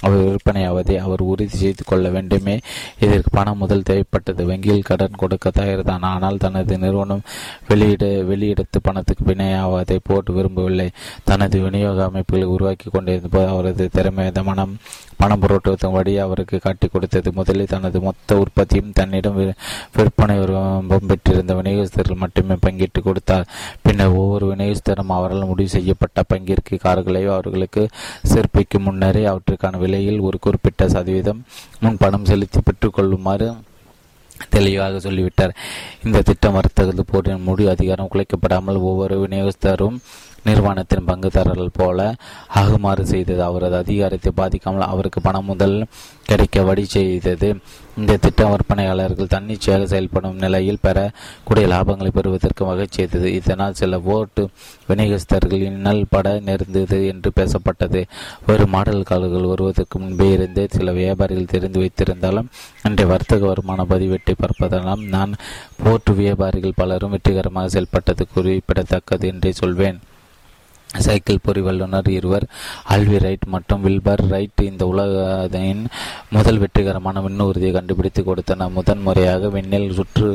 அவர் 0.00 0.22
விற்பனையாவதை 0.26 0.96
அவர் 0.96 1.22
உறுதி 1.30 1.56
செய்து 1.62 1.84
கொள்ள 1.84 2.08
வேண்டுமே. 2.08 2.56
இதற்கு 3.04 3.30
பணம் 3.30 3.60
முதல் 3.62 3.86
தேவைப்பட்டது. 3.90 4.42
வங்கியில் 4.50 4.88
கடன் 4.90 5.20
கொடுக்க 5.22 5.50
தயார்தான். 5.50 6.06
ஆனால் 6.12 6.36
தனது 6.36 6.78
நிறுவனம் 6.78 7.26
வெளியிட 7.68 8.04
வெளியிடத்து 8.30 8.80
பணத்துக்கு 8.82 9.24
பிணையாவதை 9.24 9.98
போட்டு 10.02 10.32
விரும்பவில்லை. 10.32 10.88
தனது 11.24 11.60
விநியோக 11.60 12.04
அமைப்புகளை 12.04 12.48
உருவாக்கி 12.54 12.88
கொண்டிருந்த 12.90 13.28
போது 13.28 13.48
அவரது 13.54 13.88
திறமை 13.88 14.26
மனம் 14.50 14.76
பணம் 15.20 15.39
புரட்டுவதன் 15.42 15.94
வழி 15.96 16.12
அவருக்கு 16.24 16.56
காட்டி 16.66 16.86
கொடுத்தது 16.88 17.30
முதலில் 17.38 17.72
தனது 17.74 18.00
மொத்த 18.06 18.38
உற்பத்தியும் 18.42 18.92
தன்னிடம் 18.98 19.38
விற்பனை 19.96 20.36
பெற்றிருந்த 21.10 21.54
விநியோகஸ்தர்கள் 21.60 22.22
மட்டுமே 22.24 22.56
பங்கிட்டு 22.66 23.02
கொடுத்தார். 23.08 23.48
பின்னர் 23.86 24.16
ஒவ்வொரு 24.22 24.46
விநியோகஸ்தரும் 24.52 25.14
அவரால் 25.16 25.48
முடிவு 25.52 25.74
செய்யப்பட்ட 25.76 26.24
பங்கிற்கு 26.34 26.76
கார்களை 26.84 27.24
அவர்களுக்கு 27.36 27.84
சேர்ப்பிக்கும் 28.32 28.86
முன்னரே 28.88 29.24
அவற்றுக்கான 29.32 29.80
விலையில் 29.84 30.24
ஒரு 30.28 30.38
குறிப்பிட்ட 30.46 30.88
சதவீதம் 30.94 31.42
முன் 31.80 32.00
பணம் 32.04 32.28
செலுத்தி 32.30 32.60
பெற்றுக்கொள்ளுமாறு 32.68 33.48
தெளிவாக 34.54 35.00
சொல்லிவிட்டார். 35.04 35.52
இந்த 36.04 36.18
திட்டம் 36.28 36.56
வர்த்தகத்து 36.56 37.02
போரின் 37.10 37.44
முழு 37.48 37.64
அதிகாரம் 37.72 38.08
குலைக்கப்படாமல் 38.12 38.78
ஒவ்வொரு 38.88 39.16
விநியோகஸ்தரும் 39.24 39.96
நிறுவனத்தின் 40.48 41.08
பங்குதாரர்கள் 41.10 41.76
போல 41.80 42.14
ஆகுமாறு 42.60 43.04
செய்தது. 43.12 43.42
அவரது 43.42 43.76
அதிகாரத்தை 43.76 44.32
பாதிக்காமல் 44.40 44.90
அவருக்கு 44.92 45.20
பணம் 45.20 45.48
முதல் 45.52 45.76
கிடைக்க 46.30 46.62
வழி 46.62 46.84
செய்தது. 46.84 47.48
இந்த 47.98 48.16
திட்டம் 48.16 48.50
விற்பனையாளர்கள் 48.52 49.30
தன்னிச்சையாக 49.32 49.86
செயல்படும் 49.92 50.36
நிலையில் 50.44 50.82
பெறக்கூடிய 50.82 51.64
லாபங்களை 51.72 52.10
பெறுவதற்கு 52.18 52.62
வகை 52.64 52.86
செய்தது. 52.90 53.28
இதனால் 53.38 53.78
சில 53.80 53.98
ஓட்டு 54.14 54.42
விநியோகஸ்தர்கள் 54.88 55.64
இன்னல் 55.70 56.04
பட 56.08 56.26
நேர்ந்தது 56.48 57.00
என்று 57.12 57.30
பேசப்பட்டது. 57.38 58.02
ஒரு 58.50 58.66
மாடல் 58.74 59.08
கால்கள் 59.10 59.50
வருவதற்கு 59.52 59.98
முன்பே 59.98 60.28
இருந்தே 60.36 60.66
சில 60.76 60.92
வியாபாரிகள் 60.92 61.52
தெரிந்து 61.54 61.82
வைத்திருந்தாலும் 61.82 62.50
இன்றைய 62.88 63.10
வர்த்தக 63.12 63.44
வருமான 63.46 63.86
பதிவேட்டை 63.92 64.36
பார்ப்பதெல்லாம் 64.44 65.02
நான் 65.16 65.34
போர்ட்டு 65.84 66.14
வியாபாரிகள் 66.22 66.78
பலரும் 66.82 67.14
வெற்றிகரமாக 67.16 67.68
செயல்பட்டது 67.68 68.26
குறிப்பிடத்தக்கது 68.36 69.28
என்றே 69.32 69.52
சொல்வேன். 69.62 70.00
சைக்கிள் 70.98 71.38
பொறி 71.42 71.60
வல்லுநர் 71.60 72.08
இருவர் 72.08 72.46
அல்வி 72.88 73.18
ரைட் 73.18 73.44
மற்றும் 73.46 73.82
வில்பர் 73.84 74.28
ரைட் 74.28 74.60
இந்த 74.60 74.86
உலகின் 74.86 75.82
முதல் 76.30 76.58
வெற்றிகரமான 76.58 77.20
விண்ணூர்தியை 77.20 77.72
கண்டுபிடித்து 77.72 78.24
கொடுத்தனர் 78.24 78.70
முதன் 78.70 78.98
முறையாக 78.98 79.48
விண்ணில் 79.48 79.92
சுற்று 79.92 80.30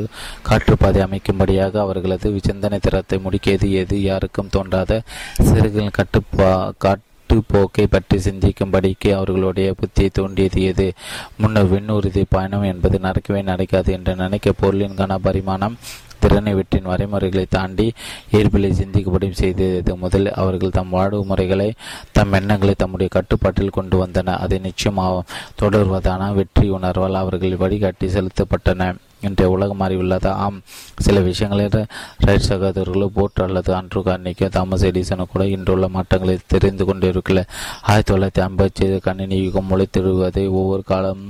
காற்றுப்பாதை 0.50 1.02
அமைக்கும்படியாக 1.02 1.80
அவர்களது 1.80 2.40
சிந்தனை 2.44 2.80
திறத்தை 2.80 3.20
முடுக்கியது. 3.20 3.72
எது 3.72 4.02
யாருக்கும் 4.02 4.50
தோன்றாத 4.50 5.02
சிறுகள் 5.44 5.90
கட்டுப்பா 5.90 6.74
காட்டு 6.78 7.04
போக்கை 7.48 7.88
பற்றி 7.88 8.18
சிந்திக்கும்படிக்கு 8.18 9.14
அவர்களுடைய 9.14 9.76
புத்தியை 9.80 10.10
தூண்டியது 10.12 10.62
எது? 10.64 10.94
முன்னர் 11.38 11.66
விண்ணூர்தி 11.66 12.24
பயணம் 12.30 12.64
என்பது 12.64 13.00
நடக்கவே 13.00 13.44
நடக்காது 13.44 13.94
என்று 13.94 14.16
நினைக்க 14.16 14.54
பொருளின் 14.54 14.96
கன 14.96 15.18
பரிமாணம் 15.18 15.78
திறனை 16.26 16.54
வெற்றின் 16.56 16.90
வரைமுறைகளை 16.92 17.46
தாண்டி 17.50 17.88
இயல்பிலை 18.34 18.72
சிந்திக்கப்படும் 18.82 19.40
செய்தது 19.42 19.96
முதல் 20.04 20.30
அவர்கள் 20.34 20.76
தம் 20.80 20.94
வாழ்வு 20.98 21.24
முறைகளை 21.26 21.68
தம் 22.12 22.34
எண்ணங்களை 22.34 22.74
தம்முடைய 22.78 23.10
கட்டுப்பாட்டில் 23.18 23.76
கொண்டு 23.80 23.98
வந்தனர் 23.98 24.42
அதை 24.46 24.60
நிச்சயமாக 24.60 25.24
தொடர்வதான 25.62 26.32
வெற்றி 26.34 26.68
உணர்வால் 26.72 27.22
அவர்கள் 27.22 27.62
வழிகாட்டி 27.64 28.08
செலுத்தப்பட்டன. 28.08 28.90
இன்றைய 29.28 29.52
உலகம் 29.56 29.84
அறிவுள்ளதா 29.88 30.32
ஆம் 30.46 30.60
சில 31.06 31.20
விஷயங்களில் 31.20 31.86
ரைட் 32.18 32.48
சகோதரர்களோ 32.50 33.08
போட் 33.14 33.42
அல்லது 33.46 33.72
அன்று 33.76 34.02
கார்னிக்கோ 34.02 34.48
தாமஸ் 34.50 34.86
எடிசனோ 34.86 35.26
கூட 35.34 35.44
இன்றுள்ள 35.48 35.88
மாற்றங்களை 35.88 36.38
தெரிந்து 36.48 36.84
கொண்டிருக்கல. 36.86 37.44
ஆயிரத்தி 37.82 38.12
தொள்ளாயிரத்தி 38.12 38.44
ஐம்பத்தி 38.48 38.88
கணினி 39.02 39.38
யுகம் 39.44 39.70
முளைத்திடுவதை 39.70 40.46
ஒவ்வொரு 40.50 40.84
காலம் 40.86 41.24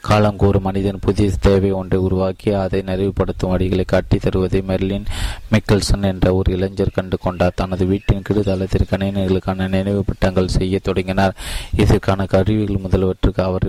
காலம் 0.00 0.36
கூறும் 0.36 0.62
மனிதன் 0.62 1.02
புதிய 1.06 1.30
தேவை 1.40 1.70
ஒன்றை 1.80 2.00
உருவாக்கி 2.00 2.50
அதை 2.64 2.82
நிறைவுபடுத்தும் 2.86 3.52
வழிகளை 3.52 3.84
காட்டி 3.86 4.16
தருவதை 4.16 4.60
மெர்லின் 4.70 5.06
மிக்கல்சன் 5.52 6.06
என்ற 6.12 6.34
ஒரு 6.34 6.52
இளைஞர் 6.52 6.94
கண்டு 6.94 7.18
கொண்டார். 7.18 7.52
தனது 7.54 7.84
வீட்டின் 7.84 8.22
கீழ்தளத்தில் 8.28 8.90
கணினிகளுக்கான 8.90 9.68
நினைவு 9.68 10.04
பட்டங்கள் 10.06 10.54
செய்ய 10.58 10.78
தொடங்கினார். 10.78 11.36
இதற்கான 11.76 12.24
கருவிகள் 12.24 12.82
முதல்வற்றுக்கு 12.86 13.42
அவர் 13.48 13.66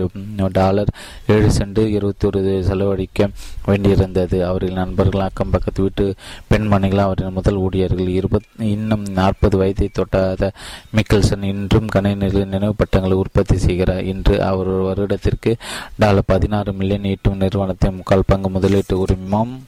டாலர் 0.52 0.92
ஏழு 1.26 1.50
சென்று 1.50 1.82
இருபத்தி 1.92 2.26
ஒரு 2.26 2.64
செலவழிக்க 2.68 3.28
வேண்டியிருந்தது. 3.66 4.42
அவரின் 4.42 4.72
நண்பர்கள் 4.72 5.20
அக்கம் 5.20 5.50
பக்கத்து 5.50 5.82
வீட்டு 5.82 6.14
பெண்மணிகள் 6.48 6.98
அவரின் 6.98 7.32
முதல் 7.32 7.54
ஊழியர்கள் 7.54 8.08
இருபத் 8.08 8.42
இன்னும் 8.58 9.02
நாற்பது 9.02 9.56
வயதை 9.56 9.88
தொட்டாத 9.92 10.52
மிக்கல்சன் 10.96 11.42
இன்றும் 11.42 11.86
கணினியில் 11.94 12.46
நினைவு 12.46 12.74
பட்டங்களை 12.74 13.16
உற்பத்தி 13.16 13.56
செய்கிறார். 13.56 14.04
இன்று 14.04 14.42
அவர் 14.42 14.66
ஒரு 14.66 14.82
வருடத்திற்கு 14.82 15.56
டாலர் 15.98 16.22
பதினாறு 16.26 16.72
மில்லியன் 16.72 17.04
ஈட்டும் 17.04 17.36
நிறுவனத்தை 17.36 17.90
முக்கால் 17.90 18.22
பங்கு 18.26 18.50
முதலீட்டு 18.50 18.98
உரிமம் 18.98 19.66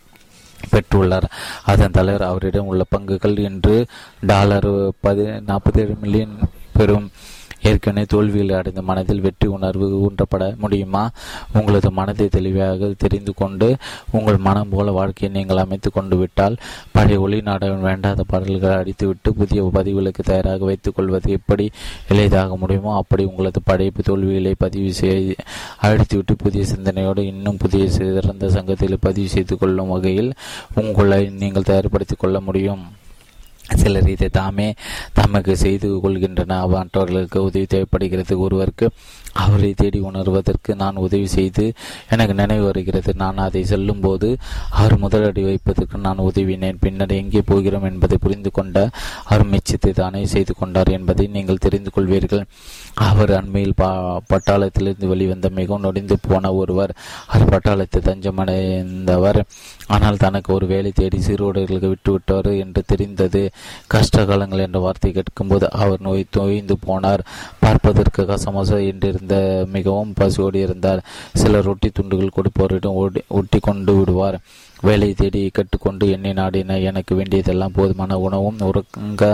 பெற்றுள்ளார். 0.70 1.28
அதன் 1.64 1.90
தலைவர் 1.90 2.22
அவரிடம் 2.22 2.66
உள்ள 2.66 2.84
பங்குகள் 2.96 3.42
என்று 3.42 3.86
டாலர் 4.20 4.70
பதி 5.00 5.22
நாற்பத்தி 5.22 5.78
ஏழு 5.78 5.96
மில்லியன் 6.00 6.38
பெறும். 6.72 7.10
ஏற்கனவே 7.62 8.06
தோல்வியில் 8.06 8.52
அடைந்த 8.52 8.82
மனதில் 8.82 9.20
வெற்றி 9.20 9.48
உணர்வு 9.48 9.86
ஊன்றப்பட 10.06 10.56
முடியுமா? 10.56 11.10
உங்களது 11.52 11.90
மனதை 11.90 12.28
தெளிவாக 12.28 12.92
தெரிந்து 12.98 13.34
கொண்டு 13.34 13.76
உங்கள் 14.10 14.36
மனம் 14.36 14.68
போல 14.68 14.90
வாழ்க்கையை 14.90 15.38
நீங்கள் 15.38 15.56
அமைத்து 15.56 15.90
கொண்டு 15.90 16.16
விட்டால் 16.16 16.56
பழைய 16.92 17.20
ஒளி 17.20 17.40
நாடகம் 17.40 17.80
வேண்டாத 17.80 18.24
பாடல்களை 18.24 18.76
அடித்துவிட்டு 18.76 19.30
புதிய 19.30 19.70
பதிவுகளுக்கு 19.74 20.22
தயாராக 20.22 20.64
வைத்துக் 20.64 20.94
கொள்வது 20.94 21.30
எப்படி 21.30 21.70
எளிதாக 22.08 22.56
முடியுமோ 22.56 22.94
அப்படி 22.94 23.24
உங்களது 23.24 23.62
படைப்பு 23.62 24.02
தோல்விகளை 24.02 24.54
பதிவு 24.58 24.92
செய் 24.92 25.34
அழித்துவிட்டு 25.82 26.36
புதிய 26.36 26.64
சிந்தனையோடு 26.64 27.26
இன்னும் 27.26 27.56
புதிய 27.56 27.90
சிறந்த 27.90 28.50
சங்கத்தில் 28.50 28.98
பதிவு 29.00 29.28
செய்து 29.28 29.58
கொள்ளும் 29.58 29.88
வகையில் 29.88 30.32
உங்களை 30.74 31.28
நீங்கள் 31.30 31.62
தயார்படுத்திக் 31.62 32.18
கொள்ள 32.18 32.40
முடியும். 32.40 32.82
சிலர் 33.74 34.08
இதை 34.08 34.28
தாமே 34.28 34.74
தமக்கு 35.12 35.56
செய்து 35.56 35.96
கொள்கின்றன. 35.96 36.68
மற்றவர்களுக்கு 36.68 37.42
உதவி 37.42 37.64
தேவைப்படுகிறது. 37.64 38.40
ஒருவருக்கு 38.40 38.90
அவரை 39.32 39.74
தேடி 39.74 39.98
உணர்வதற்கு 40.00 40.74
நான் 40.74 40.96
உதவி 40.96 41.26
செய்து 41.26 41.64
எனக்கு 42.08 42.34
நினைவு 42.34 42.64
வருகிறது. 42.64 43.14
நான் 43.14 43.36
அதை 43.36 43.64
செல்லும்போது 43.64 44.28
அவர் 44.70 44.96
முதலடி 44.98 45.44
வைப்பதற்கு 45.44 45.98
நான் 45.98 46.24
உதவினேன். 46.28 46.80
பின்னர் 46.80 47.12
எங்கே 47.12 47.42
போகிறோம் 47.42 47.84
என்பதை 47.84 48.18
புரிந்து 48.18 48.50
கொண்ட 48.50 48.88
அவர் 49.24 49.44
மிச்சத்தை 49.46 49.92
தானே 49.92 50.24
செய்து 50.26 50.54
கொண்டார் 50.54 50.90
என்பதை 50.90 51.26
நீங்கள் 51.26 51.62
தெரிந்து 51.66 51.90
கொள்வீர்கள். 51.96 52.44
அவர் 52.94 53.30
அண்மையில் 53.30 53.74
பா 53.74 53.90
பட்டாளத்திலிருந்து 54.32 55.06
வெளிவந்த 55.06 55.50
மிகவும் 55.50 55.80
நொடிந்து 55.80 56.16
போன 56.28 56.52
ஒருவர் 56.54 56.94
அவர் 57.26 57.52
பட்டாளத்தை 57.54 58.00
தஞ்சமடைந்தவர். 58.08 59.40
ஆனால் 59.86 60.16
தனக்கு 60.16 60.52
ஒரு 60.54 60.66
வேலை 60.66 60.92
தேடி 60.92 61.18
சிறுவர்களுக்கு 61.18 61.88
விட்டுவிட்டவர் 61.94 62.50
என்று 62.58 62.82
தெரிந்தது. 62.86 63.50
கஷ்ட 63.86 64.24
காலங்கள் 64.24 64.58
என்ற 64.58 64.78
வார்த்தை 64.78 65.12
கேட்கும்போது 65.12 65.70
அவர் 65.70 66.00
நோய் 66.00 66.24
தோய்ந்து 66.30 66.76
போனார். 66.86 67.24
பார்ப்பதற்கு 67.60 68.22
கசமச 68.24 68.78
இருந்த 69.20 69.66
மிகவும் 69.72 70.12
பசியோடு 70.14 70.58
இருந்தார். 70.60 71.04
சில 71.34 71.60
ரொட்டி 71.60 71.88
துண்டுகள் 71.90 72.36
கொடுப்பவரிடம் 72.36 72.98
ஓடி 73.02 73.22
ஒட்டி 73.28 73.58
கொண்டு 73.58 73.92
விடுவார். 73.98 74.38
வேலை 74.88 75.08
தேடி 75.14 75.40
கட்டுக்கொண்டு 75.52 76.04
எண்ணி 76.10 76.32
நாடின 76.32 76.78
எனக்கு 76.88 77.12
வேண்டியதெல்லாம் 77.14 77.76
போதுமான 77.78 78.18
உணவும் 78.26 78.62
உறங்க 78.68 79.24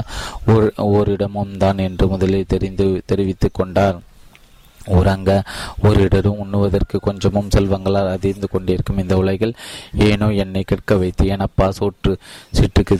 ஒரு 0.54 0.66
ஓரிடமும் 0.90 1.56
தான் 1.56 1.78
என்று 1.78 2.06
முதலில் 2.08 2.50
தெரிந்து 2.54 2.86
தெரிவித்துக் 3.06 3.54
கொண்டார். 3.54 3.98
உறங்க 4.98 5.30
ஒரு 5.88 6.00
இடரும் 6.06 6.40
உண்ணுவதற்கு 6.44 6.96
கொஞ்சமும் 7.00 7.50
செல்வங்களால் 7.56 8.12
அதிர்ந்து 8.16 8.48
கொண்டிருக்கும் 8.48 9.00
இந்த 9.04 9.16
உலகில் 9.16 9.54
ஏனோ 10.08 10.28
என்னை 10.44 10.62
கேட்க 10.62 10.96
வைத்து 10.96 11.24
ஏனப்பா 11.34 11.68
சோற்று 11.78 12.12
சிற்றுக்கு 12.58 12.96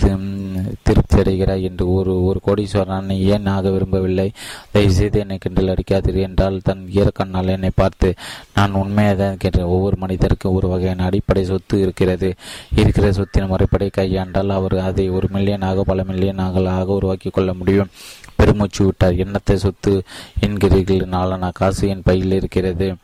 திருப்தி 0.83 1.19
அடைகிறாய் 1.23 1.67
என்று 1.69 1.85
ஒரு 1.93 2.15
ஒரு 2.25 2.41
கோடீஸ்வரன் 2.47 3.11
ஏன் 3.35 3.47
ஆக 3.55 3.71
விரும்பவில்லை? 3.71 4.29
தயவுசெய்து 4.73 5.19
என்னை 5.19 5.39
கிண்டல் 5.39 5.73
அடிக்காதீர் 5.75 6.21
என்றால் 6.27 6.61
தன் 6.63 6.85
ஈரக்கண்ணால் 6.99 7.55
என்னை 7.57 7.71
பார்த்து 7.75 8.11
நான் 8.55 8.79
உண்மையாக 8.83 9.17
தான் 9.23 9.41
கேட்டேன். 9.45 9.73
ஒவ்வொரு 9.77 9.97
மனிதருக்கும் 10.05 10.57
ஒரு 10.59 10.69
வகையான 10.69 11.05
அடிப்படை 11.05 11.45
சொத்து 11.45 11.81
இருக்கிறது. 11.81 12.31
இருக்கிற 12.75 13.13
சொத்தின் 13.13 13.51
முறைப்படி 13.53 13.89
கையாண்டால் 13.99 14.57
அவர் 14.59 14.79
அதை 14.89 15.07
ஒரு 15.11 15.29
மில்லியனாக 15.33 15.85
பல 15.91 16.03
மில்லியனாக 16.03 16.95
உருவாக்கி 16.99 17.31
கொள்ள 17.31 17.53
முடியும். 17.53 17.91
பெருமூச்சு 18.37 18.85
விட்டார். 18.85 19.17
எண்ணத்தை 19.17 19.57
சொத்து 19.57 20.03
என்கிறீர்கள்? 20.47 21.07
நாளான 21.07 21.51
காசு 21.55 21.89
என் 21.89 22.03
பையில் 22.03 22.33
இருக்கிறது. 22.33 22.95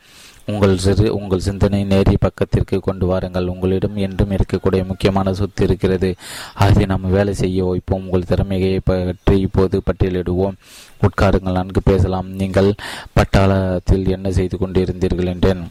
உங்கள் 0.45 0.77
சிறு 0.77 1.15
உங்கள் 1.15 1.39
சிந்தனை 1.39 1.83
நேரிய 1.83 2.17
பக்கத்திற்கு 2.19 2.79
கொண்டு 2.79 3.05
வாருங்கள். 3.05 3.47
உங்களிடம் 3.47 3.95
என்றும் 3.95 4.31
இருக்கக்கூடிய 4.31 4.85
முக்கியமான 4.87 5.33
சொத்து 5.33 5.63
இருக்கிறது. 5.63 6.15
அதை 6.53 6.85
நாம் 6.85 7.05
வேலை 7.09 7.33
செய்ய 7.33 7.65
வைப்போம். 7.65 8.03
உங்கள் 8.03 8.29
திறமையை 8.31 8.79
பற்றி 8.83 9.39
இப்போது 9.39 9.81
பட்டியலிடுவோம். 9.85 10.57
உட்காருங்கள் 11.01 11.57
நன்கு 11.59 11.81
பேசலாம். 11.83 12.31
நீங்கள் 12.31 12.73
பட்டாளத்தில் 13.15 14.07
என்ன 14.07 14.31
செய்து 14.31 14.57
கொண்டிருந்தீர்கள்? 14.57 15.31
என்றேன். 15.35 15.63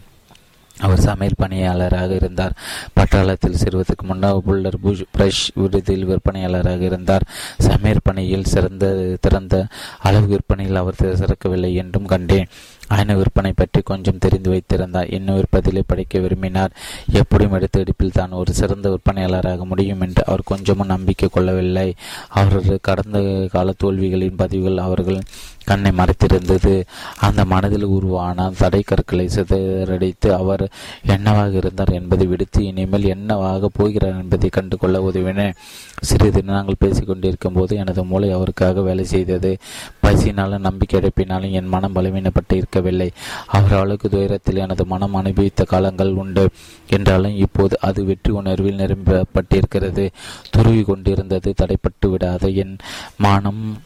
அவர் 0.79 1.01
சமையல் 1.01 1.41
பணியாளராக 1.41 2.15
இருந்தார். 2.15 2.53
பட்டாளத்தில் 2.97 3.61
சேருவதற்கு 3.63 4.07
முன்னர் 4.07 4.43
புல்லர் 4.47 4.79
புஷ் 4.83 5.03
பிரஷ் 5.19 5.45
விருதில் 5.55 6.07
விற்பனையாளராக 6.07 6.81
இருந்தார். 6.81 7.23
சமையல் 7.59 8.05
பணியில் 8.05 8.45
சிறந்த 8.45 9.17
திறந்த 9.21 9.67
அளவு 9.99 10.27
விற்பனையில் 10.27 10.77
அவர் 10.77 10.95
சிறக்கவில்லை 10.95 11.75
என்றும் 11.75 12.05
கண்டேன். 12.05 12.49
அயன 12.89 13.15
விற்பனை 13.15 13.53
பற்றி 13.53 13.81
கொஞ்சம் 13.81 14.19
தெரிந்து 14.19 14.51
வைத்திருந்தார். 14.51 15.11
இன்னும் 15.11 15.37
விற்பதிலே 15.37 15.83
படிக்க 15.87 16.19
விரும்பினார். 16.19 16.73
எப்படியும் 17.13 17.53
எடுத்த 17.53 17.81
எடுப்பில் 17.81 18.13
தான் 18.13 18.31
ஒரு 18.31 18.55
சிறந்த 18.55 18.89
விற்பனையாளராக 18.91 19.65
முடியும் 19.65 20.01
என்று 20.01 20.25
அவர் 20.27 20.43
கொஞ்சமும் 20.45 20.87
நம்பிக்கை 20.87 21.29
கொள்ளவில்லை. 21.33 21.95
அவரது 22.29 22.79
கடந்த 22.83 23.47
கால 23.53 23.73
தோல்விகளின் 23.73 24.37
பதிவுகள் 24.37 24.77
அவர்கள் 24.79 25.21
கண்ணை 25.65 25.91
மறைத்திருந்தது. 25.91 26.85
அந்த 27.19 27.45
மனதில் 27.45 27.85
உருவான 27.85 28.51
தடை 28.59 28.83
கற்களை 28.83 29.27
சிதறடித்து 29.27 30.31
அவர் 30.31 30.71
என்னவாக 31.07 31.57
இருந்தார் 31.57 31.89
என்பதை 31.89 32.27
விடுத்து 32.27 32.65
இனிமேல் 32.65 33.05
என்னவாக 33.05 33.69
போகிறார் 33.73 34.21
என்பதை 34.21 34.49
கண்டுகொள்ள 34.49 34.99
உதவினேன் 34.99 35.11
உதவின. 35.13 35.55
சிறிது 36.01 36.43
நாங்கள் 36.43 36.81
பேசிக்கொண்டிருக்கும் 36.81 37.55
போது 37.55 37.77
எனது 37.77 38.05
மூளை 38.05 38.31
அவருக்காக 38.31 38.81
வேலை 38.81 39.05
செய்தது. 39.05 39.59
பசினாலும் 40.03 40.61
நம்பிக்கை 40.61 41.01
அடைப்பினாலும் 41.01 41.51
என் 41.51 41.69
மனம் 41.69 41.95
பலவீனப்பட்டு 41.95 42.53
இருக்கவில்லை. 42.53 43.11
அவர் 43.47 43.73
அளவுக்கு 43.73 44.09
துயரத்தில் 44.09 44.57
எனது 44.57 44.87
மனம் 44.87 45.15
அனுபவித்த 45.15 45.65
காலங்கள் 45.65 46.13
உண்டு. 46.13 46.49
என்றாலும் 46.87 47.37
இப்போது 47.37 47.77
அது 47.81 48.05
வெற்றி 48.05 48.33
உணர்வில் 48.33 48.77
நிரம்பப்பட்டிருக்கிறது. 48.77 50.11
துருவி 50.51 50.83
கொண்டிருந்தது 50.83 51.55
தடைப்பட்டு 51.63 52.07
விடாத 52.07 52.55
என் 52.55 52.77
மானம் 53.19 53.83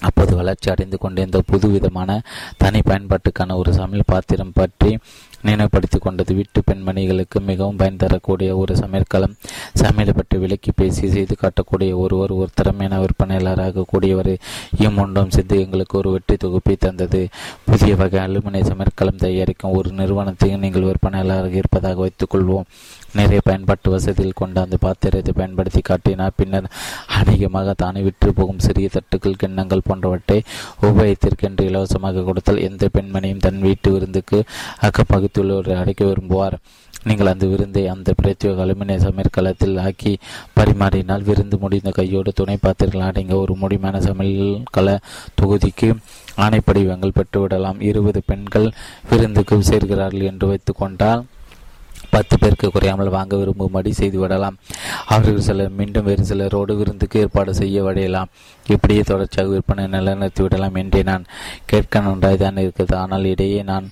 அப்போது 0.00 0.34
வளர்ச்சி 0.36 0.70
அடைந்து 0.70 0.98
கொண்டிருந்த 0.98 1.40
புது 1.46 1.68
விதமான 1.68 2.20
தனி 2.56 2.80
பயன்பாட்டுக்கான 2.88 3.56
ஒரு 3.56 3.72
சமையல் 3.72 4.10
பாத்திரம் 4.12 4.54
பற்றி 4.54 4.98
நினைவுபடுத்தி 5.42 5.98
கொண்டது. 5.98 6.34
வீட்டு 6.34 6.60
பெண்மணிகளுக்கு 6.66 7.38
மிகவும் 7.40 7.76
பயன் 7.76 7.96
தரக்கூடிய 7.96 8.56
ஒரு 8.56 8.72
சமையற்களம். 8.74 9.34
சமையலை 9.82 10.12
பற்றி 10.16 10.38
விலக்கி 10.38 10.72
பேசி 10.76 11.10
செய்து 11.10 11.34
காட்டக்கூடிய 11.42 11.92
ஒருவர் 11.96 12.30
ஒரு 12.30 12.48
திறமையான 12.54 13.00
விற்பனையாளராக 13.04 13.84
கூடியவர் 13.92 14.32
இம்முண்டும் 14.78 15.32
சேர்ந்து 15.36 15.60
எங்களுக்கு 15.60 15.98
ஒரு 15.98 16.10
வெற்றி 16.10 16.36
தொகுப்பை 16.36 16.76
தந்தது. 16.76 17.28
புதிய 17.64 17.96
வகை 17.96 18.20
அலுமினிய 18.20 18.64
சமையற்களம் 18.72 19.22
தயாரிக்கும் 19.24 19.72
ஒரு 19.72 19.90
நிறுவனத்தையும் 19.92 20.60
நீங்கள் 20.60 20.88
விற்பனையாளராக 20.90 21.56
இருப்பதாக 21.62 22.00
வைத்துக்கொள்வோம் 22.04 22.68
நிறைய 23.18 23.40
பயன்பாட்டு 23.48 23.90
வசதியில் 23.90 24.38
கொண்ட 24.40 24.56
அந்த 24.60 24.76
பாத்திரத்தை 24.86 25.34
பயன்படுத்தி 25.40 25.80
காட்டினார் 25.80 26.36
பின்னர் 26.36 26.68
அநேகமாக 27.18 27.74
தானே 27.84 28.02
விற்று 28.08 28.32
போகும் 28.32 28.64
சிறிய 28.66 28.88
தட்டுகள் 28.96 29.40
கிண்ணங்கள் 29.42 29.86
போன்றவற்றை 29.88 30.38
உபயோகத்திற்கென்று 30.88 31.68
இலவசமாக 31.70 32.24
கொடுத்தால் 32.28 32.64
எந்த 32.68 32.90
பெண்மணியும் 32.96 33.44
தன் 33.46 33.64
வீட்டு 33.68 33.90
விருந்துக்கு 33.96 34.38
அக்கப்பகுதியில் 34.88 35.18
பகுத்துள்ளவரை 35.20 35.74
அடைக்க 35.80 36.02
விரும்புவார். 36.04 36.54
நீங்கள் 37.08 37.30
அந்த 37.32 37.44
விருந்தை 37.46 37.82
அந்த 37.92 38.10
பிரத்யோக 38.20 38.62
அலுமினிய 38.64 38.98
சமையற்களத்தில் 39.04 39.76
ஆக்கி 39.84 40.12
பரிமாறினால் 40.58 41.26
விருந்து 41.28 41.56
முடிந்த 41.58 41.90
கையோடு 41.98 42.30
துணை 42.32 42.56
பாத்திரங்கள் 42.64 43.06
அடங்கிய 43.08 43.36
ஒரு 43.36 43.54
முடிமான 43.62 44.00
சமையல் 44.08 44.54
கல 44.76 44.96
தொகுதிக்கு 45.40 45.88
ஆணைப்படிவங்கள் 46.44 47.16
பெற்றுவிடலாம். 47.18 47.80
இருபது 47.90 48.22
பெண்கள் 48.30 48.68
விருந்துக்கு 49.10 49.58
சேர்கிறார்கள் 49.70 50.28
என்று 50.32 50.48
வைத்துக்கொண்டால் 50.52 51.22
பத்து 52.12 52.34
பேருக்கு 52.36 52.68
குறையாமல் 52.68 53.10
வாங்க 53.10 53.34
விரும்பும்படி 53.36 53.90
செய்துவிடலாம் 53.98 54.56
அவர்கள் 55.08 55.38
சிலர் 55.40 55.76
மீண்டும் 55.76 56.04
வேறு 56.04 56.24
சிலரோடு 56.24 56.74
விருந்துக்கு 56.74 57.20
ஏற்பாடு 57.20 57.52
செய்ய 57.54 57.82
விடையலாம் 57.82 58.30
இப்படியே 58.66 59.02
தொடர்ச்சியாக 59.02 59.50
விற்பனை 59.50 59.84
நிலைநிறுத்தி 59.86 60.42
விடலாம் 60.42 60.76
என்றே 60.76 61.02
நான் 61.02 61.24
கேட்க 61.66 62.00
நன்றாய்தான் 62.00 62.60
இருக்கிறது 62.60 62.94
ஆனால் 62.96 63.24
இடையே 63.24 63.60
நான் 63.62 63.86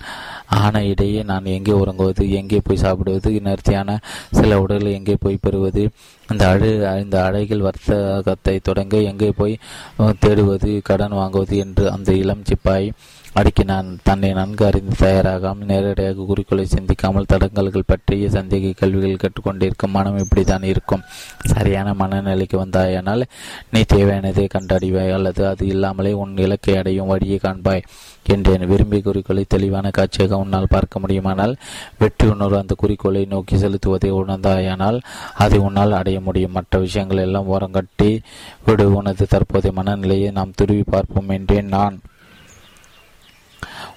ஆன 0.58 0.82
இடையே 0.84 1.22
நான் 1.22 1.48
எங்கே 1.48 1.74
உறங்குவது 1.74 2.24
எங்கே 2.32 2.60
போய் 2.60 2.82
சாப்பிடுவது 2.82 3.32
நேர்த்தியான 3.40 3.98
சில 4.32 4.60
உடல்கள் 4.60 4.96
எங்கே 4.98 5.16
போய் 5.20 5.42
பெறுவது 5.42 5.82
இந்த 6.28 6.44
அழு 6.48 6.70
இந்த 7.02 7.16
அழகில் 7.24 7.66
வர்த்தகத்தை 7.66 8.56
தொடங்க 8.62 8.96
எங்கே 9.02 9.30
போய் 9.32 9.54
தேடுவது 10.20 10.72
கடன் 10.82 11.18
வாங்குவது 11.18 11.56
என்று 11.58 11.84
அந்த 11.90 12.12
இளம் 12.14 12.44
சிப்பாய் 12.44 12.88
அடுக்கினான் 13.34 13.88
தன்னை 14.02 14.32
நன்கு 14.32 14.66
அறிந்து 14.66 14.94
தயாராகாமல் 15.00 15.68
நேரடியாக 15.70 16.24
குறிக்கோளை 16.28 16.64
சிந்திக்காமல் 16.66 17.28
தடங்கல்கள் 17.32 17.86
பற்றிய 17.86 18.28
சந்தேக 18.28 18.72
கேள்விகள் 18.72 19.20
கற்றுக்கொண்டிருக்கும் 19.22 19.94
மனம் 19.96 20.18
இப்படித்தான் 20.18 20.62
இருக்கும். 20.62 21.04
சரியான 21.52 21.92
மனநிலைக்கு 21.92 22.56
வந்தாயானால் 22.64 23.24
நீ 23.70 23.80
தேவையானதை 23.94 24.46
கண்டறிவாய் 24.54 25.10
அல்லது 25.10 25.46
அது 25.46 25.66
இல்லாமலே 25.66 26.12
உன் 26.12 26.36
இலக்கை 26.36 26.76
அடையும் 26.76 27.06
வழியை 27.06 27.38
காண்பாய் 27.42 27.86
என்றேன். 28.26 28.66
விரும்பிய 28.66 29.02
குறிக்கோளை 29.02 29.44
தெளிவான 29.48 29.90
காட்சியாக 29.90 30.36
உன்னால் 30.36 30.72
பார்க்க 30.74 30.98
முடியுமானால் 30.98 31.56
வெற்றி 31.98 32.28
உணர்வு 32.28 32.58
அந்த 32.58 32.74
குறிக்கோளை 32.74 33.24
நோக்கி 33.24 33.56
செலுத்துவதை 33.56 34.10
உணர்ந்தாயானால் 34.10 35.00
அதை 35.34 35.58
உன்னால் 35.58 35.92
அடைய 35.92 36.20
முடியும். 36.20 36.52
மற்ற 36.52 36.78
விஷயங்கள் 36.78 37.24
எல்லாம் 37.28 37.50
ஓரங்கட்டி 37.54 38.10
விடு. 38.64 38.86
உனது 38.90 39.26
தற்போதைய 39.26 39.72
மனநிலையை 39.80 40.30
நாம் 40.30 40.56
துருவி 40.56 40.82
பார்ப்போம் 40.82 41.28
என்றேன் 41.28 41.74
நான். 41.78 41.98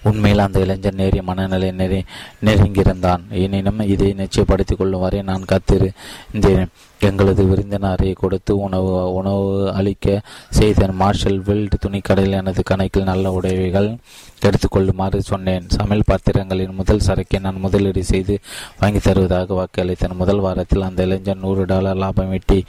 உண்மையில் 0.03 0.39
அந்த 0.39 0.59
இளைஞன் 0.59 0.95
நேரிய 0.95 1.21
மனநிலை 1.21 1.71
நெறி 1.71 2.03
நெருங்கியிருந்தான். 2.45 3.21
எனினும் 3.29 3.79
இதை 3.79 4.15
நிச்சயப்படுத்திக் 4.17 4.77
கொள்ளும் 4.77 4.99
வரை 4.99 5.21
நான் 5.21 5.45
காத்திருந்தேன் 5.45 6.67
எங்களது 7.07 7.43
விருந்தினரை 7.51 8.09
கொடுத்து 8.13 8.53
உணவு 8.65 8.91
உணவு 9.19 9.47
அளிக்க 9.79 10.21
செய்த 10.59 10.89
மார்ஷல் 11.01 11.39
வெல்ட் 11.47 11.75
துணிக்கடையில் 11.85 12.37
எனது 12.39 12.61
கணக்கில் 12.63 13.09
நல்ல 13.11 13.31
உடைவைகள் 13.37 13.89
எடுத்துக்கொள்ளுமாறு 14.47 15.17
சொன்னேன். 15.29 15.65
சமையல் 15.75 16.07
பாத்திரங்களின் 16.09 16.77
முதல் 16.79 17.03
சரக்கை 17.07 17.39
நான் 17.39 17.59
முதலீடு 17.65 18.01
செய்து 18.11 18.35
வாங்கி 18.79 18.99
தருவதாக 18.99 19.55
வாக்களித்தேன். 19.59 20.15
முதல் 20.21 20.41
வாரத்தில் 20.45 20.85
அந்த 20.87 21.05
இளைஞர் 21.07 21.41
நூறு 21.43 21.63
டாலர் 21.71 21.99
லாபம் 22.03 22.31
ஈட்டி 22.37 22.59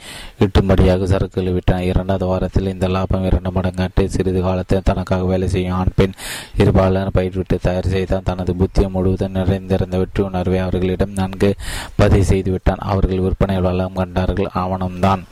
ஈட்டும்படியாக 0.45 1.07
சரக்குகளை 1.13 1.53
விட்டான் 1.53 1.87
இரண்டாவது 1.91 2.25
வாரத்தில் 2.31 2.71
இந்த 2.73 2.87
லாபம் 2.95 3.25
இரண்டு 3.29 3.51
மடங்காட்டு 3.57 4.05
சிறிது 4.15 4.41
காலத்தில் 4.47 4.85
தனக்காக 4.89 5.25
வேலை 5.31 5.49
செய்யும் 5.55 5.77
ஆண் 5.79 5.95
பெண் 5.95 6.15
இருபாலர் 6.57 7.13
பயிர்விட்டு 7.17 7.57
தயார் 7.67 7.91
செய்தான். 7.95 8.27
தனது 8.29 8.53
புத்தியம் 8.61 8.95
முழுவதும் 8.97 9.37
நிறைந்திருந்த 9.39 9.97
வெற்றி 10.03 10.23
உணர்வை 10.29 10.59
அவர்களிடம் 10.65 11.17
நன்கு 11.21 11.51
பதிவு 11.95 12.25
செய்துவிட்டான். 12.31 12.83
அவர்கள் 12.93 13.25
விற்பனை 13.27 13.57
வளம் 13.67 13.99
கொண்டார்கள் 14.23 14.55
ஆவணம்தான் 14.63 15.23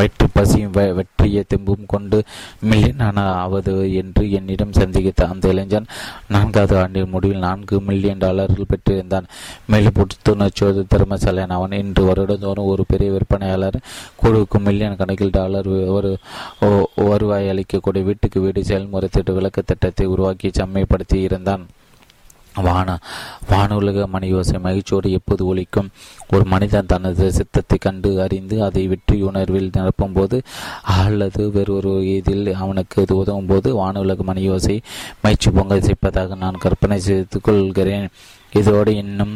வெற்றி 0.00 0.26
பசியும் 0.32 0.76
வெற்றிய 0.98 1.38
தெம்பும் 1.48 1.88
கொண்டு 1.92 2.18
மில்லியனான 2.68 3.24
ஆவது? 3.40 3.72
என்று 4.00 4.22
என்னிடம் 4.36 4.76
சந்தித்த 4.78 5.26
அந்த 5.32 5.48
இளைஞன் 5.52 5.88
நான்காவது 6.34 6.74
ஆண்டின் 6.82 7.12
முடிவில் 7.14 7.44
நான்கு 7.46 7.76
மில்லியன் 7.88 8.22
டாலர்கள் 8.22 8.70
பெற்றிருந்தான். 8.70 9.26
மேலும் 9.72 9.96
புத்துணர்ச்சியோடு 9.98 10.84
திறமசாலையான 10.94 11.56
அவன் 11.58 11.76
இன்று 11.80 12.04
வருடந்தோறும் 12.08 12.70
ஒரு 12.72 12.84
பெரிய 12.92 13.10
விற்பனையாளர் 13.16 13.78
குழுவுக்கு 14.22 14.60
மில்லியன் 14.68 14.98
கணக்கில் 15.02 15.36
டாலர் 15.38 15.68
ஒரு 15.96 16.12
வருவாய் 17.10 17.50
அளிக்கக்கூடிய 17.52 18.04
வீட்டுக்கு 18.08 18.40
வீடு 18.46 18.64
செயல்முறை 18.70 19.10
திட்ட 19.12 19.36
விளக்க 19.40 19.68
திட்டத்தை 19.72 20.06
உருவாக்கி 20.14 20.50
செம்மைப்படுத்தி 20.60 21.20
இருந்தான். 21.28 21.66
வான 22.54 22.98
வானுலக 23.50 24.06
மணி 24.06 24.28
ஓசை 24.34 24.58
மகிழ்ச்சியோடு 24.58 25.10
எப்போது 25.10 25.42
ஒழிக்கும் 25.54 25.88
ஒரு 26.34 26.44
மனிதன் 26.44 26.86
தனது 26.86 27.32
சித்தத்தை 27.32 27.78
கண்டு 27.78 28.10
அறிந்து 28.22 28.62
அதை 28.64 28.82
வெற்றி 28.88 29.22
உணர்வில் 29.22 29.70
நிரப்பும் 29.76 30.12
போது 30.12 30.42
அல்லது 30.96 31.50
வேறொரு 31.50 31.94
இதில் 32.16 32.54
அவனுக்கு 32.54 33.02
இது 33.02 33.16
உதவும் 33.16 33.46
போது 33.46 33.68
வானுலக 33.80 34.26
மணியோசை 34.30 34.76
மகிழ்ச்சி 35.22 35.50
பொங்கல் 35.50 35.86
செய்ப்பதாக 35.88 36.34
நான் 36.34 36.62
கற்பனை 36.64 37.00
செய்து 37.00 37.40
கொள்கிறேன். 37.40 38.08
இதோடு 38.52 38.94
இன்னும் 38.94 39.34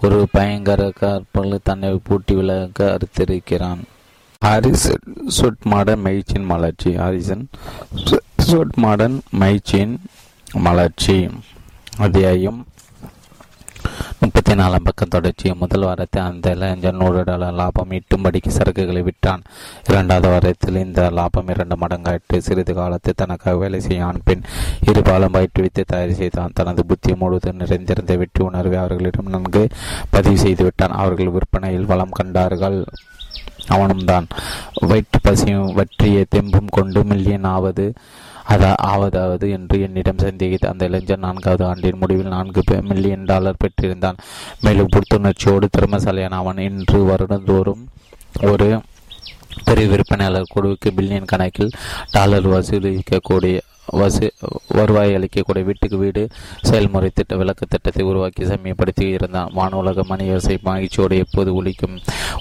ஒரு 0.00 0.28
பயங்கர 0.32 0.90
கற்பல் 1.00 1.60
தன்னை 1.62 2.00
பூட்டி 2.02 2.34
விலக 2.34 2.98
அறுத்திருக்கிறான். 2.98 3.82
ஹாரிசன் 4.42 5.04
சொட் 5.36 5.62
மாடன் 5.72 6.02
மகிழ்ச்சியின் 6.06 6.48
மலர்ச்சி. 6.52 6.90
ஹாரிசன் 6.96 7.44
சொட் 8.48 8.74
மாடன் 8.84 9.18
மகிழ்ச்சியின் 9.30 9.98
மலர்ச்சி. 10.66 11.30
அத்தியாயம் 12.04 12.58
முப்பத்தி 14.20 14.54
நாலாம் 14.54 14.84
பக்கம் 14.84 15.12
தொடர்ச்சி. 15.14 15.54
முதல் 15.54 15.80
வாரத்தில் 15.80 16.22
அந்த 16.22 16.50
இளைஞர் 16.50 16.94
நூறு 16.94 17.20
டாலர் 17.24 17.56
லாபம் 17.60 17.90
ஈட்டும்படிக்கு 17.90 18.50
சரக்குகளை 18.56 19.02
விட்டான் 19.02 19.42
இரண்டாவது 19.88 20.28
வாரத்தில் 20.28 20.76
இந்த 20.76 21.10
லாபம் 21.10 21.48
இரண்டு 21.48 21.76
மடங்காயிட்டு 21.76 22.38
சிறிது 22.38 22.74
காலத்தில் 22.74 23.16
தனக்காக 23.16 23.56
வேலை 23.56 23.80
செய்யான் 23.80 24.20
பெண் 24.24 24.42
இருபாலும் 24.86 25.34
பயிற்றுவித்து 25.36 25.84
தயார் 25.86 26.12
செய்தான். 26.12 26.54
தனது 26.54 26.84
புத்தி 26.86 27.14
முழுவதும் 27.14 27.56
நிறைந்திருந்த 27.56 28.16
வெற்றி 28.16 28.44
உணர்வை 28.44 28.78
அவர்களிடம் 28.78 29.32
நன்கு 29.36 29.66
பதிவு 30.10 30.38
செய்து 30.38 30.64
விட்டான். 30.64 30.98
அவர்கள் 31.02 31.34
விற்பனையில் 31.38 31.90
வளம் 31.92 32.16
கண்டார்கள். 32.20 32.84
அவனும்தான் 33.68 34.26
வயிற்று 34.80 35.18
பசியும் 35.22 35.72
வற்றிய 35.72 36.24
தெம்பும் 36.34 36.70
கொண்டு 36.70 37.04
மில்லியன் 37.04 37.44
ஆவது 37.44 37.92
அதா 38.48 38.72
ஆவதாவது 38.82 39.50
என்று 39.50 39.80
என்னிடம் 39.80 40.18
சந்தேகித்த 40.18 40.66
அந்த 40.66 40.84
இளைஞர் 40.84 41.18
நான்காவது 41.18 41.64
ஆண்டின் 41.64 41.98
முடிவில் 41.98 42.26
நான்கு 42.26 42.62
மில்லியன் 42.82 43.24
டாலர் 43.24 43.62
பெற்றிருந்தான். 43.64 44.18
மேலும் 44.60 44.92
புத்துணர்ச்சியோடு 44.96 45.68
திறமசாலியான 45.78 46.38
அவன் 46.42 46.58
இன்று 46.58 47.00
வருடந்தோறும் 47.04 47.84
ஒரு 48.42 48.80
பெரிய 49.64 49.88
விற்பனையாளர் 49.88 50.52
குழுவுக்கு 50.54 50.90
பில்லியன் 50.96 51.24
கணக்கில் 51.24 51.70
டாலர் 52.10 52.48
வசூலிக்கக்கூடிய 52.48 53.58
வசி 53.92 54.30
வருவாய் 54.68 55.14
அளிக்கக்கூடிய 55.14 55.64
வீட்டுக்கு 55.64 55.96
வீடு 55.96 56.28
செயல்முறை 56.62 57.10
திட்ட 57.14 57.36
விளக்க 57.36 57.66
திட்டத்தை 57.68 58.04
உருவாக்கி 58.04 58.44
செம்மைப்படுத்தி 58.44 59.12
இருந்தான் 59.12 59.52
வானுலக 59.56 60.04
மணி 60.04 60.30
யோசை 60.30 60.56
மகிழ்ச்சியோடு 60.62 61.16
எப்போது 61.16 61.62
ஒழிக்கும்? 61.62 61.96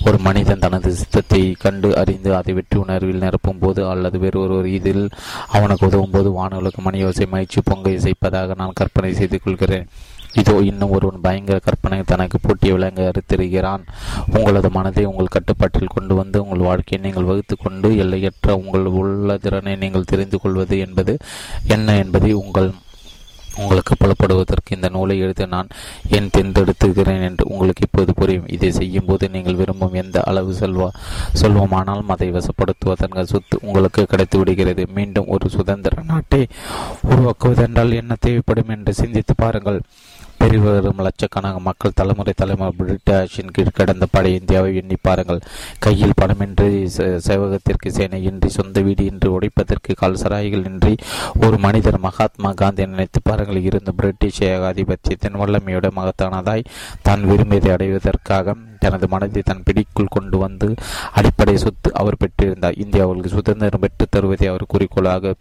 ஒரு 0.05 0.17
மனிதன் 0.17 0.59
தனது 0.59 0.91
சித்தத்தை 0.91 1.55
கண்டு 1.59 1.97
அறிந்து 1.97 2.35
அதை 2.35 2.53
வெற்றி 2.53 2.79
உணர்வில் 2.79 3.19
நிரப்பும் 3.19 3.59
போது 3.59 3.89
அல்லது 3.89 4.19
வேறு 4.19 4.39
ஒரு 4.39 4.71
இதில் 4.71 5.09
அவனுக்கு 5.47 5.87
உதவும் 5.87 6.11
போது 6.11 6.31
வானுலக 6.31 6.83
மணியோசை 6.85 7.27
மகிழ்ச்சி 7.27 7.61
பொங்க 7.63 7.89
இசைப்பதாக 7.89 8.55
நான் 8.55 8.71
கற்பனை 8.73 9.13
செய்து 9.13 9.41
கொள்கிறேன். 9.41 9.87
இதோ 10.41 10.55
இன்னும் 10.69 10.93
ஒருவன் 10.97 11.23
பயங்கர 11.25 11.57
கற்பனை 11.67 11.99
தனக்கு 12.11 12.39
பூட்டிய 12.45 12.73
விலங்கு 12.75 13.03
அறுத்திருக்கிறான் 13.09 13.83
உங்களது 14.37 14.71
மனதை 14.77 15.05
உங்கள் 15.11 15.33
கட்டுப்பாட்டில் 15.35 15.93
கொண்டு 15.95 16.15
வந்து 16.21 16.43
உங்கள் 16.45 16.67
வாழ்க்கையை 16.69 16.99
நீங்கள் 17.05 17.29
வகுத்து 17.31 17.57
கொண்டு 17.57 17.89
எல்லையற்ற 18.05 18.57
உங்கள் 18.63 18.87
உள்ள 19.01 19.37
திறனை 19.45 19.75
நீங்கள் 19.75 20.09
தெரிந்து 20.13 20.39
கொள்வது 20.39 20.77
என்பது 20.87 21.15
என்ன 21.67 21.97
என்பதை 22.05 22.31
உங்கள் 22.45 22.71
உங்களுக்கு 23.59 23.93
புலப்படுவதற்கு 23.99 24.75
இந்த 24.75 24.87
நூலை 24.89 25.15
எழுத 25.25 25.45
நான் 25.45 25.69
ஏன் 26.15 26.31
தேர்ந்தெடுத்துகிறேன் 26.35 27.21
என்று 27.27 27.43
உங்களுக்கு 27.51 27.83
இப்போது 27.87 28.13
புரியும். 28.13 28.49
இதை 28.55 28.69
செய்யும் 28.71 29.05
போது 29.05 29.25
நீங்கள் 29.29 29.59
விரும்பும் 29.59 29.95
எந்த 30.01 30.17
அளவு 30.29 30.53
செல்வா 30.59 30.87
சொல்வோமானால் 31.41 32.03
அதை 32.15 32.27
வசப்படுத்துவதன் 32.37 33.29
சொத்து 33.31 33.57
உங்களுக்கு 33.61 34.03
கிடைத்து 34.13 34.37
விடுகிறது. 34.37 34.85
மீண்டும் 34.97 35.31
ஒரு 35.35 35.49
சுதந்திர 35.55 36.03
நாட்டை 36.11 36.41
உருவாக்குவதென்றால் 37.11 37.97
என்ன 38.01 38.15
தேவைப்படும் 38.19 38.73
என்று 38.75 38.93
சிந்தித்து 38.93 39.35
பாருங்கள். 39.43 39.79
பெருவரும் 40.45 40.99
லட்சக்கணக்கான 41.05 41.61
மக்கள் 41.67 41.95
தலைமுறை 41.99 42.33
தலைமுறை 42.37 42.73
பிரிட்டிஷின் 42.79 43.53
கீழ் 43.55 43.71
கடந்த 43.77 44.05
பழைய 44.11 44.39
இந்தியாவை 44.39 44.71
எண்ணி 44.81 44.97
பாருங்கள். 45.07 45.39
கையில் 45.85 46.13
பணமின்றி 46.21 46.67
சேவகத்திற்கு 47.27 47.89
சேனையின்றி 47.97 48.49
சொந்த 48.57 48.81
வீடு 48.87 49.05
இன்றி 49.11 49.29
உடைப்பதற்கு 49.37 49.93
கால் 50.01 50.19
சராய்கள் 50.23 50.67
இன்றி 50.71 50.93
ஒரு 51.45 51.57
மனிதர் 51.65 51.99
மகாத்மா 52.05 52.51
காந்தி 52.61 52.85
நினைத்து 52.91 53.21
பாருங்கள். 53.23 53.59
இருந்த 53.69 53.93
பிரிட்டிஷ் 53.99 54.41
ஏகாதிபத்தியத்தின் 54.51 55.39
வல்லமையோட 55.41 55.89
மகத்தானதாய் 55.99 56.69
தான் 57.01 57.23
விரும்பியதை 57.31 57.71
அடைவதற்காக 57.77 58.55
தனது 58.85 59.07
மனதை 59.13 59.43
தன் 59.45 59.65
பிடிக்குள் 59.67 60.15
கொண்டு 60.15 60.37
வந்து 60.45 60.69
அடிப்படை 61.19 61.57
சொத்து 61.57 61.91
அவர் 62.01 62.21
பெற்றிருந்தார். 62.23 62.79
இந்தியாவுக்கு 62.85 63.35
சுதந்திரம் 63.37 63.85
பெற்று 63.85 64.07
தருவதை 64.15 64.47
அவர் 64.53 64.71
குறிக்கோளாக 64.75 65.33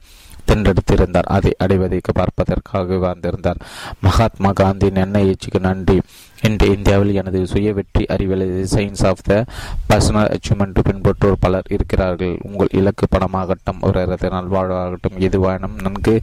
தென்றெடுத்திருந்தார். 0.49 1.31
அதை 1.37 1.55
அடைவதை 1.59 2.01
பார்ப்பதற்காக 2.13 2.97
வாழ்ந்திருந்தார். 3.07 3.63
மகாத்மா 4.01 4.53
காந்தியின் 4.61 5.03
எண்ணெய்ச்சிக்கு 5.05 5.61
நன்றி. 5.61 6.01
இன்று 6.43 6.67
இந்தியாவில் 6.77 7.15
எனது 7.15 7.47
சுய 7.47 7.73
வெற்றி 7.73 8.07
அறிவியல் 8.07 8.67
science 8.73 9.05
of 9.07 9.23
the 9.23 9.45
personal 9.89 10.31
achievement 10.35 10.81
பின்பற்றோர் 10.89 11.41
பலர் 11.41 11.71
இருக்கிறார்கள். 11.71 12.35
உங்கள் 12.43 12.75
இலக்கு 12.81 13.07
பணமாகட்டும் 13.15 13.81
அவரது 13.81 14.29
நல்வாழ்வாகட்டும் 14.29 15.17
எதுவானும் 15.19 15.79
நன்கு 15.83 16.15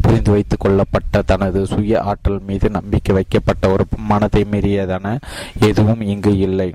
புரிந்து 0.00 0.30
வைத்துக் 0.30 0.60
கொள்ளப்பட்ட 0.60 1.22
தனது 1.22 1.66
சுய 1.66 2.00
ஆற்றல் 2.00 2.42
மீது 2.46 2.70
நம்பிக்கை 2.70 3.14
வைக்கப்பட்ட 3.14 3.70
ஒரு 3.70 3.86
மனத்தை 4.12 4.46
மீறியதான 4.50 5.16
எதுவும் 5.60 6.00
இங்கு 6.00 6.38
இல்லை. 6.38 6.74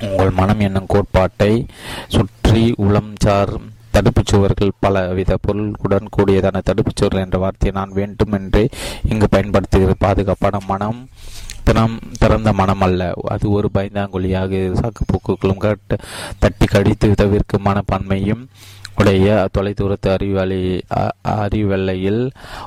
உங்கள் 0.00 0.30
மனம் 0.30 0.60
என்னும் 0.60 0.86
கோட்பாட்டை 0.86 1.52
சுற்றி 2.08 2.74
உளம் 2.76 3.14
சார் 3.18 3.52
தடுப்புச் 3.92 4.30
சுவர்கள் 4.30 4.78
பலவித 4.80 5.38
பொருளுடன் 5.42 6.08
கூடியதான 6.16 6.62
தடுப்புச் 6.62 6.96
சுவர்கள் 6.96 7.24
என்ற 7.24 7.38
வார்த்தையை 7.38 7.74
நான் 7.80 7.96
வேண்டுமென்றே 7.98 8.64
இங்கு 9.08 9.28
பயன்படுத்துகிறது. 9.28 9.96
பாதுகாப்பான 10.06 10.58
மனம் 10.66 11.00
தினம் 11.64 11.98
திறந்த 12.18 12.52
மனம் 12.52 12.80
அல்ல. 12.80 13.12
அது 13.24 13.46
ஒரு 13.50 13.68
பயந்தாங்குழியாக 13.74 14.52
சாக்குப்போக்குகளும் 14.80 15.62
கட்ட 15.64 15.96
தட்டி 16.38 16.66
கடித்து 16.66 17.08
தவிர்க்கும் 17.14 17.64
மனப்பான்மையும் 17.64 18.44
உடைய 18.98 19.48
தொலைதூரத்து 19.58 20.08
அறிவாளி 20.12 20.62
அறிவெல்லையில் 21.22 22.22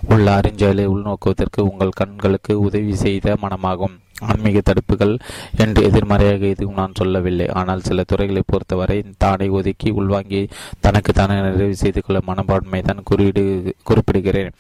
உள்ள 0.10 0.40
அறிஞ்சலை 0.40 0.86
உள்நோக்குவதற்கு 0.94 1.62
உங்கள் 1.72 1.98
கண்களுக்கு 2.02 2.60
உதவி 2.60 2.96
செய்த 2.96 3.38
மனமாகும். 3.42 3.96
ஆன்மீக 4.30 4.62
தடுப்புகள் 4.70 5.14
என்று 5.64 5.82
எதிர்மறையாக 5.84 6.46
எதுவும் 6.46 6.80
நான் 6.82 6.98
சொல்லவில்லை. 7.02 7.48
ஆனால் 7.60 7.86
சில 7.90 8.04
துறைகளை 8.04 8.44
பொறுத்தவரை 8.46 8.98
தானை 9.24 9.50
ஒதுக்கி 9.60 9.90
உள்வாங்கி 10.02 10.42
தனக்கு 10.80 11.14
தானே 11.14 11.38
நிறைவு 11.42 11.76
செய்து 11.76 12.02
கொள்ள 12.02 12.22
மனப்பான்மை 12.30 12.82
தான் 12.82 13.08
குறியீடு 13.12 13.44
குறிப்பிடுகிறேன். 13.90 14.52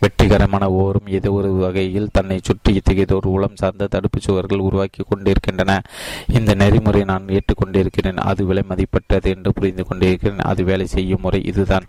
வெற்றிகரமான 0.00 0.70
ஓரும் 0.70 1.08
ஏதோ 1.08 1.32
ஒரு 1.32 1.52
வகையில் 1.52 2.08
தன்னை 2.12 2.40
சுற்றி 2.42 2.74
இத்தகைய 2.74 3.06
ஒரு 3.10 3.30
உளம் 3.30 3.56
சார்ந்த 3.56 3.88
தடுப்புச் 3.90 4.22
சுவர்கள் 4.22 4.58
உருவாக்கி 4.58 5.04
கொண்டிருக்கின்றன. 5.08 5.82
இந்த 6.28 6.54
நெறிமுறை 6.54 7.04
நான் 7.04 7.26
ஏற்றுக்கொண்டிருக்கிறேன். 7.26 8.16
அது 8.16 8.44
விலை 8.44 8.62
மதிப்பற்றது 8.68 9.30
என்று 9.30 9.52
புரிந்து 9.52 9.86
கொண்டிருக்கிறேன். 9.86 10.38
அது 10.38 10.64
வேலை 10.64 10.86
செய்யும் 10.86 11.20
முறை 11.22 11.44
இதுதான். 11.44 11.86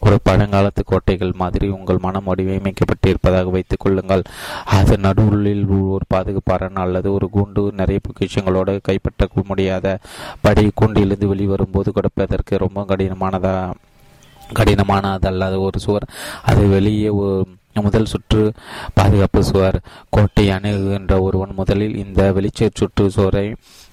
ஒரு 0.00 0.18
பழங்காலத்து 0.28 0.82
கோட்டைகள் 0.84 1.32
மாதிரி 1.36 1.68
உங்கள் 1.68 1.98
மனம் 1.98 2.26
வடிவமைக்கப்பட்டிருப்பதாக 2.26 3.50
வைத்துக் 3.50 3.80
கொள்ளுங்கள். 3.80 4.22
அது 4.64 4.96
நடுவுள்ளில் 4.96 5.66
ஒரு 5.66 6.04
பாதுகாப்பாரன் 6.14 6.74
அல்லது 6.74 7.12
ஒரு 7.12 7.28
கூண்டு 7.34 7.72
நிறைய 7.72 8.00
பொக்கிஷங்களோடு 8.06 8.78
கைப்பற்ற 8.82 9.28
முடியாத 9.46 9.98
படி 10.40 10.70
கூண்டிலிருந்து 10.80 11.26
வெளிவரும்போது 11.34 11.88
கொடுப்பதற்கு 11.88 12.56
ரொம்ப 12.58 12.84
கடினமானதா 12.88 13.70
கடினமானதல்லாத 14.58 15.58
ஒரு 15.68 15.80
சுவர். 15.86 16.08
அது 16.42 16.62
வெளியே 16.76 17.10
முதல் 17.84 18.08
சுற்று 18.12 18.40
பாதுகாப்பு 18.96 19.40
சுவர் 19.48 19.76
கோட்டை 20.14 20.44
அணுகுகின்ற 20.54 21.14
ஒருவன் 21.26 21.52
முதலில் 21.58 21.94
இந்த 22.02 22.20
வெளிச்ச 22.36 22.68
சுற்று 22.78 23.04
சுவரை 23.16 23.44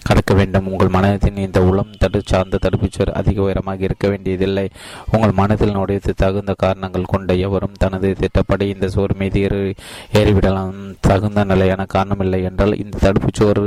கடக்க 0.07 0.31
வேண்டும். 0.39 0.67
உங்கள் 0.71 0.91
மனதின் 0.95 1.37
இந்த 1.37 1.59
உளம் 1.69 1.93
தடு 2.01 2.19
சார்ந்த 2.31 2.59
தடுப்புச்சுவர் 2.63 3.11
அதிக 3.19 3.41
உயரமாக 3.45 3.85
இருக்க 3.87 4.05
வேண்டியதில்லை. 4.07 4.65
உங்கள் 5.11 5.37
மனதில் 5.41 5.75
நுழைத்து 5.77 6.13
தகுந்த 6.23 6.55
காரணங்கள் 6.63 7.11
கொண்ட 7.13 7.35
எவரும் 7.47 7.79
தனது 7.83 8.09
திட்டப்படி 8.21 8.67
இந்த 8.75 8.89
சுவர் 8.95 9.15
மீது 9.21 9.41
ஏறி 9.47 9.73
ஏறிவிடலாம். 10.21 10.75
தகுந்த 11.09 11.43
நிலையான 11.53 11.85
காரணமில்லை 11.95 12.41
என்றால் 12.49 12.79
இந்த 12.83 12.97
தடுப்புச்சுவர் 13.05 13.63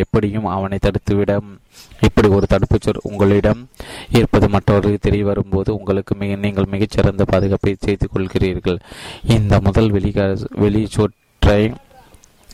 எப்படியும் 0.00 0.50
அவனை 0.56 0.78
தடுத்துவிட 0.82 1.40
இப்படி 2.06 2.28
ஒரு 2.28 2.46
தடுப்புச்சுவர் 2.50 3.00
உங்களிடம் 3.02 3.68
இருப்பது 4.10 4.48
மற்றவர்களுக்கு 4.48 5.08
தெரிய 5.08 5.24
வரும்போது 5.24 5.74
உங்களுக்கு 5.74 6.14
மிக 6.14 6.36
நீங்கள் 6.36 6.70
மிகச்சிறந்த 6.70 7.24
பாதுகாப்பை 7.24 7.76
செய்து 7.80 8.08
கொள்கிறீர்கள். 8.14 8.78
இந்த 9.36 9.60
முதல் 9.60 9.90
வெளி 9.90 10.12
வெளி 10.64 10.88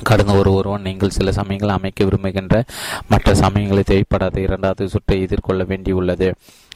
கடந்த 0.09 0.33
ஒரு 0.33 0.51
ஒருவன் 0.53 0.83
நீங்கள் 0.83 1.15
சில 1.17 1.33
சமயங்கள் 1.33 1.77
அமைக்க 1.77 2.05
விரும்புகின்ற 2.05 2.65
மற்ற 3.09 3.35
சமயங்களை 3.35 3.83
தேவைப்படாத 3.91 4.37
இரண்டாவது 4.39 4.89
சுற்றை 4.89 5.21
எதிர்கொள்ள 5.21 5.65
வேண்டியுள்ளது. 5.65 6.29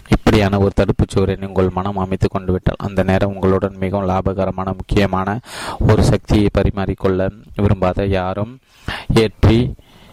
இப்படியான 0.08 0.58
ஒரு 0.58 0.72
தடுப்புச் 0.76 1.08
சுவரை 1.08 1.36
உங்கள் 1.46 1.68
மனம் 1.68 1.96
அமைத்து 1.96 2.28
கொண்டு 2.28 2.52
விட்டால் 2.52 2.80
அந்த 2.86 3.02
நேரம் 3.02 3.34
உங்களுடன் 3.34 3.76
மிகவும் 3.78 4.08
லாபகரமான 4.08 4.64
முக்கியமான 4.64 5.38
ஒரு 5.88 6.04
சக்தியை 6.04 6.48
பரிமாறிக்கொள்ள 6.58 7.30
விரும்பாத 7.56 8.06
யாரும் 8.06 8.58
ஏற்றி 9.14 9.58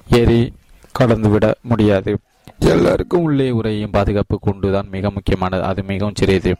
ஏறி 0.09 0.53
கடந்துவிட 0.99 1.53
முடியாது. 1.61 2.17
எல்லாருக்கும் 2.59 3.21
உள்ளே 3.21 3.51
உரையும் 3.51 3.91
பாதுகாப்பு 3.91 4.39
கொண்டுதான் 4.39 4.87
மிக 4.91 5.11
முக்கியமானது. 5.11 5.63
அது 5.63 5.83
மிகவும் 5.83 6.13
சிறியது. 6.17 6.55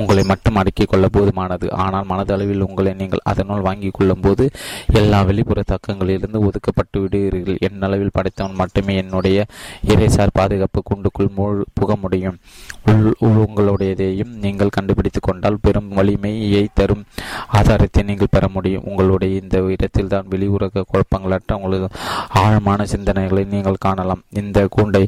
உங்களை 0.00 0.22
மட்டும் 0.30 0.58
அடக்கிக் 0.60 0.90
கொள்ள 0.90 1.06
போதுமானது 1.16 1.66
ஆனால் 1.84 2.06
மனதளவில் 2.10 2.64
உங்களை 2.66 2.92
நீங்கள் 3.00 3.24
அதனுள் 3.30 3.64
வாங்கிக் 3.66 3.96
கொள்ளும் 3.96 4.22
போது 4.24 4.44
எல்லா 5.00 5.18
வெளிப்புற 5.28 5.62
தக்கங்களிலிருந்து 5.72 6.38
ஒதுக்கப்பட்டு 6.48 7.00
விடுகிறீர்கள். 7.02 7.58
என்னளவில் 7.68 8.14
படைத்தவன் 8.16 8.58
மட்டுமே 8.60 8.94
என்னுடைய 9.02 9.46
இறைசார் 9.94 10.36
பாதுகாப்பு 10.38 10.82
குண்டுக்குள் 10.90 11.32
மூழ் 11.38 11.58
புக 11.80 11.96
முடியும். 12.04 12.38
உங்களுடையதையும் 13.28 14.32
நீங்கள் 14.44 14.74
கண்டுபிடித்துக் 14.76 15.26
கொண்டால் 15.26 15.60
பெரும் 15.66 15.90
வலிமையை 15.98 16.64
தரும் 16.80 17.04
ஆதாரத்தை 17.58 18.02
நீங்கள் 18.10 18.32
பெற 18.36 18.44
முடியும். 18.56 18.86
உங்களுடைய 18.90 19.40
இந்த 19.42 19.58
இடத்தில் 19.74 20.12
தான் 20.14 20.30
வெளியுறக 20.34 20.84
குழப்பங்களற்ற 20.92 21.58
உங்களது 21.60 21.88
ஆழமான 22.42 22.86
சிந்தனைகளை 22.92 23.44
நீங்கள் 23.54 23.82
காணலாம். 23.86 24.22
இந்த 24.42 24.66
கூண்டை 24.76 25.04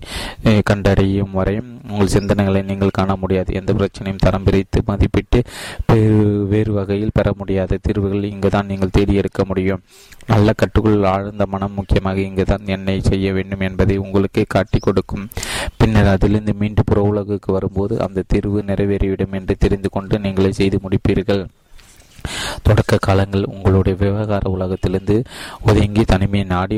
கண்டறியும் 0.70 1.36
வரை 1.40 1.56
உங்கள் 1.90 2.14
சிந்தனைகளை 2.16 2.62
நீங்கள் 2.70 2.96
காண 3.00 3.16
முடியாது. 3.22 3.50
எந்த 3.60 3.72
பிரச்சனையும் 3.80 4.22
தரம் 4.26 4.46
பிரித்து 4.48 4.73
மதிப்பிட்டு 4.90 5.40
வேறு 6.52 6.72
வகையில் 6.78 7.14
பெற 7.18 7.28
முடியாத 7.40 7.78
தீர்வுகள் 7.86 8.28
இங்குதான் 8.32 8.70
நீங்கள் 8.72 8.94
தேடி 8.96 9.14
எடுக்க 9.22 9.44
முடியும். 9.50 9.82
நல்ல 10.32 10.52
கட்டுக்குள் 10.60 11.08
ஆழ்ந்த 11.12 11.46
மனம் 11.54 11.76
முக்கியமாக 11.78 12.20
இங்குதான் 12.28 12.66
என்னை 12.76 12.96
செய்ய 13.10 13.32
வேண்டும் 13.38 13.64
என்பதை 13.68 13.96
உங்களுக்கு 14.04 14.44
காட்டி 14.54 14.78
கொடுக்கும். 14.78 15.26
பின்னர் 15.76 16.12
அதிலிருந்து 16.14 16.54
மீண்டும் 16.62 16.88
புற 16.90 17.00
உலகுக்கு 17.10 17.50
வரும்போது 17.52 17.94
அந்த 18.06 18.24
தீர்வு 18.32 18.62
நிறைவேறிவிடும் 18.70 19.36
என்று 19.40 19.56
தெரிந்து 19.64 19.90
கொண்டு 19.96 20.18
நீங்களே 20.26 20.52
செய்து 20.60 20.80
முடிப்பீர்கள். 20.84 21.44
தொடக்க 22.62 22.98
காலங்கள் 23.06 23.44
உங்களுடைய 23.44 23.94
விவகார 24.02 24.50
உலகத்திலிருந்து 24.56 25.16
ஒதுங்கி 25.68 26.04
தனிமையை 26.04 26.46
நாடி 26.54 26.76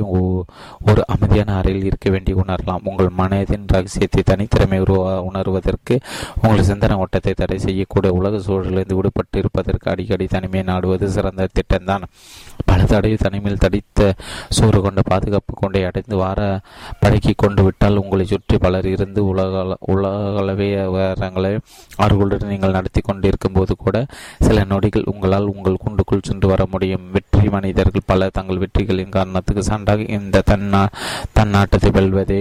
ஒரு 0.89 1.03
அமைதியான 1.15 1.55
அறையில் 1.59 1.87
இருக்க 1.89 2.11
வேண்டி 2.11 2.33
உணரலாம். 2.43 2.85
உங்கள் 2.91 3.11
மனதின் 3.21 3.67
ரகசியத்தை 3.75 4.23
தனித்திறமை 4.31 4.79
உருவா 4.85 5.13
உணர்வதற்கு 5.29 5.95
உங்கள் 6.43 6.67
சிந்தன 6.71 6.99
ஓட்டத்தை 7.05 7.35
தடை 7.35 7.59
செய்யக்கூடிய 7.59 8.13
உலக 8.21 8.41
சூழலிலிருந்து 8.47 8.99
விடுபட்டு 8.99 9.37
இருப்பதற்கு 9.43 9.91
அடிக்கடி 9.91 10.27
தனிமையை 10.37 10.65
நாடுவது 10.73 11.09
சிறந்த 11.17 11.49
திட்டம்தான். 11.59 12.07
பல 12.69 12.79
தடவை 12.85 13.17
தனிமையில் 13.25 13.63
தடித்த 13.65 14.01
சூறு 14.57 14.79
கொண்ட 14.81 15.01
பாதுகாப்பு 15.11 15.53
கொண்டை 15.61 15.83
அடைந்து 15.89 16.17
வார 16.23 16.41
பழக்கி 17.03 17.33
கொண்டு 17.43 17.63
விட்டால் 17.67 18.01
உங்களை 18.03 18.25
சுற்றி 18.33 18.57
பலர் 18.65 18.89
இருந்து 18.95 19.21
உலக 19.33 19.63
உலகளவிய 19.95 20.77
விவகாரங்களை 20.95 21.53
அவர்களுடன் 22.03 22.51
நீங்கள் 22.53 22.77
நடத்தி 22.79 23.01
கொண்டிருக்கும் 23.01 23.57
போது 23.59 23.75
கூட 23.85 23.97
சில 24.47 24.65
நொடிகள் 24.73 25.09
உங்களால் 25.13 25.35
உங்கள் 25.45 25.83
குண்டுக்குள் 25.85 26.27
சென்று 26.29 26.49
வர 26.49 26.67
முடியும். 26.71 27.11
வெற்றி 27.11 27.49
மனிதர்கள் 27.49 28.09
பல 28.13 28.29
தங்கள் 28.39 28.63
வெற்றிகளின் 28.65 29.17
காரணத்துக்கு 29.17 29.65
சான்றாக 29.71 30.09
இந்த 30.19 30.43
தன்னா 30.51 30.87
தன்னாட்டத்தை 31.39 31.91
வெல்வதை 31.99 32.41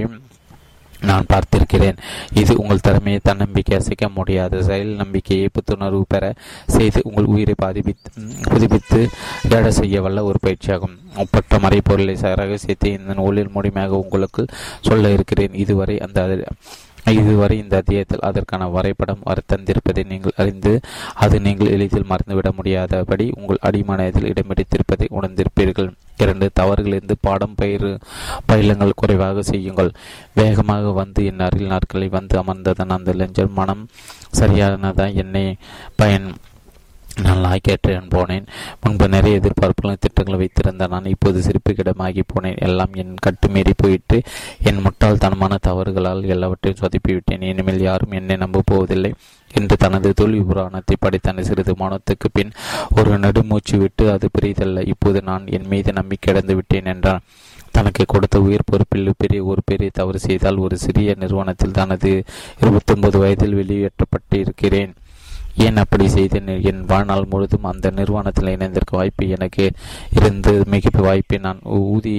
நான் 1.01 1.25
பார்த்திருக்கிறேன். 1.31 1.97
இது 2.33 2.57
உங்கள் 2.61 2.83
திறமையை 2.85 3.19
தன்னம்பிக்கை 3.23 3.77
அசைக்க 3.77 4.09
முடியாத. 4.09 4.61
செயல் 4.63 4.93
நம்பிக்கையை 5.01 5.49
புத்துணர்வு 5.55 6.01
பெற 6.07 6.33
செய்து 6.65 7.01
உங்கள் 7.03 7.31
உயிரை 7.33 7.55
பாதிப்பித்து 7.63 8.09
புதுப்பித்து 8.51 9.09
தேட 9.49 9.71
செய்ய 9.71 10.01
வல்ல 10.01 10.23
ஒரு 10.23 10.39
பயிற்சியாகும். 10.45 10.95
ஒப்பற்ற 11.17 11.59
மறைப்பொருளை 11.65 12.15
ரகசியத்தை 12.41 12.91
இந்த 12.91 13.13
நூலில் 13.13 13.53
முழுமையாக 13.57 13.97
உங்களுக்கு 13.97 14.45
சொல்ல 14.81 15.09
இருக்கிறேன். 15.09 15.53
இதுவரை 15.53 15.99
அந்த 15.99 16.21
இதுவரை 17.05 17.57
இந்த 17.57 17.75
அத்தியாயத்தில் 17.75 18.19
அதற்கான 18.19 18.67
வரைபடம் 18.67 19.25
தந்திருப்பதை 19.53 20.05
நீங்கள் 20.05 20.37
அறிந்து 20.37 20.79
அது 21.13 21.39
நீங்கள் 21.39 21.67
எளிதில் 21.67 22.09
மறந்துவிட 22.09 22.51
முடியாதபடி 22.51 23.33
உங்கள் 23.37 23.57
அடிமனத்தில் 23.61 24.33
இடம்பிடித்திருப்பதை 24.33 25.07
உணர்ந்திருப்பீர்கள். 25.09 25.89
இரண்டு 26.17 26.49
தவறுகளிலிருந்து 26.59 27.15
பாடம் 27.21 27.55
பயிர் 27.55 27.99
பயிலங்கள் 28.45 28.91
குறைவாக 28.95 29.41
செய்யுங்கள். 29.41 29.91
வேகமாக 30.33 30.91
வந்து 30.91 31.25
என் 31.25 31.39
அருகில் 31.39 31.67
நாட்களை 31.67 32.07
வந்து 32.07 32.41
அமர்ந்ததன் 32.41 32.95
அந்த 32.97 33.13
லஞ்சம் 33.13 33.53
மனம் 33.53 33.87
சரியானதான் 34.39 35.13
என்னை 35.13 35.55
பயன் 35.95 36.33
நான் 37.23 37.41
லாய்க்கேற்றேன் 37.43 38.07
போனேன். 38.13 38.45
முன்பு 38.83 39.05
நிறைய 39.09 39.39
எதிர்பார்ப்புகளும் 39.39 39.99
திட்டங்களை 39.99 40.37
வைத்திருந்த 40.37 40.87
நான் 40.87 41.05
இப்போது 41.05 41.39
சிரிப்புக்கிடமாகி 41.39 42.23
போனேன். 42.31 42.57
எல்லாம் 42.67 42.93
என் 42.93 43.13
கட்டுமீறி 43.25 43.73
போயிட்டு 43.77 44.17
என் 44.69 44.81
முட்டாள்தனமான 44.85 45.57
தவறுகளால் 45.67 46.23
எல்லாவற்றையும் 46.33 46.81
சொதப்பிவிட்டேன். 46.81 47.45
இனிமேல் 47.51 47.81
யாரும் 47.81 48.11
என்னை 48.11 48.35
நம்ப 48.35 48.63
போவதில்லை 48.65 49.11
என்று 49.51 49.75
தனது 49.77 50.13
தோல்வி 50.13 50.41
புராணத்தை 50.41 50.95
படித்தன 51.05 51.41
சிறிது 51.41 51.75
மௌனத்துக்கு 51.79 52.29
பின் 52.33 52.51
ஒரு 52.95 53.19
நெடுமூச்சு 53.19 53.77
விட்டு 53.77 54.11
அது 54.11 54.29
பெரியதல்ல 54.37 54.85
இப்போது 54.87 55.21
நான் 55.21 55.47
என் 55.47 55.67
மீது 55.67 55.93
நம்பிக்கை 55.93 56.33
அடைந்து 56.33 56.55
விட்டேன் 56.55 56.85
என்றான். 56.85 57.23
தனக்கு 57.71 58.03
கொடுத்த 58.07 58.37
உயர் 58.39 58.69
பொறுப்பில் 58.71 59.09
பெரிய 59.17 59.43
ஒரு 59.43 59.61
பெரிய 59.65 59.89
தவறு 59.93 60.19
செய்தால் 60.19 60.57
ஒரு 60.57 60.77
சிறிய 60.77 61.15
நிறுவனத்தில் 61.17 61.71
தனது 61.71 62.11
இருபத்தொன்பது 62.61 63.17
வயதில் 63.17 63.57
வெளியேற்றப்பட்டு 63.61 64.37
இருக்கிறேன் 64.39 64.93
ஏன் 65.63 65.77
அப்படி 65.77 66.05
செய்தேன்? 66.07 66.47
என் 66.69 66.81
வாழ்நாள் 66.85 67.29
முழுதும் 67.29 67.69
அந்த 67.71 67.89
நிறுவனத்தில் 67.97 68.51
இணைந்திருக்க 68.55 68.95
வாய்ப்பு 68.99 69.27
எனக்கு 69.35 69.65
இருந்து 70.17 70.53
மிக 70.73 70.89
வாய்ப்பை 71.07 71.37
நான் 71.45 71.61
ஊதி 71.63 72.17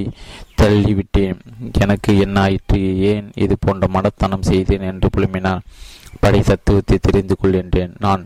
தள்ளிவிட்டேன். 0.63 1.39
எனக்கு 1.85 2.13
என்ன 2.19 2.41
ஆயிற்று 2.41 2.81
ஏன் 3.13 3.29
இது 3.45 3.57
போன்ற 3.61 3.87
மடத்தனம் 3.97 4.49
செய்தேன் 4.51 4.89
என்று 4.93 5.11
புலம்பினார். 5.17 5.65
படை 6.21 6.41
தத்துவத்தை 6.41 6.99
தெரிந்து 7.01 7.37
கொள் 7.37 7.59
என்றேன். 7.63 7.93
நான் 7.99 8.23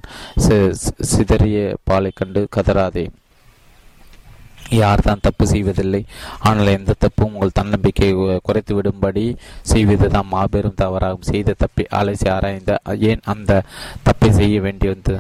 சிதறிய 1.13 1.77
பாலை 1.85 2.13
கண்டு 2.15 2.43
கதறாதே. 2.57 3.07
யார் 4.71 5.01
தான் 5.01 5.23
தப்பு 5.23 5.47
செய்வதில்லை. 5.47 6.01
ஆனால் 6.39 6.67
எந்த 6.67 6.95
தப்பும் 6.99 7.33
உங்கள் 7.35 7.57
தன்னம்பிக்கையை 7.59 8.39
குறைத்து 8.43 8.75
விடும்படி 8.75 9.37
செய்வது 9.63 10.09
தான் 10.09 10.31
மாபெரும் 10.35 10.79
தவறாகும். 10.83 11.29
செய்த 11.33 11.55
தப்பை 11.65 11.87
அலசி 12.01 12.29
ஆராய்ந்த 12.37 12.79
ஏன் 13.11 13.21
அந்த 13.25 13.63
தப்பை 14.09 14.31
செய்ய 14.31 14.61
வேண்டியது? 14.61 15.17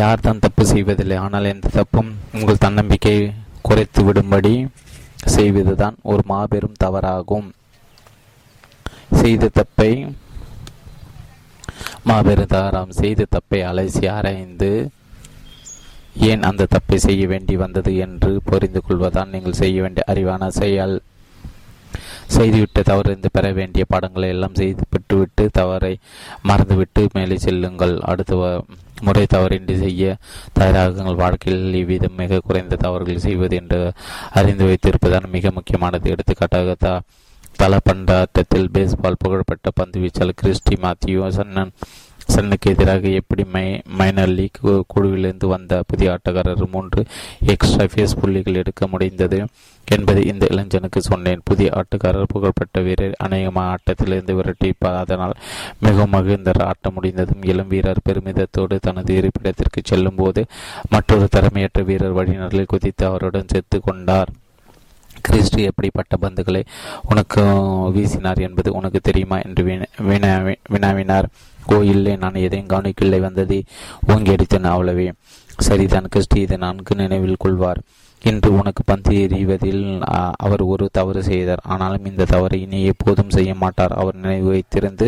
யார் 0.00 0.22
தான் 0.24 0.40
தப்பு 0.44 0.62
செய்வதில்லை 0.70 1.16
ஆனால் 1.24 1.48
எந்த 1.52 1.70
தப்பும் 1.78 2.10
உங்கள் 2.36 2.60
தன்னம்பிக்கை 2.64 3.16
குறைத்து 3.66 4.00
விடும்படி 4.06 4.52
செய்வதுதான் 5.34 5.96
ஒரு 6.12 6.22
மாபெரும் 6.30 6.78
தவறாகும். 6.84 7.48
செய்த 9.20 9.50
தப்பை 9.58 9.90
மாபெரும் 12.10 12.52
தவறாம் 12.54 12.92
செய்த 13.00 13.26
தப்பை 13.36 13.60
அலசி 13.70 14.04
ஆராய்ந்து 14.16 14.70
ஏன் 16.30 16.46
அந்த 16.48 16.68
தப்பை 16.74 16.98
செய்ய 17.06 17.26
வேண்டி 17.32 17.54
வந்தது 17.64 17.92
என்று 18.06 18.32
புரிந்து 18.48 18.80
கொள்வதால் 18.86 19.32
நீங்கள் 19.34 19.60
செய்ய 19.62 19.76
வேண்டிய 19.84 20.04
அறிவான 20.12 20.48
செயல். 20.60 20.96
செய்துவிட்டு 22.36 22.80
தவறிருந்து 22.90 23.30
பெற 23.36 23.46
வேண்டிய 23.60 23.84
பாடங்களை 23.92 24.28
எல்லாம் 24.36 24.58
செய்து 24.60 24.82
பெற்றுவிட்டு 24.92 25.44
தவறை 25.60 25.94
மறந்துவிட்டு 26.50 27.02
மேலே 27.16 27.38
செல்லுங்கள். 27.46 27.96
அடுத்த 28.10 28.32
முறை 29.06 29.24
தவறின்றி 29.34 29.76
செய்ய 29.84 30.16
தயாராகுங்கள். 30.58 31.20
வாழ்க்கையில் 31.22 31.80
இவ்விதம் 31.82 32.18
மிக 32.22 32.40
குறைந்த 32.46 32.80
தவறுகள் 32.84 33.24
செய்வது 33.26 33.56
என்று 33.56 33.80
அறிந்து 34.40 34.64
வைத்திருப்பதுதான் 34.64 35.34
மிக 35.36 35.50
முக்கியமானது. 35.50 36.10
எடுத்துக்காட்டாக 36.10 36.76
த 36.84 37.00
தள 37.60 37.78
பந்தாட்டத்தில் 37.88 38.70
பேஸ்பால் 38.74 39.20
புகழ்பெற்ற 39.24 39.70
பந்து 39.74 40.00
வீச்சாளர் 40.00 40.40
கிறிஸ்டி 40.42 40.76
மாத்தியோ 40.84 41.24
சன்னன் 41.38 41.72
சன்னுக்கு 42.32 42.70
எதிராக 42.70 43.08
எப்படி 43.20 43.44
மை 43.54 43.64
மைனர் 43.98 44.32
லீக் 44.38 44.58
குழுவிலிருந்து 44.92 45.46
வந்த 45.46 45.82
புதிய 45.86 46.12
ஆட்டக்காரர் 46.14 46.70
மூன்று 46.70 47.00
எக்ஸ்ட்ரா 47.54 47.84
ஃபேஸ் 47.92 48.18
புள்ளிகள் 48.20 48.54
எடுக்க 48.54 48.86
முடிந்தது. 48.86 49.38
என்பதை 49.96 50.22
இந்த 50.32 50.44
இளைஞனுக்கு 50.50 51.00
சொன்னேன். 51.08 51.40
புதிய 51.48 51.68
ஆட்டக்காரர் 51.78 52.32
புகழ்பெற்ற 52.34 52.82
வீரர் 52.86 53.16
அநேகமாக 53.26 53.72
ஆட்டத்திலிருந்து 53.74 54.34
விரட்டிப்பார். 54.38 55.00
அதனால் 55.04 55.34
மிகவும் 55.84 56.14
மகிழ்ந்தர் 56.16 56.62
ஆட்டம் 56.68 56.96
முடிந்ததும் 56.98 57.46
இளம் 57.52 57.72
வீரர் 57.72 58.04
பெருமிதத்தோடு 58.08 58.78
தனது 58.86 59.14
இருப்பிடத்திற்கு 59.20 59.82
செல்லும் 59.90 60.20
போது 60.20 60.42
மற்றொரு 60.94 61.26
திறமையற்ற 61.36 61.82
வீரர் 61.90 62.16
வழிநடலில் 62.18 62.72
குதித்து 62.74 63.06
அவருடன் 63.10 63.52
சேர்த்து 63.54 63.80
கொண்டார். 63.88 64.32
கிறிஸ்து 65.26 65.60
எப்படிப்பட்ட 65.70 66.14
பந்துகளை 66.22 66.62
உனக்கு 67.10 67.42
வீசினார் 67.96 68.40
என்பது 68.46 68.68
உனக்கு 68.78 69.00
தெரியுமா 69.08 69.36
என்று 69.46 69.62
வினாவினார். 70.74 71.26
ஓ 71.72 71.76
இல்லை 71.92 72.14
நான் 72.22 72.42
எதையும் 72.44 72.70
கவனிக்கவில்லை. 72.72 73.20
வந்ததை 73.26 73.58
ஓங்கி 74.12 74.32
அடித்தேன் 74.34 74.72
அவ்வளவே. 74.74 75.06
சரிதான் 75.66 76.08
கிறிஸ்டி 76.14 76.38
இதை 76.44 76.56
நான்கு 76.64 76.94
நினைவில் 77.02 77.42
கொள்வார். 77.44 77.82
இன்று 78.30 78.48
உனக்கு 78.58 78.82
பந்து 78.84 79.12
எறிவதில் 79.24 79.84
அவர் 80.46 80.62
ஒரு 80.72 80.86
தவறு 80.98 81.22
செய்தார். 81.28 81.62
ஆனாலும் 81.72 82.08
இந்த 82.10 82.24
தவறை 82.24 82.58
இனி 82.66 82.80
எப்போதும் 82.92 83.34
செய்ய 83.36 83.52
மாட்டார். 83.62 83.94
அவர் 84.00 84.20
நினைவு 84.22 84.48
வைத்திருந்து 84.54 85.06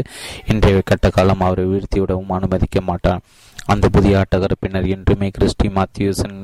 இன்றைய 0.53 0.81
கட்ட 0.85 1.11
காலம் 1.11 1.45
அவரை 1.47 1.65
வீழ்த்திவிடவும் 1.65 2.35
அனுமதிக்க 2.39 2.81
மாட்டார். 2.91 3.21
அந்த 3.73 3.89
புதிய 3.89 4.23
ஆட்டக்காரர் 4.23 4.63
பின்னர் 4.65 4.89
என்றுமே 4.95 5.29
கிறிஸ்டி 5.37 5.69
மாத்யூசன் 5.77 6.39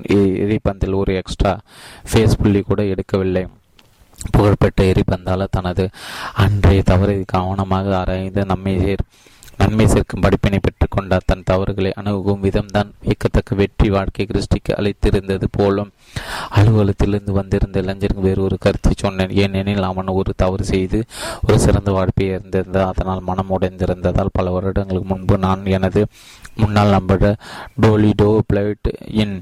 எரிபந்தில் 0.45 1.01
ஒரு 1.01 1.15
எக்ஸ்ட்ரா 1.15 1.55
ஃபேஸ் 2.11 2.39
புள்ளி 2.43 2.61
கூட 2.61 2.83
எடுக்கவில்லை. 2.93 3.45
புகழ்பெற்ற 4.33 4.81
எரிபந்தால 4.93 5.47
தனது 5.51 5.85
அன்றைய 6.45 6.81
தவறை 6.91 7.17
கவனமாக 7.35 7.97
ஆராய்ந்து 7.99 8.43
நம்மை 8.53 8.75
சேர் 8.85 9.05
நன்மை 9.61 9.87
சேர்க்கும் 9.87 10.21
படிப்பினை 10.21 10.59
பெற்றுக்கொண்டார் 10.61 11.27
தன் 11.27 11.45
தவறுகளை 11.45 11.91
அணுகும் 11.93 12.43
விதம்தான் 12.43 12.91
வியக்கத்தக்க 13.03 13.55
வெற்றி 13.55 13.89
வாழ்க்கை 13.91 14.27
கிறிஸ்டிக்கு 14.27 14.73
அளித்திருந்தது 14.75 15.45
போலும் 15.51 15.91
அலுவலகத்திலிருந்து 16.55 17.33
வந்திருந்த 17.33 17.83
இளைஞருக்கு 17.83 18.21
வேறு 18.21 18.43
ஒரு 18.43 18.57
கருத்தை 18.59 18.93
சொன்னேன். 18.97 19.31
ஏனெனில் 19.35 19.83
அவன் 19.83 20.07
ஒரு 20.07 20.33
தவறு 20.37 20.65
செய்து 20.65 20.99
ஒரு 21.47 21.59
சிறந்த 21.59 21.93
வாழ்க்கை 21.93 22.27
இருந்திருந்த 22.27 22.87
அதனால் 22.87 23.21
மனம் 23.21 23.51
உடைந்திருந்ததால் 23.51 24.33
பல 24.33 24.51
வருடங்களுக்கு 24.51 25.09
முன்பு 25.15 25.39
நான் 25.39 25.67
எனது 25.67 26.03
முன்னாள் 26.55 26.89
நம்பர் 26.89 27.29
டோலிடோ 27.83 28.39
பிளைட் 28.53 28.91
இன் 29.15 29.37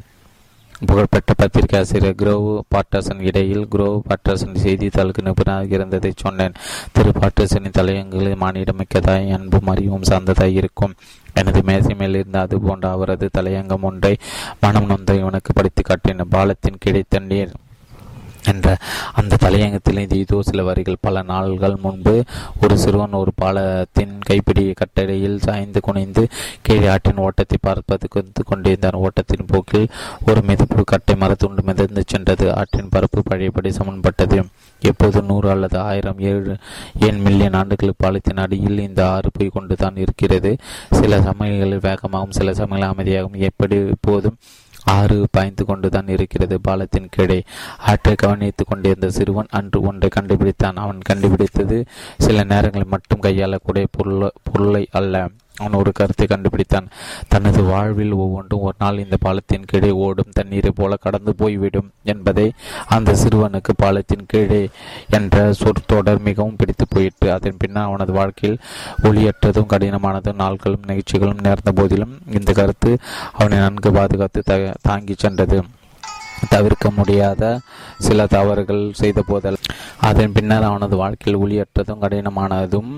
புகழ்பெற்ற 0.86 1.34
பத்திரிகை 1.36 1.80
ஆசிரியர் 1.80 2.14
குரோவ் 2.14 2.60
பாட்டர்சன் 2.74 3.20
இடையில் 3.20 3.68
குரோவ் 3.70 4.00
பாட்டர்சன் 4.08 4.60
செய்தித்தாளுக்கு 4.64 5.22
நிபுணராக 5.22 5.66
இருந்ததை 5.68 6.12
சொன்னேன். 6.16 6.54
திரு 6.92 7.12
பாட்டர்சனின் 7.20 7.76
தலையங்களில் 7.78 8.40
மானிடமிக்கதாய் 8.40 9.32
அன்பும் 9.32 9.66
அறிவும் 9.66 10.02
சார்ந்ததாய் 10.02 10.52
இருக்கும். 10.52 10.94
எனது 11.34 11.62
மேசை 11.62 11.94
மேலிருந்து 11.94 12.38
அது 12.38 12.60
போன்ற 12.60 12.90
அவரது 12.90 13.30
தலையங்கம் 13.38 13.80
ஒன்றை 13.80 14.16
மனம் 14.60 14.86
நொந்த 14.86 15.14
இவனுக்கு 15.14 15.52
படித்து 15.52 15.82
காட்டின 15.82 16.24
பாலத்தின் 16.30 16.80
கிடைத்த 16.80 17.18
நீர் 17.18 17.52
என்ற 18.44 18.76
அந்த 19.12 19.38
தலையங்கத்தில் 19.40 20.16
இதோ 20.16 20.42
சில 20.42 20.62
வரிகள். 20.62 20.96
பல 21.00 21.22
நாள்கள் 21.22 21.76
முன்பு 21.76 22.24
ஒரு 22.62 22.78
சிறுவன் 22.78 23.12
ஒரு 23.12 23.32
பாலத்தின் 23.36 24.14
கைப்பிடி 24.18 24.72
கட்டடையில் 24.80 25.38
சாய்ந்து 25.38 25.80
குனிந்து 25.80 26.28
கீழே 26.62 26.86
ஆற்றின் 26.86 27.22
ஓட்டத்தை 27.26 27.58
பார்ப்பது 27.60 28.08
கொண்டிருந்தான். 28.44 29.00
ஓட்டத்தின் 29.04 29.46
போக்கில் 29.46 29.88
ஒரு 30.26 30.40
மிதப்பு 30.46 30.84
கட்டை 30.84 31.16
மரத்துண்டு 31.20 31.62
மிதந்து 31.62 32.04
சென்றது. 32.06 32.54
ஆற்றின் 32.54 32.88
பரப்பு 32.88 33.22
பழையபடி 33.22 33.70
சமன்பட்டது. 33.70 34.38
எப்போது 34.80 35.22
நூறு 35.22 35.50
அல்லது 35.50 35.78
ஆயிரம் 35.78 36.18
ஏழு 36.18 36.56
ஏன் 37.00 37.20
மில்லியன் 37.20 37.52
ஆண்டுகளுக்கு 37.52 38.04
பாலத்தின் 38.04 38.42
அடியில் 38.44 38.78
இந்த 38.78 39.08
ஆறு 39.08 39.30
போய் 39.32 39.54
கொண்டுதான் 39.54 39.96
இருக்கிறது. 39.96 40.56
சில 40.90 41.22
சமயங்களில் 41.22 41.84
வேகமாகவும் 41.88 42.36
சில 42.38 42.54
சமயங்களில் 42.54 42.94
அமைதியாகவும். 42.94 43.44
எப்படி 43.50 43.76
எப்போதும் 43.76 44.36
ஆறு 44.88 45.26
பாய்ந்து 45.30 45.64
கொண்டுதான் 45.64 46.08
இருக்கிறது 46.08 46.60
பாலத்தின் 46.60 47.08
கீழே. 47.10 47.42
ஆற்றை 47.78 48.14
கவனித்துக் 48.14 48.66
கொண்டிருந்த 48.66 49.10
சிறுவன் 49.10 49.46
அன்று 49.50 49.80
ஒன்றை 49.80 50.10
கண்டுபிடித்தான். 50.20 50.74
அவன் 50.74 50.98
கண்டுபிடித்தது 51.00 51.84
சில 52.18 52.44
நேரங்களில் 52.44 52.86
மட்டும் 52.86 53.20
கையாளக்கூடிய 53.20 53.86
பொருள் 53.90 54.30
பொருளை 54.42 54.88
அல்ல. 54.90 55.28
அவன் 55.58 55.72
ஒரு 55.72 55.92
கருத்தை 55.92 56.26
கண்டுபிடித்தான். 56.26 56.88
தனது 57.28 57.62
வாழ்வில் 57.62 58.12
ஒவ்வொன்றும் 58.12 58.60
ஒரு 58.60 58.76
நாள் 58.78 58.98
இந்த 58.98 59.16
பாலத்தின் 59.20 59.64
கீழே 59.64 59.90
ஓடும் 59.90 60.34
தண்ணீரை 60.34 60.70
போல 60.70 60.96
கடந்து 60.96 61.34
போய்விடும் 61.34 61.88
என்பதை 62.04 62.46
அந்த 62.86 63.16
சிறுவனுக்கு 63.22 63.74
பாலத்தின் 63.76 64.26
கீழே 64.26 64.62
என்ற 65.10 65.52
சொற்தொடர் 65.52 66.20
மிகவும் 66.20 66.56
பிடித்து 66.56 66.86
போயிற்று. 66.88 67.32
அதன் 67.32 67.58
பின்னர் 67.58 67.88
அவனது 67.88 68.12
வாழ்க்கையில் 68.12 68.60
ஒளியற்றதும் 69.02 69.70
கடினமானதும் 69.72 70.40
நாட்களும் 70.44 70.86
நிகழ்ச்சிகளும் 70.86 71.42
நேர்ந்த 71.42 71.72
போதிலும் 71.72 72.14
இந்த 72.30 72.52
கருத்து 72.52 72.92
அவனை 73.32 73.58
நன்கு 73.58 73.92
பாதுகாத்து 73.92 74.42
த 74.42 74.54
தாங்கி 74.82 75.14
சென்றது. 75.18 75.58
தவிர்க்க 76.48 76.90
முடியாத 76.90 77.42
சில 77.98 78.26
தவறுகள் 78.26 78.82
செய்த 78.92 79.22
போதல். 79.22 79.56
அதன் 80.00 80.32
பின்னர் 80.32 80.62
அவனது 80.62 80.96
வாழ்க்கையில் 80.96 81.40
ஒளியற்றதும் 81.42 82.02
கடினமானதும் 82.02 82.90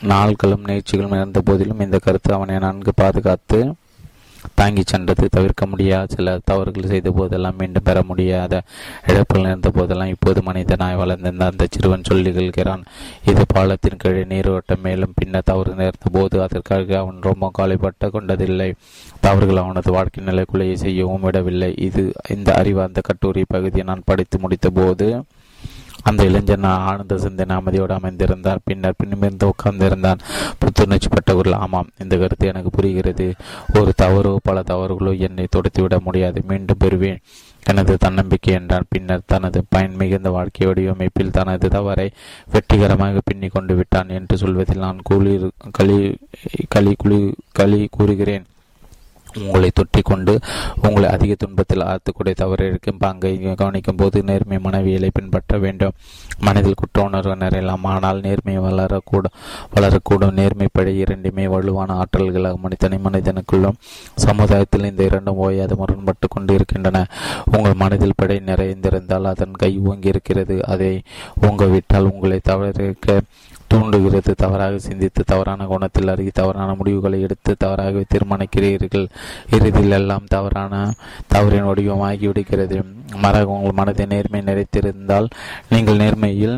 நாள்களும் 0.00 0.66
நிகழ்ச்சிகளும் 0.66 1.16
இருந்த 1.16 1.40
போதிலும் 1.40 1.80
இந்த 1.80 1.98
கருத்து 1.98 2.34
அவனை 2.34 2.58
நன்கு 2.58 2.92
பாதுகாத்து 2.94 3.58
தாங்கி 4.54 4.82
சென்றது. 4.86 5.26
தவிர்க்க 5.28 5.66
முடியாத 5.66 6.14
சில 6.14 6.38
தவறுகள் 6.44 6.90
செய்த 6.90 7.10
போதெல்லாம் 7.10 7.56
மீண்டும் 7.58 7.82
பெற 7.82 7.98
முடியாத 8.02 8.62
இழப்புகள் 9.06 9.46
நேர்ந்த 9.46 9.70
போதெல்லாம் 9.70 10.06
இப்போது 10.06 10.40
மனிதனாய் 10.40 10.98
வளர்ந்திருந்த 11.02 11.44
அந்த 11.44 11.66
சிறுவன் 11.70 12.06
சொல்லிகொள்கிறான் 12.10 12.82
இது 13.24 13.44
பாலத்தின் 13.54 13.96
கீழே 13.96 14.24
நீரோட்டம் 14.24 14.80
மேலும் 14.80 15.16
பின்னர் 15.16 15.48
தவறு 15.50 15.74
நேர்ந்த 15.74 16.12
போது 16.12 16.42
அதற்காக 16.42 16.98
அவன் 16.98 17.20
ரொம்ப 17.20 17.50
காலைப்பட்ட 17.58 18.10
கொண்டதில்லை. 18.10 18.74
தவறுகள் 19.20 19.56
அவனது 19.56 19.92
வாழ்க்கை 19.92 20.24
நிலைக்குள்ளேயே 20.24 20.74
செய்யவும் 20.74 21.20
விடவில்லை. 21.20 21.74
இது 21.78 22.12
இந்த 22.28 22.54
அறிவார்ந்த 22.54 23.00
கட்டுரை 23.00 23.44
பகுதியை 23.48 23.86
நான் 23.86 24.02
படித்து 24.04 24.38
முடித்த 24.38 24.70
போது 24.70 25.08
அந்த 26.04 26.24
இளைஞன் 26.24 26.68
ஆனந்த 26.88 27.18
சிந்தனை 27.18 27.54
அமைதியோடு 27.56 27.94
அமைந்திருந்தார். 27.98 28.64
பின்னர் 28.64 28.98
பின்னிமிருந்து 29.02 29.50
உட்கார்ந்திருந்தான். 29.52 30.20
புத்துணர்ச்சி 30.58 31.08
பெற்றவர்கள் 31.08 31.60
ஆமாம் 31.64 31.90
இந்த 31.98 32.16
கருத்து 32.16 32.46
எனக்கு 32.46 32.70
புரிகிறது. 32.70 33.28
ஒரு 33.78 33.92
தவறோ 34.02 34.34
பல 34.42 34.62
தவறுகளோ 34.70 35.14
என்னை 35.18 35.46
தொடுத்துவிட 35.56 35.98
முடியாது. 36.00 36.42
மீண்டும் 36.48 36.82
பெறுவேன். 36.84 37.20
எனது 37.66 37.92
தன்னம்பிக்கை 37.96 38.54
என்றான். 38.54 38.88
பின்னர் 38.88 39.28
தனது 39.32 39.64
பயன் 39.68 39.94
மிகுந்த 39.94 40.30
வாழ்க்கை 40.30 40.66
வடிவமைப்பில் 40.66 41.36
தனது 41.38 41.68
தவறை 41.68 42.08
வெற்றிகரமாக 42.52 43.20
பின்னி 43.24 43.48
கொண்டு 43.48 43.74
விட்டான் 43.74 44.08
என்று 44.08 44.36
சொல்வதில் 44.36 44.84
நான் 44.86 45.04
கூலி 45.04 45.34
களி 45.78 45.98
களி 46.68 46.94
குளி 46.98 47.20
களி 47.52 47.80
கூறுகிறேன். 47.90 48.44
உங்களை 49.40 49.70
தொட்டி 49.74 50.02
கொண்டு 50.02 50.38
உங்களை 50.82 51.10
அதிக 51.10 51.34
துன்பத்தில் 51.34 51.80
ஆழ்த்தக்கூடிய 51.80 52.34
தவறிருக்கும் 52.42 52.98
பங்கை 52.98 53.54
கவனிக்கும் 53.54 53.96
போது 53.96 54.22
நேர்மை 54.22 54.58
மனைவியலை 54.58 55.10
பின்பற்ற 55.12 55.58
வேண்டும். 55.58 55.92
மனதில் 56.38 56.74
குற்ற 56.74 57.02
உணர்வு 57.02 57.36
நிறையலாம். 57.36 57.84
ஆனால் 57.84 58.20
நேர்மை 58.20 58.58
வளரக்கூடும் 58.58 59.34
வளரக்கூடும். 59.74 60.32
நேர்மை 60.32 60.68
படை 60.72 60.98
இரண்டுமே 60.98 61.46
வலுவான 61.46 62.02
ஆற்றல்களாக 62.02 62.56
மனிதனை 62.56 62.98
மனிதனுக்குள்ளும் 63.04 63.78
சமுதாயத்தில் 64.14 64.84
இந்த 64.84 65.02
இரண்டும் 65.02 65.36
ஓயாது 65.36 65.76
முரண்பட்டு 65.76 66.28
கொண்டு 66.28 66.54
இருக்கின்றன 66.54 67.06
உங்கள் 67.52 67.74
மனதில் 67.74 68.16
படை 68.16 68.36
நிறைந்திருந்தால் 68.46 69.24
அதன் 69.24 69.52
கை 69.52 69.78
ஓங்கி 69.78 70.08
இருக்கிறது 70.08 70.64
அதை 70.64 71.02
உங்க 71.40 71.64
விட்டால் 71.64 72.10
உங்களை 72.12 72.40
தவறிக்க 72.48 73.20
தூண்டுகிறது 73.74 74.34
தவறாக 74.34 74.78
சிந்தித்து 74.78 75.22
தவறான 75.26 75.66
குணத்தில் 75.66 76.12
அருகி 76.14 76.32
தவறான 76.34 76.74
முடிவுகளை 76.74 77.20
எடுத்து 77.20 77.54
தவறாக 77.58 78.04
தீர்மானிக்கிறீர்கள். 78.14 79.06
இறுதியில் 79.50 79.96
எல்லாம் 80.00 80.30
தவறான 80.34 80.92
தவறின் 81.34 81.68
வடிவமாகி 81.68 82.26
விடுகிறது. 82.26 82.78
மறக 83.16 83.56
உங்கள் 83.56 83.78
மனதை 83.80 84.06
நேர்மை 84.06 84.40
நிறைத்திருந்தால் 84.40 85.28
நீங்கள் 85.68 86.02
நேர்மையில் 86.04 86.56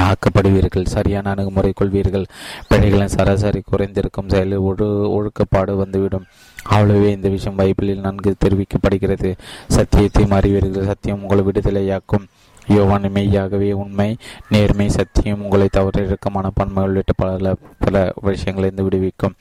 ஆக்கப்படுவீர்கள் 0.00 0.92
சரியான 0.94 1.30
அணுகுமுறை 1.30 1.72
கொள்வீர்கள். 1.80 2.26
பிழைகளின் 2.68 3.14
சராசரி 3.14 3.60
குறைந்திருக்கும் 3.70 4.28
செயலில் 4.28 4.60
ஒழு 4.60 4.86
ஒழுக்கப்பாடு 5.16 5.72
வந்துவிடும். 5.76 6.26
அவ்வளவே 6.70 7.08
இந்த 7.16 7.28
விஷயம் 7.28 7.58
பைபிளில் 7.58 8.04
நன்கு 8.06 8.34
தெரிவிக்கப்படுகிறது. 8.44 9.30
சத்தியத்தை 9.66 10.26
அறிவீர்கள். 10.30 10.90
சத்தியம் 10.90 11.22
உங்களை 11.22 11.44
விடுதலையாக்கும். 11.44 12.26
யோவான் 12.74 13.06
மெய்யாகவே 13.12 13.72
உண்மை 13.72 14.16
நேர்மை 14.50 14.88
சத்தியம் 14.88 15.42
உங்களை 15.42 15.68
தவற 15.70 16.02
இறக்கமான 16.02 16.50
பன்மை 16.54 16.82
உள்ளிட்ட 16.84 17.12
பல 17.16 17.54
பல 17.78 18.12
விஷயங்களிலிருந்து 18.22 18.82
விடுவிக்கும். 18.82 19.34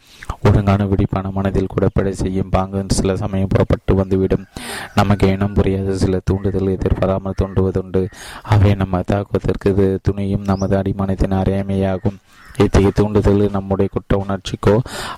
ஒழுங்கான 0.43 0.86
விடிப்பான 0.86 1.32
மனதில் 1.32 1.71
கூட 1.73 1.88
பிழை 1.93 2.13
செய்யும் 2.13 2.49
பாங்கு 2.49 2.84
சில 2.88 3.15
சமயம் 3.15 3.47
புறப்பட்டு 3.47 3.95
வந்துவிடும். 3.95 4.45
நமக்கு 4.95 5.27
இனம் 5.27 5.53
புரியாத 5.53 5.97
சில 5.97 6.19
தூண்டுதல் 6.23 6.75
எதிர்பாராமல் 6.77 7.39
தோன்றுவதுண்டு. 7.41 8.03
அவை 8.43 8.73
நம்ம 8.75 9.01
தாக்குவதற்கு 9.11 9.99
துணியும் 10.09 10.47
நமது 10.51 10.77
அடிமனத்தின் 10.77 11.39
அறையமையாகும் 11.41 12.19
இத்தகைய 12.64 12.91
தூண்டுதல் 12.95 13.43
நம்முடைய 13.55 13.89
குற்ற 13.93 14.14
உணர்ச்சிக்கோ 14.24 14.76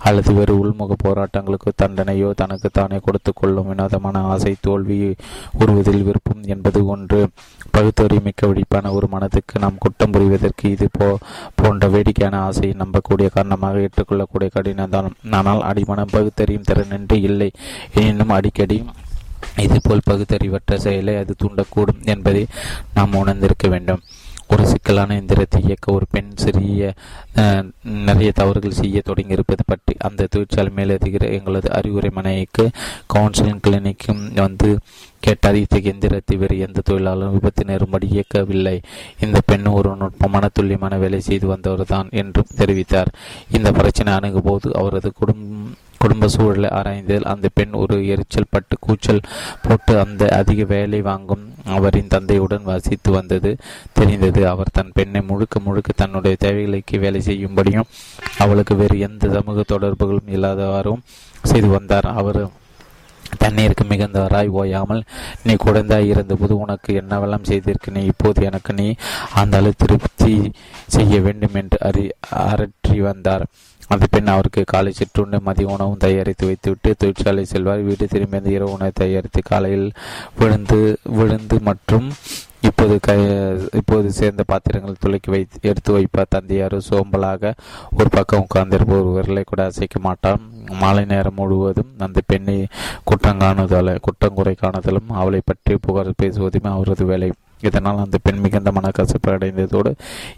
அல்லது 0.08 0.32
வேறு 0.34 0.54
உள்முக 0.62 0.96
போராட்டங்களுக்கோ 1.04 1.72
தண்டனையோ 1.82 2.30
தனக்கு 2.42 2.70
தானே 2.74 2.98
கொடுத்து 3.06 3.32
கொள்ளும் 3.34 3.70
வினோதமான 3.72 4.22
ஆசை 4.34 4.54
தோல்வி 4.62 4.98
உருவதில் 5.60 6.06
விருப்பம் 6.08 6.44
என்பது 6.56 6.80
ஒன்று. 6.86 7.22
பகுத்தறி 7.72 8.18
மிக்க 8.24 8.48
வெடிப்பான 8.48 8.92
ஒரு 8.92 9.08
மனதுக்கு 9.08 9.60
நாம் 9.60 9.78
குற்றம் 9.78 10.12
புரிவதற்கு 10.12 10.66
இது 10.76 10.88
போ 10.92 11.08
போன்ற 11.56 11.88
வேடிக்கையான 11.88 12.40
ஆசையை 12.48 12.74
நம்பக்கூடிய 12.80 13.28
காரணமாக 13.34 13.86
ஏற்றுக்கொள்ளக்கூடிய 13.86 14.50
கடினம்தான் 14.56 15.10
ஆனால் 15.40 15.62
அடிமனம் 15.62 16.14
பகுத்தறியும் 16.16 16.68
திறனின்றி 16.72 17.20
இல்லை. 17.30 17.52
எனினும் 17.94 18.36
அடிக்கடி 18.40 18.80
இதுபோல் 19.58 20.08
பகுத்தறிவற்ற 20.10 20.76
செயலை 20.76 21.14
அது 21.16 21.36
தூண்டக்கூடும் 21.44 22.02
என்பதை 22.06 22.44
நாம் 22.94 23.20
உணர்ந்திருக்க 23.22 23.68
வேண்டும். 23.68 24.02
ஒரு 24.52 24.64
சிக்கலான 24.66 25.16
எந்திரத்தை 25.16 25.60
இயக்க 25.62 25.88
ஒரு 25.92 26.06
பெண் 26.10 26.32
சிறிய 26.36 26.82
நிறைய 28.06 28.30
தவறுகள் 28.32 28.80
செய்ய 28.80 28.98
தொடங்கியிருப்பது 29.06 29.64
பற்றி 29.66 29.94
அந்த 30.00 30.28
தொழிற்சாலை 30.30 30.72
மேலதிகிற 30.76 31.26
எங்களது 31.32 31.70
அறிவுரை 31.72 32.12
மனைவிக்கு 32.14 32.66
கவுன்சிலிங் 33.14 33.64
கிளினிக்கும் 33.64 34.24
வந்து 34.38 34.72
கேட்டார் 35.28 35.62
இத்தகைய 35.62 35.94
எந்திரத்தை 35.94 36.36
வேறு 36.42 36.56
எந்த 36.66 36.84
தொழிலாளரும் 36.90 37.36
விபத்து 37.38 37.64
நேரும்படி 37.70 38.08
இயக்கவில்லை. 38.16 38.78
இந்த 39.26 39.38
பெண் 39.52 39.70
ஒரு 39.78 39.92
நுட்பமான 40.02 40.50
துல்லியமான 40.58 40.98
வேலை 41.04 41.22
செய்து 41.30 41.48
வந்தவர் 41.54 41.92
தான் 41.94 42.10
என்றும் 42.22 42.56
தெரிவித்தார். 42.60 43.14
இந்த 43.58 43.72
பிரச்சனை 43.80 44.12
அணுகும் 44.18 44.50
போது 44.50 44.70
அவரது 44.82 45.12
குடும்பம் 45.22 45.80
குடும்ப 46.04 46.28
சூழலை 46.34 46.70
ஆராய்ந்ததில் 46.78 47.28
அந்த 47.32 47.48
பெண் 47.58 47.74
ஒரு 47.80 47.96
எரிச்சல் 48.14 48.48
பட்டு 48.54 48.76
கூச்சல் 48.86 49.20
போட்டு 49.66 49.94
அந்த 50.04 50.30
அதிக 50.38 50.64
வேலை 50.72 51.00
வாங்கும் 51.08 51.44
அவரின் 51.76 52.10
தந்தையுடன் 52.14 52.66
வசித்து 52.70 53.10
வந்தது. 53.18 53.52
தெரிந்தது 53.98 54.42
அவர் 54.54 54.74
தன் 54.78 54.96
பெண்ணை 54.96 55.22
முழுக்க 55.28 55.60
முழுக்க 55.66 55.94
தன்னுடைய 56.02 56.38
தேவைகளுக்கு 56.46 56.98
வேலை 57.04 57.22
செய்யும்படியும் 57.28 57.92
அவளுக்கு 58.46 58.76
வேறு 58.82 58.98
எந்த 59.08 59.30
சமூக 59.36 59.66
தொடர்புகளும் 59.74 60.34
இல்லாதவாறும் 60.38 61.06
செய்து 61.52 61.70
வந்தார். 61.78 62.10
அவர் 62.22 62.42
தண்ணீருக்கு 63.38 63.84
மிகுந்தவராய் 63.84 64.48
ஓயாமல் 64.48 65.04
நீ 65.44 65.54
குழந்தாய் 65.54 66.08
இருந்தபோது 66.08 66.58
உனக்கு 66.58 67.02
என்னவெல்லாம் 67.02 67.48
செய்திருக்கு? 67.48 67.90
நீ 67.90 68.06
இப்போது 68.06 68.44
எனக்கு 68.44 68.74
நீ 68.74 68.96
அந்த 69.34 69.58
அளவு 69.58 69.74
திருப்தி 69.78 70.52
செய்ய 70.88 71.20
வேண்டும் 71.20 71.54
என்று 71.54 71.78
அறி 71.82 72.10
அரற்றி 72.32 73.00
வந்தார். 73.00 73.46
அந்த 73.88 74.06
பெண் 74.10 74.28
அவருக்கு 74.28 74.64
காலை 74.66 74.94
சிற்றுண்டு 74.94 75.40
மதிய 75.42 75.68
உணவும் 75.68 75.98
தயாரித்து 75.98 76.46
வைத்துவிட்டு 76.46 76.96
தொழிற்சாலை 76.98 77.46
செல்வார். 77.46 77.80
வீடு 77.80 78.08
திரும்பி 78.08 78.38
அந்த 78.38 78.50
இரவு 78.50 78.72
உணவை 78.72 78.92
தயாரித்து 78.94 79.42
காலையில் 79.42 79.92
விழுந்து 80.40 81.00
விழுந்து 81.04 81.60
மற்றும் 81.60 82.12
இப்போது 82.62 82.96
க 83.00 83.12
இப்போது 83.72 84.08
சேர்ந்த 84.12 84.44
பாத்திரங்கள் 84.48 85.00
துளைக்கி 85.04 85.30
வை 85.34 85.42
எடுத்து 85.62 85.92
வைப்பார் 85.98 86.34
தந்தையார். 86.36 86.76
சோம்பலாக 86.90 87.54
ஒரு 87.98 88.10
பக்கம் 88.10 88.46
உட்கார்ந்திருப்ப 88.46 88.98
ஒரு 89.02 89.12
விரலை 89.18 89.44
கூட 89.46 89.62
அசைக்க 89.66 90.00
மாட்டான். 90.00 90.42
மாலை 90.82 91.06
நேரம் 91.06 91.34
முழுவதும் 91.36 91.94
அந்த 91.98 92.22
பெண்ணை 92.26 92.58
குற்றம் 93.04 93.40
காணுதல 93.40 93.96
குற்றங்குறை 94.08 94.56
காணுதலும் 94.62 95.10
அவளை 95.22 95.42
பற்றி 95.46 95.78
புகார் 95.82 96.20
பேசுவதுமே 96.24 96.70
அவரது 96.78 97.06
வேலை. 97.06 97.32
இதனால் 97.64 98.04
அந்த 98.04 98.18
பெண் 98.24 98.40
மிகுந்த 98.40 98.70
மனக்கசப்பு 98.72 99.30
அடைந்ததோடு 99.32 99.92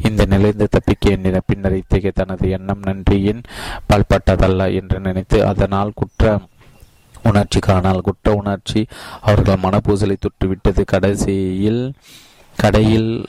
இந்த 0.07 0.21
நிலைந்து 0.25 0.65
தப்பிக்க 0.71 1.13
எண்ணின 1.15 1.37
பின்னர் 1.45 1.77
இத்தகைய 1.77 2.11
தனது 2.15 2.49
எண்ணம் 2.49 2.81
நன்றியின் 2.83 3.41
பல்பட்டதல்ல 3.89 4.67
என்று 4.79 4.99
நினைத்து 4.99 5.37
அதனால் 5.45 5.95
குற்ற 5.95 6.33
உணர்ச்சி 7.23 7.59
காணால் 7.59 8.05
குற்ற 8.07 8.33
உணர்ச்சி. 8.33 8.81
அவர்கள் 9.21 9.63
மனப்பூசலை 9.63 10.17
தொட்டுவிட்டது 10.17 10.83
கடைசியில் 10.85 11.93
கடையில் 12.57 13.25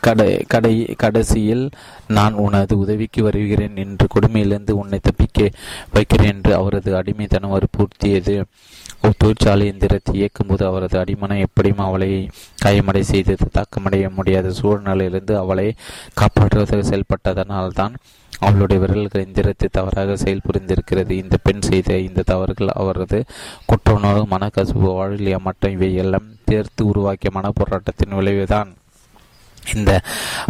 கடை 0.00 0.44
கடை 0.48 0.72
கடைசியில் 0.96 1.70
நான் 2.08 2.34
உனது 2.34 2.78
உதவிக்கு 2.78 3.22
வருகிறேன் 3.22 3.76
என்று 3.76 4.06
கொடுமையிலிருந்து 4.14 4.70
உன்னை 4.70 4.98
தப்பிக்க 5.02 5.48
வைக்கிறேன் 5.92 6.34
என்று 6.34 6.54
அவரது 6.54 6.96
அடிமைத்தனம் 6.96 7.54
வற்புறுத்தியது. 7.54 8.36
தொழிற்சாலை 9.18 9.70
எந்திரத்தை 9.70 10.12
இயக்கும்போது 10.12 10.64
அவரது 10.64 10.98
அடிமனம் 10.98 11.38
எப்படியும் 11.38 11.78
அவளை 11.78 12.28
காயமடை 12.64 13.00
செய்தது 13.00 13.46
தாக்கமடைய 13.54 14.10
முடியாத 14.14 14.50
சூழ்நிலையிலிருந்து 14.50 15.34
அவளை 15.36 15.74
காப்பாற்றுவதாக 16.20 16.82
செயல்பட்டதனால் 16.82 17.68
தான் 17.68 17.96
அவளுடைய 18.38 18.86
விரல்கள் 18.86 19.24
எந்திரத்தை 19.24 19.68
தவறாக 19.70 20.14
செயல்புரிந்திருக்கிறது. 20.14 21.10
இந்த 21.10 21.36
பெண் 21.42 21.60
செய்த 21.60 21.98
இந்த 21.98 22.22
தவறுகள் 22.22 22.68
அவரது 22.68 23.24
குற்ற 23.66 23.94
உணர்வு 23.94 24.26
மனக்கசுப்பு 24.36 24.94
வாழ்வியல் 24.94 25.40
மற்றும் 25.40 25.72
இவை 25.72 25.94
எல்லாம் 25.94 26.28
சேர்த்து 26.44 26.86
உருவாக்கிய 26.86 27.40
மனப்போராட்டத்தின் 27.40 28.14
விளைவுதான். 28.14 28.76
இந்த 29.74 30.00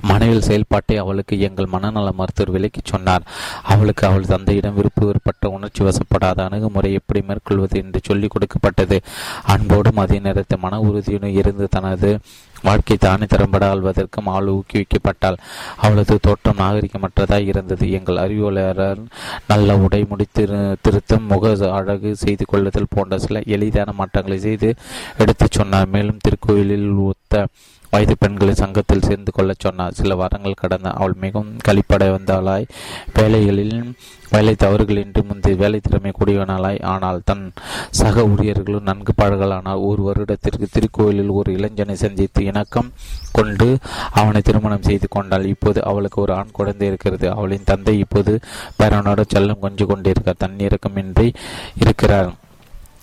மனைவியில் 0.01 0.43
செயல்பாட்டை 0.43 0.97
அவளுக்கு 0.97 1.41
எங்கள் 1.41 1.67
மனநல 1.67 2.13
மருத்துவர் 2.13 2.55
விலக்கி 2.55 2.81
சொன்னார். 2.85 3.23
அவளுக்கு 3.63 4.07
அவள் 4.07 4.27
தந்தையிடம் 4.27 4.75
விருப்பு 4.75 5.09
ஏற்பட்ட 5.09 5.49
உணர்ச்சி 5.49 5.85
வசப்படாத 5.85 6.45
அணுகுமுறை 6.45 6.93
எப்படி 6.93 7.23
மேற்கொள்வது 7.23 7.83
என்று 7.83 8.01
சொல்லிக் 8.03 8.31
கொடுக்கப்பட்டது. 8.31 9.01
அன்போடும் 9.45 9.97
அதே 9.97 10.19
நேரத்தில் 10.19 10.59
மன 10.59 10.81
உறுதியுடன் 10.81 11.31
இருந்து 11.31 11.69
தனது 11.69 12.19
வாழ்க்கை 12.63 12.97
தானே 12.97 13.25
திறம்பட 13.25 13.75
ஆள்வதற்கும் 13.75 14.25
ஆள் 14.25 14.47
ஊக்குவிக்கப்பட்டாள் 14.47 15.37
அவளது 15.77 16.19
தோற்றம் 16.19 16.57
நாகரிகமற்றதாய் 16.57 17.47
இருந்தது. 17.47 17.91
எங்கள் 17.91 18.17
அறிவியலாளர் 18.17 19.05
நல்ல 19.49 19.77
உடை 19.77 20.07
முடித்து 20.09 20.77
திருத்தம் 20.81 21.27
முக 21.27 21.73
அழகு 21.73 22.17
செய்து 22.17 22.45
கொள்ளுதல் 22.45 22.87
போன்ற 22.91 23.19
சில 23.19 23.43
எளிதான 23.47 23.93
மாற்றங்களை 23.93 24.39
செய்து 24.39 24.75
எடுத்துச் 25.19 25.51
சொன்னார். 25.51 25.87
மேலும் 25.87 26.19
திருக்கோயிலில் 26.19 26.95
ஒத்த 26.95 27.47
வயது 27.91 28.17
பெண்களை 28.19 28.55
சங்கத்தில் 28.55 29.03
சேர்ந்து 29.03 29.33
கொள்ளச் 29.33 29.61
சொன்னார். 29.61 29.93
சில 29.93 30.15
வாரங்கள் 30.15 30.61
கடந்த 30.63 30.91
அவள் 30.91 31.17
மிகவும் 31.21 31.57
கழிப்படை 31.69 32.09
வந்தவளாய் 32.17 32.67
வேலைகளில் 33.15 33.95
வேலை 34.31 34.55
தவறுகளின்றி 34.59 35.23
முந்தைய 35.23 35.57
வேலை 35.57 35.81
திறமை 35.81 36.11
கூடியவனாளாய். 36.11 36.83
ஆனால் 36.83 37.21
தன் 37.25 37.53
சக 37.91 38.23
ஊழியர்களும் 38.23 38.89
நன்கு 38.89 39.13
பழகலானால் 39.23 39.85
ஒரு 39.87 40.03
வருடத்திற்கு 40.03 40.69
திருக்கோயிலில் 40.73 41.31
ஒரு 41.31 41.53
இளைஞனை 41.53 41.97
சந்தித்து 41.97 42.45
இணக்கம் 42.45 42.93
கொண்டு 43.33 43.79
அவனை 44.13 44.43
திருமணம் 44.43 44.83
செய்து 44.83 45.09
கொண்டாள். 45.09 45.47
இப்போது 45.47 45.85
அவளுக்கு 45.85 46.21
ஒரு 46.23 46.33
ஆண் 46.33 46.57
குழந்தை 46.59 46.89
இருக்கிறது. 46.89 47.31
அவளின் 47.31 47.65
தந்தை 47.65 47.99
இப்போது 47.99 48.41
பேரனோட 48.79 49.23
செல்லம் 49.35 49.59
கொஞ்சு 49.59 49.87
கொண்டிருக்கிறார். 49.87 50.43
தன்னிறக்கமின்றி 50.45 51.35
இருக்கிறார். 51.81 52.33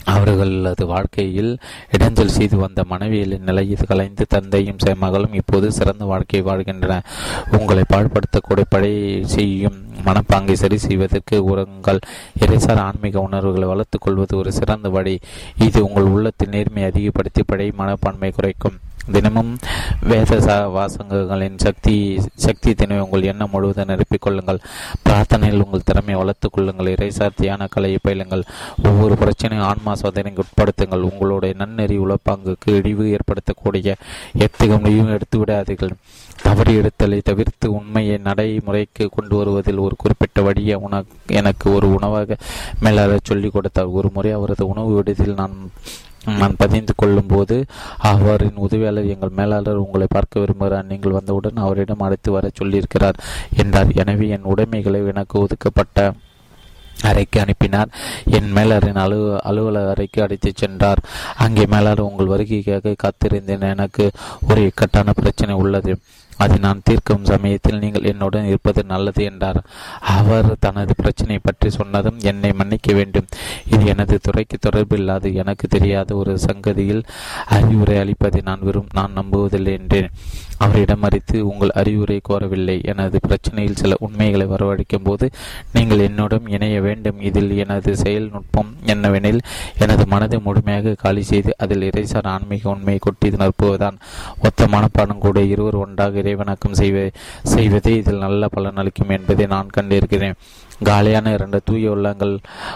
அவர்களது 0.06 0.86
வாழ்க்கையில் 0.86 1.58
இடைஞ்சல் 1.98 2.26
செய்து 2.26 2.58
வந்த 2.58 2.86
மனைவியலின் 2.90 3.40
நிலையில் 3.40 3.88
கலைந்து 3.88 4.26
தந்தையும் 4.30 4.78
மகளும் 4.98 5.34
இப்போது 5.34 5.72
சிறந்த 5.72 6.06
வாழ்க்கையை 6.06 6.50
வாழ்கின்றன. 6.50 7.02
உங்களை 7.58 7.84
பாழ்படுத்தக்கூடிய 7.90 8.64
படை 8.70 9.22
செய்யும் 9.26 9.82
மனப்பாங்கை 10.06 10.54
சரி 10.54 10.78
செய்வதற்கு 10.78 11.44
உங்கள் 11.44 12.00
இறைசார் 12.40 12.76
ஆன்மீக 12.76 13.20
உணர்வுகளை 13.20 13.68
வளர்த்துக் 13.68 14.02
கொள்வது 14.02 14.38
ஒரு 14.38 14.52
சிறந்த 14.52 14.90
வழி. 14.90 15.20
இது 15.58 15.86
உங்கள் 15.86 16.04
உள்ளத்தில் 16.04 16.50
நேர்மையை 16.50 16.86
அதிகப்படுத்தி 16.86 17.44
படை 17.44 17.72
மனப்பான்மை 17.76 18.32
குறைக்கும். 18.32 18.80
தினமும் 19.12 19.58
வேத 20.02 20.40
வாசகங்களின் 20.68 21.54
சக்தி 21.56 22.22
சக்தி 22.36 22.74
தினை 22.74 23.00
உங்கள் 23.00 23.22
எண்ணம் 23.22 23.50
முழுவதும் 23.52 23.88
நிரப்பிக்கொள்ளுங்கள் 23.88 24.60
பிரார்த்தனையில் 25.10 25.64
உங்கள் 25.64 25.84
திறமையை 25.84 26.16
வளர்த்துக் 26.16 26.54
கொள்ளுங்கள். 26.54 26.94
இறைசார் 26.94 27.36
தியான 27.36 27.68
கலையை 27.68 27.98
பயிலுங்கள். 28.02 28.44
ஒவ்வொரு 28.84 29.16
பிரச்சனையும் 29.16 29.62
ஆன்மா 29.62 29.96
சோதனைக்கு 29.96 30.44
உட்படுத்துங்கள். 30.44 31.10
உங்களுடைய 31.12 31.56
நன்னெறி 31.58 31.98
உழப்பாங்குக்கு 31.98 32.66
இழிவு 32.66 33.18
ஏற்படுத்தக்கூடிய 33.18 33.96
எத்துகளையும் 34.38 35.10
எடுத்து 35.10 35.44
விடாதீர்கள். 35.44 35.92
தவறு 36.42 36.82
எடுத்தலை 36.82 37.22
தவிர்த்து 37.24 37.74
உண்மையை 37.74 38.18
நடைமுறைக்கு 38.18 39.10
கொண்டு 39.10 39.38
வருவதில் 39.38 39.78
ஒரு 39.78 39.96
குறிப்பிட்ட 39.98 40.42
வழியை 40.42 40.76
உண 40.76 41.04
எனக்கு 41.28 41.74
ஒரு 41.74 41.94
உணவாக 41.94 42.38
மேலாளர் 42.80 43.20
சொல்லிக் 43.24 43.54
கொடுத்தார். 43.54 43.86
ஒரு 43.86 44.10
முறை 44.14 44.32
அவரது 44.32 44.68
உணவு 44.68 44.94
விடுதியில் 44.94 45.34
நான் 45.34 45.72
நான் 46.26 46.56
பதிந்து 46.58 46.94
கொள்ளும் 46.96 47.28
போது 47.28 47.66
அவரின் 47.98 48.56
உதவியாளர் 48.56 49.06
எங்கள் 49.06 49.38
மேலாளர் 49.40 49.84
உங்களை 49.86 50.08
பார்க்க 50.10 50.40
விரும்புகிறார். 50.40 50.86
நீங்கள் 50.86 51.12
வந்தவுடன் 51.12 51.56
அவரிடம் 51.56 52.00
அழைத்து 52.00 52.32
வர 52.32 52.50
சொல்லியிருக்கிறார் 52.62 53.20
என்றார். 53.56 53.92
எனவே 53.92 54.28
என் 54.28 54.44
உடைமைகளை 54.44 55.06
எனக்கு 55.08 55.40
ஒதுக்கப்பட்ட 55.40 56.14
அறைக்கு 57.02 57.40
அனுப்பினார். 57.40 57.90
என் 58.26 58.50
மேலரின் 58.56 59.00
அலு 59.04 59.40
அலுவலக 59.44 59.90
அறைக்கு 59.90 60.22
அழைத்துச் 60.22 60.58
சென்றார். 60.58 60.98
அங்கே 61.38 61.66
மேலாளர் 61.66 62.10
உங்கள் 62.10 62.32
வருகைக்காக 62.34 62.96
காத்திருந்தேன். 63.04 63.70
எனக்கு 63.70 64.12
ஒரு 64.50 64.66
இக்கட்டான 64.66 65.12
பிரச்சனை 65.12 65.56
உள்ளது. 65.56 66.00
அதை 66.38 66.58
நான் 66.58 66.82
தீர்க்கும் 66.84 67.26
சமயத்தில் 67.26 67.80
நீங்கள் 67.80 68.04
என்னுடன் 68.04 68.46
இருப்பது 68.46 68.84
நல்லது 68.84 69.24
என்றார். 69.24 69.64
அவர் 70.02 70.56
தனது 70.60 70.96
பிரச்சனை 70.96 71.40
பற்றி 71.44 71.70
சொன்னதும் 71.70 72.20
என்னை 72.20 72.54
மன்னிக்க 72.54 72.94
வேண்டும். 72.94 73.28
இது 73.68 73.86
எனது 73.86 74.20
துறைக்கு 74.22 74.58
தொடர்பில்லாது 74.58 75.34
எனக்கு 75.34 75.68
தெரியாத 75.68 76.16
ஒரு 76.16 76.40
சங்கதியில் 76.40 77.04
அறிவுரை 77.46 77.98
அளிப்பதை 77.98 78.42
நான் 78.44 78.64
விரும் 78.64 78.90
நான் 78.94 79.16
நம்புவதில்லை 79.16 79.80
என்றேன். 79.80 80.12
அவரிடம் 80.58 81.02
அறித்து 81.02 81.48
உங்கள் 81.48 81.70
அறிவுரை 81.70 82.22
கோரவில்லை 82.30 82.84
எனது 82.84 83.20
பிரச்சனையில் 83.28 83.76
சில 83.76 83.96
உண்மைகளை 84.00 84.46
வரவழைக்கும் 84.46 85.04
போது 85.04 85.30
நீங்கள் 85.74 86.00
என்னுடன் 86.00 86.48
இணைய 86.48 86.82
வேண்டும். 86.82 87.22
இதில் 87.22 87.58
எனது 87.58 87.96
செயல் 87.96 88.30
நுட்பம் 88.32 88.72
என்னவெனில் 88.86 89.40
எனது 89.78 90.06
மனதை 90.08 90.40
முழுமையாக 90.40 90.94
காலி 90.94 91.22
செய்து 91.22 91.54
அதில் 91.58 91.90
இறைசார் 91.90 92.28
ஆன்மீக 92.28 92.70
உண்மையை 92.70 93.00
கொட்டி 93.02 93.30
நிரப்புவதுதான் 93.30 93.98
ஒத்த 94.40 94.68
மனப்பாடம் 94.68 95.18
கூட 95.18 95.42
இருவர் 95.42 95.76
ஒன்றாக 95.76 96.20
இறைவணக்கம் 96.20 96.80
செய்வ 96.82 97.10
செய்வதே 97.44 97.96
இதில் 97.96 98.18
நல்ல 98.18 98.48
பலன் 98.48 98.76
அளிக்கும் 98.76 99.10
என்பதை 99.10 99.46
நான் 99.46 99.74
கண்டிருக்கிறேன். 99.78 100.36
காலியான 100.84 101.34
இரண்டு 101.34 101.62
தூய 101.66 101.92
உள்ளங்கள் 101.92 102.36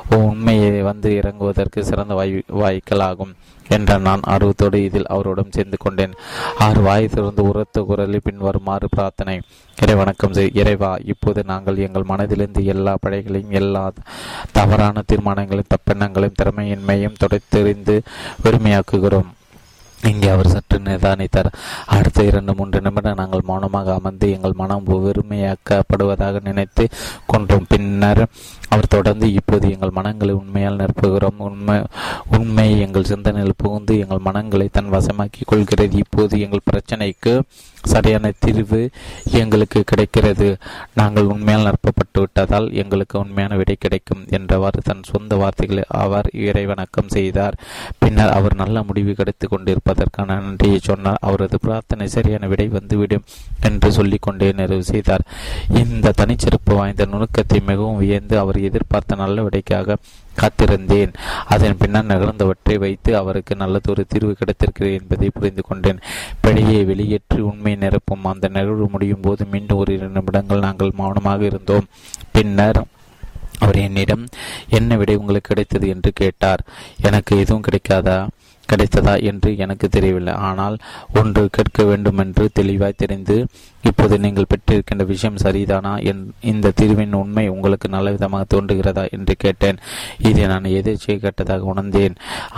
உண்மையை 0.10 0.82
வந்து 0.82 1.10
இறங்குவதற்கு 1.12 1.80
சிறந்த 1.80 2.14
வாய் 2.14 2.44
வாய்க்கள் 2.48 3.00
ஆகும் 3.00 3.36
என்ற 3.70 3.98
நான் 3.98 4.22
ஆர்வத்தோடு 4.24 4.84
இதில் 4.84 5.06
அவருடன் 5.06 5.56
சேர்ந்து 5.56 5.78
கொண்டேன். 5.80 6.14
ஆறு 6.58 6.82
வாய் 6.82 7.08
திறந்து 7.08 7.44
உரத்த 7.44 7.82
குரலில் 7.82 8.24
பின்வருமாறு 8.24 8.88
பிரார்த்தனை. 8.90 9.42
இறை 9.82 9.96
வணக்கம் 9.96 10.34
செய் 10.34 10.52
இறைவா 10.54 10.96
இப்போது 11.06 11.44
நாங்கள் 11.44 11.78
எங்கள் 11.78 12.10
மனதிலிருந்து 12.10 12.64
எல்லா 12.64 12.98
படைகளையும் 13.00 13.56
எல்லா 13.62 13.92
தவறான 14.52 15.04
தீர்மானங்களையும் 15.14 15.74
தப்பெண்ணங்களையும் 15.76 16.40
திறமையின்மையும் 16.42 17.20
தொடைத்தெறிந்து 17.24 17.98
வெறுமையாக்குகிறோம். 18.44 19.32
இங்கே 20.04 20.30
அவர் 20.30 20.48
சற்று 20.48 20.80
நிதானித்தார். 20.80 21.54
அடுத்த 21.86 22.24
இரண்டு 22.24 22.56
மூன்று 22.56 22.82
நிமிடம் 22.82 23.16
நாங்கள் 23.16 23.42
மௌனமாக 23.44 23.94
அமர்ந்து 23.94 24.32
எங்கள் 24.32 24.54
மனம் 24.54 24.86
வெறுமையாக்கப்படுவதாக 24.88 26.42
நினைத்து 26.42 26.90
கொண்டோம். 27.26 27.66
பின்னர் 27.70 28.28
அவர் 28.70 28.94
தொடர்ந்து 28.96 29.34
இப்போது 29.34 29.72
எங்கள் 29.72 29.96
மனங்களை 29.98 30.34
உண்மையால் 30.34 30.82
நிரப்புகிறோம். 30.82 31.38
உண்மை 31.38 31.78
உண்மை 32.38 32.68
எங்கள் 32.80 33.10
சிந்தனையில் 33.12 33.60
புகுந்து 33.64 34.00
எங்கள் 34.00 34.26
மனங்களை 34.28 34.68
தன் 34.72 34.92
வசமாக்கி 34.92 35.44
கொள்கிறது. 35.46 35.98
இப்போது 35.98 36.40
எங்கள் 36.40 36.68
பிரச்சனைக்கு 36.70 37.34
சரியான 37.84 38.32
தீர்வு 38.40 38.90
எங்களுக்கு 39.32 39.84
கிடைக்கிறது. 39.86 40.48
நாங்கள் 40.94 41.30
உண்மையால் 41.34 41.68
நிரப்பப்பட்டு 41.68 42.20
விட்டதால் 42.20 42.68
எங்களுக்கு 42.74 43.16
உண்மையான 43.20 43.56
விடை 43.56 43.76
கிடைக்கும் 43.80 44.26
என்றவாறு 44.38 44.80
தன் 44.84 45.04
சொந்த 45.04 45.36
வார்த்தைகளை 45.36 45.84
அவர் 45.88 46.28
இறைவணக்கம் 46.48 47.14
செய்தார். 47.18 47.58
பின்னர் 47.98 48.30
அவர் 48.30 48.56
நல்ல 48.56 48.84
முடிவு 48.84 49.14
கிடைத்து 49.14 49.48
கொண்டிருப்பதற்கான 49.48 50.40
நன்றியை 50.42 50.80
சொன்னார். 50.82 51.22
அவரது 51.22 51.60
பிரார்த்தனை 51.60 52.08
சரியான 52.08 52.48
விடை 52.48 52.68
வந்துவிடும் 52.68 53.28
என்று 53.62 53.92
சொல்லிக்கொண்டே 53.92 54.52
நிறைவு 54.52 54.84
செய்தார். 54.84 55.26
இந்த 55.84 56.14
தனிச்சிறப்பு 56.22 56.74
வாய்ந்த 56.76 57.06
நுணுக்கத்தை 57.06 57.62
மிகவும் 57.72 57.98
வியந்து 57.98 58.40
அவர் 58.40 58.57
எதிர்பார்த்த 58.64 59.16
நல்ல 59.16 59.44
விடைக்காக 59.44 59.96
காத்திருந்தேன். 60.38 61.14
அதன் 61.46 61.78
பின்னர் 61.78 62.06
நிகழ்ந்தவற்றை 62.06 62.76
வைத்து 62.76 63.18
அவருக்கு 63.18 63.56
நல்லதொரு 63.56 64.06
தீர்வு 64.08 64.34
கிடைத்திருக்கிறது 64.34 64.94
என்பதை 64.94 65.30
புரிந்து 65.34 65.64
கொண்டேன். 65.64 66.00
பிழையை 66.40 66.86
வெளியேற்றி 66.86 67.40
உண்மை 67.40 67.76
நிரப்பும் 67.76 68.24
அந்த 68.24 68.48
நிகழ்வு 68.48 68.90
முடியும் 68.90 69.22
போது 69.22 69.46
மீண்டும் 69.46 69.78
ஒரு 69.78 69.94
இரண்டு 69.94 70.14
நிமிடங்கள் 70.14 70.60
நாங்கள் 70.60 70.92
மௌனமாக 70.94 71.44
இருந்தோம். 71.44 71.86
பின்னர் 72.32 72.86
அவர் 73.60 73.76
என்னிடம் 73.76 74.28
என்ன 74.70 74.98
விடை 74.98 75.16
உங்களுக்கு 75.16 75.48
கிடைத்தது? 75.48 75.88
என்று 75.88 76.12
கேட்டார். 76.14 76.62
எனக்கு 77.02 77.38
எதுவும் 77.38 77.64
கிடைக்காதா? 77.70 78.28
கிடைத்ததா? 78.74 79.24
என்று 79.24 79.58
எனக்கு 79.58 79.90
தெரியவில்லை. 79.90 80.34
ஆனால் 80.34 80.78
ஒன்று 81.14 81.50
கேட்க 81.52 81.84
வேண்டும் 81.84 82.18
என்று 82.18 82.50
தெளிவாய் 82.54 82.94
தெரிந்து 82.98 83.48
இப்போது 83.90 84.16
நீங்கள் 84.26 84.50
பெற்றிருக்கின்ற 84.52 85.04
விஷயம் 85.12 85.42
சரிதானா? 85.44 85.92
என் 86.10 86.22
இந்த 86.52 86.72
தீர்வின் 86.80 87.18
உண்மை 87.22 87.46
உங்களுக்கு 87.56 87.88
நல்ல 87.96 88.14
விதமாக 88.16 88.46
தோன்றுகிறதா 88.54 89.04
என்று 89.18 89.34
கேட்டேன். 89.44 89.80
இதை 90.30 90.46
நான் 90.54 90.68
எதிர்ச்சியை 90.80 91.18
கேட்டதாக 91.26 91.70
உணர்ந்தேன். 91.74 92.16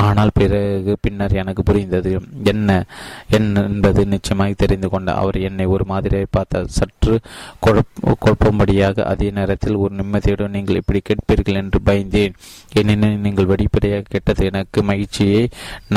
ஆனால் 0.08 0.36
பிறகு 0.40 0.96
பின்னர் 1.02 1.38
எனக்கு 1.44 1.64
புரிந்தது. 1.70 2.14
என்ன 2.54 2.70
என்ன 3.38 3.64
என்பது 3.70 4.02
நிச்சயமாக 4.16 4.58
தெரிந்து 4.64 4.90
கொண்ட 4.90 5.10
அவர் 5.22 5.38
என்னை 5.50 5.66
ஒரு 5.76 5.86
மாதிரியை 5.92 6.28
பார்த்தார். 6.38 6.70
சற்று 6.80 7.16
குழப்பும்படியாக 8.24 9.04
அதே 9.14 9.30
நேரத்தில் 9.40 9.80
ஒரு 9.84 9.94
நிம்மதியுடன் 10.02 10.56
நீங்கள் 10.58 10.80
இப்படி 10.82 11.02
கேட்பீர்கள் 11.10 11.60
என்று 11.64 11.82
பயந்தேன். 11.90 12.36
ஏனெனில் 12.80 13.24
நீங்கள் 13.26 13.52
வெளிப்படையாக 13.54 14.10
கேட்டது 14.14 14.44
எனக்கு 14.52 14.80
மகிழ்ச்சியை 14.92 15.44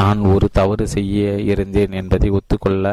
நான் 0.00 0.20
ஒரு 0.34 0.48
தவறு 0.60 0.86
செய்ய 0.96 1.34
இருந்தேன் 1.52 1.96
என்பதை 2.00 2.30
ஒத்துக்கொள்ள 2.38 2.86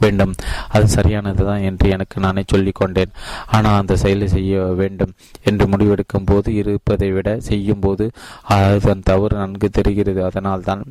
வேண்டும். 0.00 0.34
அது 0.68 0.86
சரியானதுதான் 0.96 1.64
என்று 1.70 1.88
எனக்கு 1.88 2.16
நானே 2.20 2.44
சொல்லிக் 2.46 2.78
கொண்டேன். 2.80 3.12
ஆனால் 3.46 3.80
அந்த 3.80 3.96
செயலை 3.96 4.28
செய்ய 4.28 4.62
வேண்டும் 4.82 5.14
என்று 5.42 5.66
முடிவெடுக்கும் 5.66 6.28
போது 6.30 6.54
இருப்பதை 6.54 7.10
விட 7.12 7.36
செய்யும் 7.50 7.82
போது 7.86 8.06
அதன் 8.58 9.06
தவறு 9.10 9.36
நன்கு 9.36 9.70
தெரிகிறது. 9.70 10.22
அதனால் 10.24 10.66
தான் 10.70 10.84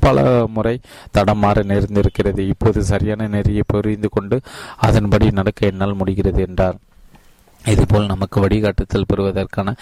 பல 0.00 0.18
முறை 0.56 0.74
தடமாற 1.16 1.58
நேர்ந்திருக்கிறது. 1.70 2.42
இப்போது 2.54 2.78
சரியான 2.84 3.28
நெறியை 3.28 3.62
புரிந்து 3.66 4.08
கொண்டு 4.08 4.38
அதன்படி 4.88 5.30
நடக்க 5.30 5.66
என்னால் 5.66 5.98
முடிகிறது 6.02 6.42
என்றார். 6.48 6.78
இதுபோல் 7.72 8.12
நமக்கு 8.12 8.40
வழிகாட்டுதல் 8.40 9.08
பெறுவதற்கான 9.08 9.74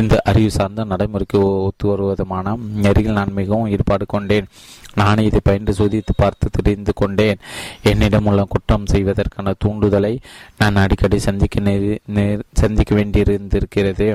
இந்த 0.00 0.14
அறிவு 0.24 0.50
சார்ந்த 0.50 0.84
நடைமுறைக்கு 0.84 1.40
ஒத்து 1.66 1.86
வருவதுமான 1.90 2.54
நெருகில் 2.84 3.18
நான் 3.20 3.36
மிகவும் 3.40 3.70
ஈடுபாடு 3.74 4.06
கொண்டேன். 4.06 4.48
நானே 4.94 5.22
இதை 5.24 5.40
பயின்று 5.42 5.72
சோதித்து 5.78 6.12
பார்த்து 6.16 6.48
தெரிந்து 6.50 6.92
கொண்டேன். 6.94 7.38
என்னிடம் 7.82 8.26
உள்ள 8.26 8.44
குற்றம் 8.48 8.86
செய்வதற்கான 8.86 9.54
தூண்டுதலை 9.64 10.14
நான் 10.58 10.80
அடிக்கடி 10.84 11.18
சந்திக்க 11.18 11.98
சந்திக்க 12.62 12.90
வேண்டியிருந்திருக்கிறது 12.96 14.08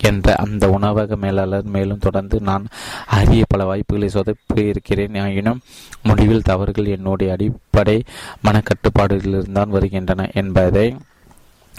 என்ற 0.00 0.34
அந்த 0.36 0.64
உணவக 0.70 1.16
மேலாளர் 1.16 1.70
மேலும் 1.76 2.04
தொடர்ந்து 2.04 2.36
நான் 2.48 2.66
அரிய 3.16 3.44
பல 3.48 3.64
வாய்ப்புகளை 3.64 4.08
சொதப்பி 4.12 4.60
இருக்கிறேன். 4.72 5.16
ஆயினும் 5.24 5.62
முடிவில் 6.02 6.48
தவறுகள் 6.50 6.92
என்னுடைய 6.96 7.32
அடிப்படை 7.32 7.96
மனக்கட்டுப்பாடுகளிலிருந்தான் 8.44 9.74
வருகின்றன 9.76 10.28
என்பதை 10.34 10.86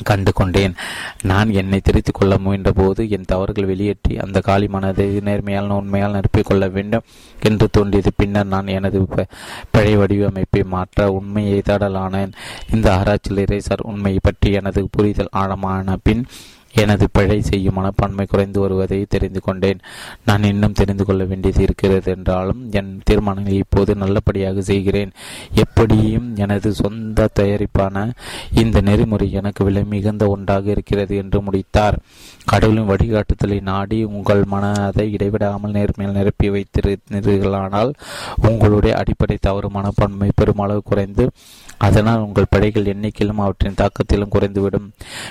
கண்டு 0.04 0.32
கொண்டேன் 0.34 0.76
நான் 1.22 1.50
என்னை 1.52 1.80
திருத்திக் 1.80 2.14
கொள்ள 2.14 2.38
முயன்ற 2.38 2.72
போது 2.72 3.02
என் 3.10 3.28
தவறுகள் 3.28 3.66
வெளியேற்றி 3.66 4.14
அந்த 4.18 4.40
காலி 4.40 4.68
மனதை 4.68 5.08
நேர்மையால் 5.18 5.74
உண்மையால் 5.78 6.16
நிரப்பிக் 6.16 6.50
கொள்ள 6.50 6.68
வேண்டும் 6.68 7.06
என்று 7.44 7.68
தோன்றியது. 7.72 8.12
பின்னர் 8.16 8.54
நான் 8.54 8.68
எனது 8.68 9.00
பழைய 9.72 9.98
வடிவமைப்பை 9.98 10.64
மாற்ற 10.76 11.12
உண்மையை 11.12 11.62
தேடலானேன். 11.66 12.32
இந்த 12.74 12.88
ஆராய்ச்சியில் 12.98 13.44
இறைசார் 13.46 13.88
உண்மையை 13.92 14.20
பற்றி 14.24 14.52
எனது 14.52 14.88
புரிதல் 14.92 15.34
ஆழமான 15.42 15.98
பின் 16.04 16.26
எனது 16.74 17.10
பிழை 17.12 17.42
செய்யும் 17.42 17.74
மனப்பான்மை 17.74 18.26
குறைந்து 18.26 18.60
வருவதை 18.60 19.06
தெரிந்து 19.10 19.42
கொண்டேன். 19.42 19.80
நான் 20.26 20.44
இன்னும் 20.44 20.74
தெரிந்து 20.74 21.06
கொள்ள 21.06 21.24
வேண்டியது 21.24 21.64
இருக்கிறது 21.64 22.12
என்றாலும் 22.16 22.72
என் 22.72 23.02
தீர்மானங்களை 23.10 23.54
இப்போது 23.54 23.96
நல்லபடியாக 23.96 24.62
செய்கிறேன். 24.62 25.12
எப்படியும் 25.54 26.36
எனது 26.36 26.74
சொந்த 26.74 27.30
தயாரிப்பான 27.40 28.12
இந்த 28.54 28.82
நெறிமுறை 28.82 29.32
எனக்கு 29.32 29.64
விலை 29.64 29.84
மிகுந்த 29.84 30.28
ஒன்றாக 30.28 30.70
இருக்கிறது 30.70 31.16
என்று 31.16 31.42
முடித்தார். 31.42 31.98
கடவுளின் 32.46 32.90
வழிகாட்டுதலை 32.90 33.62
நாடி 33.62 34.04
உங்கள் 34.04 34.44
மனதை 34.44 35.12
இடைவிடாமல் 35.12 35.72
நேர்மையில் 35.72 36.12
நிரப்பி 36.12 36.50
வைத்திருந்தீர்களானால் 36.50 37.94
உங்களுடைய 38.50 38.98
அடிப்படை 38.98 39.38
தவறு 39.42 39.70
மனப்பான்மை 39.70 40.30
பெருமளவு 40.36 40.84
குறைந்து 40.84 41.30
அதனால் 41.80 42.26
உங்கள் 42.28 42.50
படைகள் 42.50 42.90
எண்ணிக்கையிலும் 42.94 43.44
அவற்றின் 43.44 43.80
தாக்கத்திலும் 43.82 44.34
குறைந்துவிடும். 44.34 44.88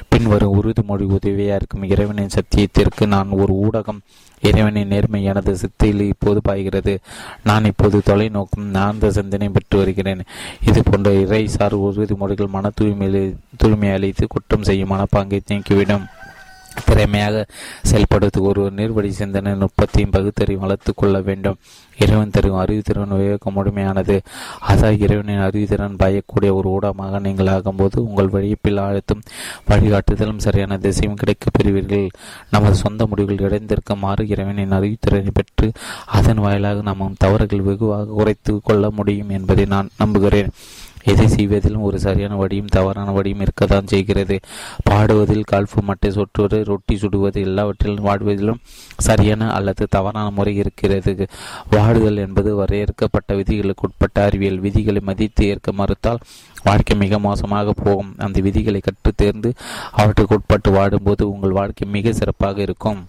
பின்வரும் 0.08 0.54
உறுதிமொழி 0.54 1.06
உதவியாக 1.16 1.54
இருக்கும் 1.54 1.82
இறைவனின் 1.82 2.34
சத்தியத்திற்கு 2.38 3.06
நான் 3.06 3.28
ஒரு 3.28 3.54
ஊடகம். 3.66 4.00
இறைவனின் 4.42 4.86
நேர்மை 4.86 5.24
எனது 5.24 5.56
சித்தியில் 5.56 6.00
இப்போது 6.00 6.40
பாய்கிறது. 6.42 6.98
நான் 7.44 7.64
இப்போது 7.64 7.98
தொலைநோக்கும் 8.06 8.68
ஆழ்ந்த 8.74 9.10
சிந்தனை 9.10 9.48
பெற்று 9.48 9.78
வருகிறேன். 9.78 10.22
இது 10.66 10.82
போன்ற 10.82 11.10
இறைசார் 11.12 11.76
உறுதிமொழிகள் 11.86 12.54
மன 12.56 12.70
தூய்மை 12.74 13.08
தூய்மை 13.56 13.90
அளித்து 13.90 14.26
குற்றம் 14.26 14.62
செய்யும் 14.62 14.90
மனப்பாங்கை 14.90 15.40
நீக்கிவிடும் 15.50 16.06
திறமையாக 16.84 17.46
செயல்படுவது 17.90 18.40
ஒரு 18.40 18.72
நீர்வழி 18.76 19.08
சிந்தனை 19.08 19.52
நுட்பத்தையும் 19.52 20.10
பகுத்தறிவு 20.10 20.60
வளர்த்து 20.60 20.94
கொள்ள 20.94 21.20
வேண்டும். 21.20 21.56
இறைவன் 21.98 22.30
தரும் 22.30 22.60
அறிவுத்திறன் 22.60 23.08
விவேகம் 23.08 23.54
முழுமையானது. 23.54 24.20
அதான் 24.68 25.00
இறைவனின் 25.00 25.40
அறிவுத்திறன் 25.40 25.94
பயக்கூடிய 25.96 26.54
ஒரு 26.54 26.68
ஊடகமாக 26.70 27.18
நீங்கள் 27.18 27.46
ஆகும்போது 27.46 27.96
உங்கள் 27.96 28.28
வழிப்பில் 28.28 28.76
அழுத்தும் 28.76 29.22
வழிகாட்டுதலும் 29.68 30.38
சரியான 30.38 30.78
திசையும் 30.78 31.14
கிடைக்கப் 31.14 31.52
பெறுவீர்கள். 31.52 32.08
நமது 32.50 32.74
சொந்த 32.74 33.06
முடிவுகள் 33.06 33.50
இடைந்திருக்குமாறு 33.50 34.30
இறைவனின் 34.30 34.72
அறிவுத்திறனை 34.72 35.28
பெற்று 35.34 35.72
அதன் 36.06 36.36
வாயிலாக 36.36 36.82
நாம் 36.82 37.14
தவறுகள் 37.18 37.60
வெகுவாக 37.60 38.04
குறைத்து 38.04 38.60
கொள்ள 38.64 38.90
முடியும் 38.90 39.30
என்பதை 39.30 39.64
நான் 39.64 39.88
நம்புகிறேன். 39.98 40.50
எதை 41.04 41.28
செய்வதிலும் 41.28 41.82
ஒரு 41.82 42.00
சரியான 42.00 42.36
வழியும் 42.36 42.66
தவறான 42.66 43.10
வழியும் 43.10 43.40
இருக்கத்தான் 43.40 43.86
செய்கிறது. 43.86 44.40
பாடுவதில் 44.90 45.44
கால்ஃபு 45.44 45.82
மட்டை 45.82 46.08
சொற்றுவது 46.08 46.64
ரொட்டி 46.64 46.96
சுடுவது 46.96 47.32
எல்லாவற்றிலும் 47.32 48.04
வாடுவதிலும் 48.04 48.60
சரியான 48.96 49.52
அல்லது 49.52 49.86
தவறான 49.90 50.30
முறை 50.30 50.56
இருக்கிறது. 50.56 51.26
வாடுதல் 51.70 52.16
என்பது 52.16 52.56
வரையறுக்கப்பட்ட 52.56 53.34
விதிகளுக்கு 53.34 53.88
உட்பட்ட 53.88 54.24
அறிவியல் 54.24 54.58
விதிகளை 54.58 55.00
மதித்து 55.00 55.46
ஏற்க 55.46 55.72
மறுத்தால் 55.72 56.18
வாழ்க்கை 56.62 56.96
மிக 56.96 57.18
மோசமாக 57.18 57.72
போகும். 57.72 58.14
அந்த 58.16 58.40
விதிகளை 58.40 58.80
கற்று 58.80 59.12
தேர்ந்து 59.16 59.52
அவற்றுக்கு 59.92 60.34
உட்பட்டு 60.34 60.72
வாடும்போது 60.72 61.22
உங்கள் 61.22 61.50
வாழ்க்கை 61.50 61.88
மிக 61.88 62.12
சிறப்பாக 62.12 62.62
இருக்கும். 62.62 63.06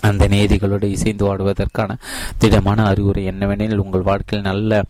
அந்த 0.00 0.28
நேதிகளோடு 0.28 0.84
இசைந்து 0.84 1.24
வாடுவதற்கான 1.24 1.96
திடமான 2.38 2.84
அறிவுரை 2.84 3.28
என்னவெனில் 3.28 3.76
உங்கள் 3.76 4.00
வாழ்க்கையில் 4.00 4.50
நல்ல 4.52 4.84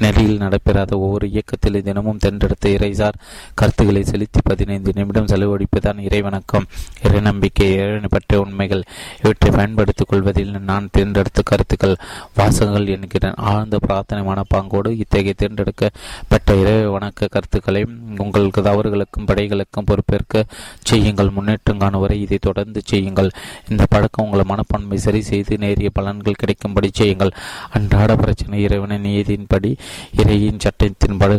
நெறியில் 0.00 0.38
நடைபெறாத 0.38 0.98
ஒவ்வொரு 0.98 1.26
இயக்கத்தில் 1.30 1.82
தினமும் 1.82 2.18
தென்றெடுத்த 2.24 2.68
இறைசார் 2.68 3.16
கருத்துக்களை 3.54 4.04
செலுத்தி 4.04 4.40
பதினைந்து 4.44 4.92
நிமிடம் 4.94 5.26
செலவழிப்புதான் 5.26 6.00
இறைவணக்கம். 6.08 6.66
இறை 7.02 7.20
நம்பிக்கை 7.20 7.72
இறைவனை 7.74 8.08
பற்றிய 8.08 8.42
உண்மைகள் 8.42 8.82
இவற்றை 9.22 9.50
பயன்படுத்திக் 9.50 10.08
கொள்வதில் 10.08 10.60
நான் 10.60 10.88
தேர்ந்தெடுத்த 10.92 11.42
கருத்துக்கள். 11.44 11.96
வாசகங்கள் 12.34 12.86
என்கிறேன் 12.86 13.34
ஆழ்ந்த 13.36 13.78
பிரார்த்தனை 13.78 14.24
மனப்பாங்கோடு 14.24 14.90
இத்தகைய 14.98 15.32
தேர்ந்தெடுக்கப்பட்ட 15.36 16.54
இறை 16.54 16.86
வணக்க 16.86 17.28
கருத்துக்களை 17.28 17.86
உங்கள் 18.18 18.50
தவறுகளுக்கும் 18.68 19.26
படைகளுக்கும் 19.26 19.86
பொறுப்பேற்க 19.86 20.44
செய்யுங்கள். 20.82 21.30
முன்னேற்றம் 21.30 21.78
வரை 21.90 22.20
இதை 22.20 22.38
தொடர்ந்து 22.40 22.80
செய்யுங்கள். 22.84 23.30
இந்த 23.68 23.86
பழக்கம் 23.88 24.24
உங்கள் 24.24 24.44
மனப்பான்மை 24.44 24.98
சரி 24.98 25.20
செய்து 25.20 25.58
நேரிய 25.58 25.90
பலன்கள் 25.98 26.40
கிடைக்கும்படி 26.42 26.90
செய்யுங்கள். 26.92 27.32
அன்றாட 27.70 28.16
பிரச்சனை 28.16 28.62
இறைவனை 28.62 28.96
நீதியின்படி 28.98 29.76
இறையின் 30.22 30.62
சட்டத்தின் 30.64 31.18
படு 31.22 31.36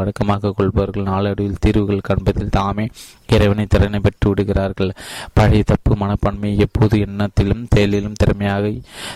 வழக்கமாக 0.00 0.52
கொள்பவர்கள் 0.58 1.08
நாளடைவில் 1.10 1.60
தீர்வுகள் 1.60 2.06
காண்பதில் 2.08 2.54
தாமே 2.58 2.86
இறைவனை 3.34 3.66
திறனை 3.66 4.00
பெற்று 4.00 4.28
விடுகிறார்கள். 4.28 4.94
பழைய 5.32 5.62
தப்பு 5.62 5.96
மனப்பான்மை 5.96 6.52
எப்போது 6.58 6.96
எண்ணத்திலும் 7.06 7.66
செயலிலும் 7.74 8.18
திறமையாக 8.22 8.72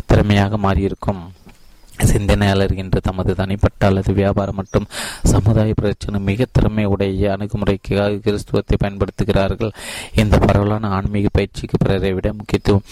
திறமையாக 0.07 0.57
மாறியிருக்கும். 0.57 1.23
சிந்தனையாளர் 2.11 2.75
என்று 2.75 3.01
தமது 3.01 3.35
தனிப்பட்ட 3.35 3.87
அல்லது 3.87 4.13
வியாபாரம் 4.13 4.55
மற்றும் 4.55 4.87
சமுதாய 5.33 5.75
பிரச்சனை 5.75 6.21
மிக 6.21 6.47
திறமை 6.53 6.85
உடைய 6.85 7.37
அணுகுமுறைக்காக 7.37 8.21
கிறிஸ்துவத்தை 8.25 8.77
பயன்படுத்துகிறார்கள். 8.85 9.73
இந்த 10.23 10.39
பரவலான 10.39 10.89
ஆன்மீக 10.89 11.29
பயிற்சிக்கு 11.33 11.79
பிறரை 11.79 12.13
விட 12.13 12.33
முக்கியத்துவம் 12.33 12.87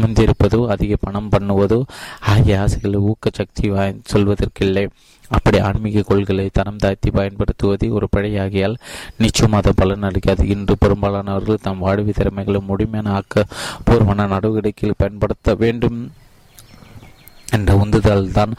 முந்திருப்பதோ 0.00 0.66
அதிக 0.74 0.96
பணம் 1.00 1.30
பண்ணுவதோ 1.30 1.78
ஆகிய 2.32 2.60
ஆசைகளை 2.60 2.98
ஊக்கச்சக்தி 3.10 3.68
வாய் 3.74 4.00
சொல்வதற்கில்லை. 4.12 4.84
அப்படி 5.30 5.58
ஆன்மீக 5.58 6.02
கொள்கைகளை 6.02 6.48
தனம் 6.52 6.76
தாழ்த்தி 6.76 7.10
பயன்படுத்துவது 7.10 7.86
ஒரு 7.92 8.08
பழையாகியால் 8.16 8.76
நிச்சயம் 9.16 9.56
பலன் 9.80 10.06
அளிக்காது. 10.08 10.42
இன்று 10.54 10.76
பெரும்பாலானவர்கள் 10.78 11.64
தம் 11.66 11.78
வாழ்வு 11.78 12.12
திறமைகளை 12.12 12.60
முழுமையான 12.60 13.12
ஆக்கப்பூர்வமான 13.18 14.26
நடவடிக்கைகள் 14.26 15.00
பயன்படுத்த 15.02 15.54
வேண்டும் 15.54 16.00
என்ற 17.56 17.74
உந்துதல் 17.76 18.32
தான் 18.32 18.52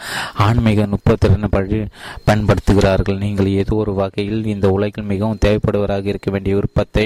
ஆன்மீக 0.45 0.85
நுட்பத்திறனை 0.91 1.49
பழி 1.49 1.79
பயன்படுத்துகிறார்கள். 2.27 3.19
நீங்கள் 3.25 3.49
ஏதோ 3.61 3.75
ஒரு 3.75 3.93
வகையில் 3.93 4.45
இந்த 4.45 4.69
உலகில் 4.69 5.11
மிகவும் 5.11 5.41
தேவைப்படுவராக 5.45 6.09
இருக்க 6.13 6.31
வேண்டிய 6.31 6.55
விருப்பத்தை 6.55 7.05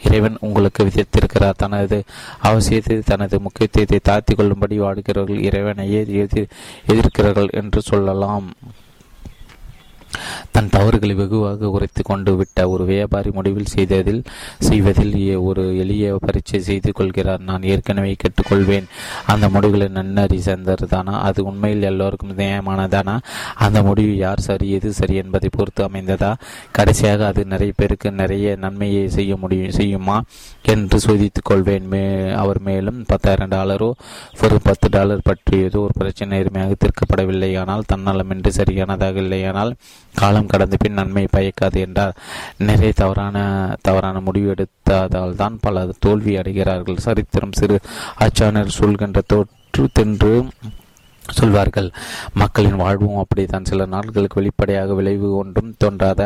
இறைவன் 0.00 0.36
உங்களுக்கு 0.40 0.84
விதித்திருக்கிறார். 0.84 1.60
தனது 1.62 1.98
அவசியத்தை 2.48 2.98
தனது 3.12 3.38
முக்கியத்துவத்தை 3.40 4.00
தாழ்த்தி 4.02 4.34
கொள்ளும்படி 4.34 4.78
வாழ்கிறவர்கள் 4.78 5.46
இறைவனையே 5.48 6.00
எதிர் 6.22 6.52
எதிர்க்கிறார்கள் 6.86 7.50
என்று 7.62 7.82
சொல்லலாம். 7.82 8.48
தன் 10.52 10.68
தவறுகளை 10.68 11.14
வெகுவாக 11.14 11.68
குறைத்து 11.68 12.02
கொண்டு 12.02 12.36
விட்ட 12.36 12.68
ஒரு 12.68 12.84
வியாபாரி 12.84 13.30
முடிவில் 13.30 13.72
செய்ததில் 13.74 14.22
செய்வதில் 14.58 15.14
ஒரு 15.48 15.78
எளிய 15.78 16.16
பரீட்சை 16.20 16.60
செய்து 16.60 16.92
கொள்கிறார். 16.92 17.40
நான் 17.40 17.62
ஏற்கனவே 17.62 18.16
கேட்டுக்கொள்வேன். 18.22 18.86
அந்த 19.26 19.48
முடிவுகளை 19.48 19.88
நன்னறி 19.88 20.38
சேர்ந்ததுதானா 20.44 21.14
அது 21.28 21.44
உண்மையில் 21.44 21.82
எல்லோருக்கும் 21.82 22.36
நியாயமானதானா? 22.36 23.16
அந்த 23.54 23.82
முடிவு 23.82 24.16
யார் 24.16 24.40
சரி 24.40 24.70
எது 24.70 24.92
சரி 24.92 25.14
என்பதை 25.14 25.48
பொறுத்து 25.52 25.88
அமைந்ததா? 25.88 26.32
கடைசியாக 26.72 27.26
அது 27.26 27.44
நிறைய 27.44 27.72
பேருக்கு 27.76 28.12
நிறைய 28.12 28.56
நன்மையை 28.56 29.08
செய்ய 29.08 29.36
முடியும் 29.36 29.76
செய்யுமா 29.76 30.18
என்று 30.62 31.00
சோதித்துக் 31.00 31.44
கொள்வேன். 31.44 31.86
மே 31.86 32.02
அவர் 32.42 32.60
மேலும் 32.60 33.04
பத்தாயிரம் 33.06 33.50
டாலரோ 33.50 33.90
ஒரு 34.44 34.56
பத்து 34.62 34.88
டாலர் 34.88 35.26
பற்றியதோ 35.28 35.78
ஒரு 35.86 35.94
பிரச்சனை 35.94 36.30
நேர்மையாக 36.36 36.74
தீர்க்கப்படவில்லை 36.82 37.50
ஆனால் 37.58 37.88
தன்னலமின்றி 37.92 38.48
சரியானதாக 38.48 39.20
இல்லையானால் 39.20 39.72
காலம் 40.20 40.50
கடந்த 40.52 40.76
பின் 40.82 40.98
நன்மை 40.98 41.24
பயக்காது 41.36 41.78
என்றார். 41.86 42.18
நிறைய 42.68 42.92
தவறான 43.02 43.36
தவறான 43.88 44.20
முடிவு 44.26 44.50
எடுத்ததால் 44.54 45.38
தான் 45.42 45.56
பல 45.66 45.86
தோல்வி 46.06 46.34
அடைகிறார்கள். 46.42 47.04
சரித்திரம் 47.06 47.58
சிறு 47.60 47.78
அச்சானர் 48.26 48.78
சொல்கின்ற 48.80 49.20
தோற்று 49.32 49.84
தென்று 49.98 50.36
சொல்வார்கள். 51.24 51.88
மக்களின் 52.40 52.80
வாழ்வும் 52.80 53.18
அப்படித்தான். 53.20 53.68
சில 53.70 53.84
நாட்களுக்கு 53.92 54.38
வெளிப்படையாக 54.38 54.94
விளைவு 54.98 55.28
ஒன்றும் 55.40 55.70
தோன்றாத 55.82 56.22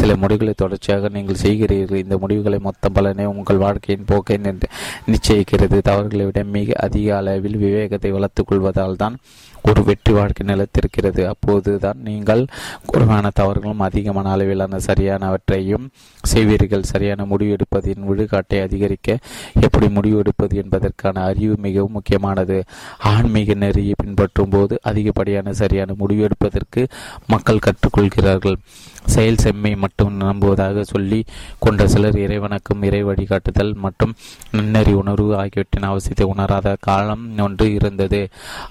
சில 0.00 0.10
முடிவுகளை 0.22 0.54
தொடர்ச்சியாக 0.56 1.08
நீங்கள் 1.16 1.40
செய்கிறீர்கள். 1.44 2.02
இந்த 2.04 2.16
முடிவுகளை 2.24 2.58
மொத்த 2.66 2.90
பலனே 2.96 3.24
உங்கள் 3.32 3.62
வாழ்க்கையின் 3.64 4.08
போக்கை 4.10 4.36
நிச்சயிக்கிறது. 5.12 5.78
தவறுகளை 5.88 6.26
விட 6.28 6.44
மிக 6.56 6.78
அதிக 6.86 7.16
அளவில் 7.20 7.58
விவேகத்தை 7.64 8.12
வளர்த்துக் 8.16 8.50
கொள்வதால் 8.50 9.00
தான் 9.02 9.18
ஒரு 9.70 9.84
வெற்றி 9.84 10.12
வாழ்க்கை 10.12 10.46
நிலத்திருக்கிறது. 10.46 11.22
அப்போதுதான் 11.24 12.00
நீங்கள் 12.08 12.42
குறைவான 12.86 13.30
தவறுகளும் 13.34 13.80
அதிகமான 13.80 14.30
அளவிலான 14.30 14.78
சரியானவற்றையும் 14.86 15.86
செய்வீர்கள். 16.22 16.88
சரியான 16.92 17.24
முடிவு 17.24 17.56
எடுப்பதின் 17.56 18.06
விழுக்காட்டை 18.08 18.62
அதிகரிக்க 18.62 19.18
எப்படி 19.60 19.88
முடிவு 19.88 20.18
எடுப்பது 20.18 20.56
என்பதற்கான 20.56 21.24
அறிவு 21.24 21.56
மிகவும் 21.58 21.92
முக்கியமானது. 21.92 22.64
ஆன்மீக 22.98 23.54
நெறியை 23.54 23.94
பின்பற்றும் 23.96 24.48
போது 24.48 24.78
அதிகப்படியான 24.82 25.52
சரியான 25.52 25.94
முடிவு 25.96 26.22
எடுப்பதற்கு 26.22 26.88
மக்கள் 27.26 27.64
கற்றுக்கொள்கிறார்கள். 27.66 28.56
செயல் 29.14 29.40
செம்மை 29.44 29.72
மட்டும் 29.84 30.12
நம்புவதாக 30.22 30.84
சொல்லி 30.92 31.20
கொண்ட 31.64 31.86
சிலர் 31.94 32.18
இறைவனுக்கும் 32.24 32.84
இறை 32.88 33.00
வழிகாட்டுதல் 33.08 33.72
மற்றும் 33.84 34.14
நன்னறி 34.56 34.92
உணர்வு 35.02 35.32
ஆகியவற்றின் 35.42 35.88
அவசியத்தை 35.90 36.26
உணராத 36.32 36.74
காலம் 36.88 37.24
ஒன்று 37.46 37.68
இருந்தது. 37.78 38.20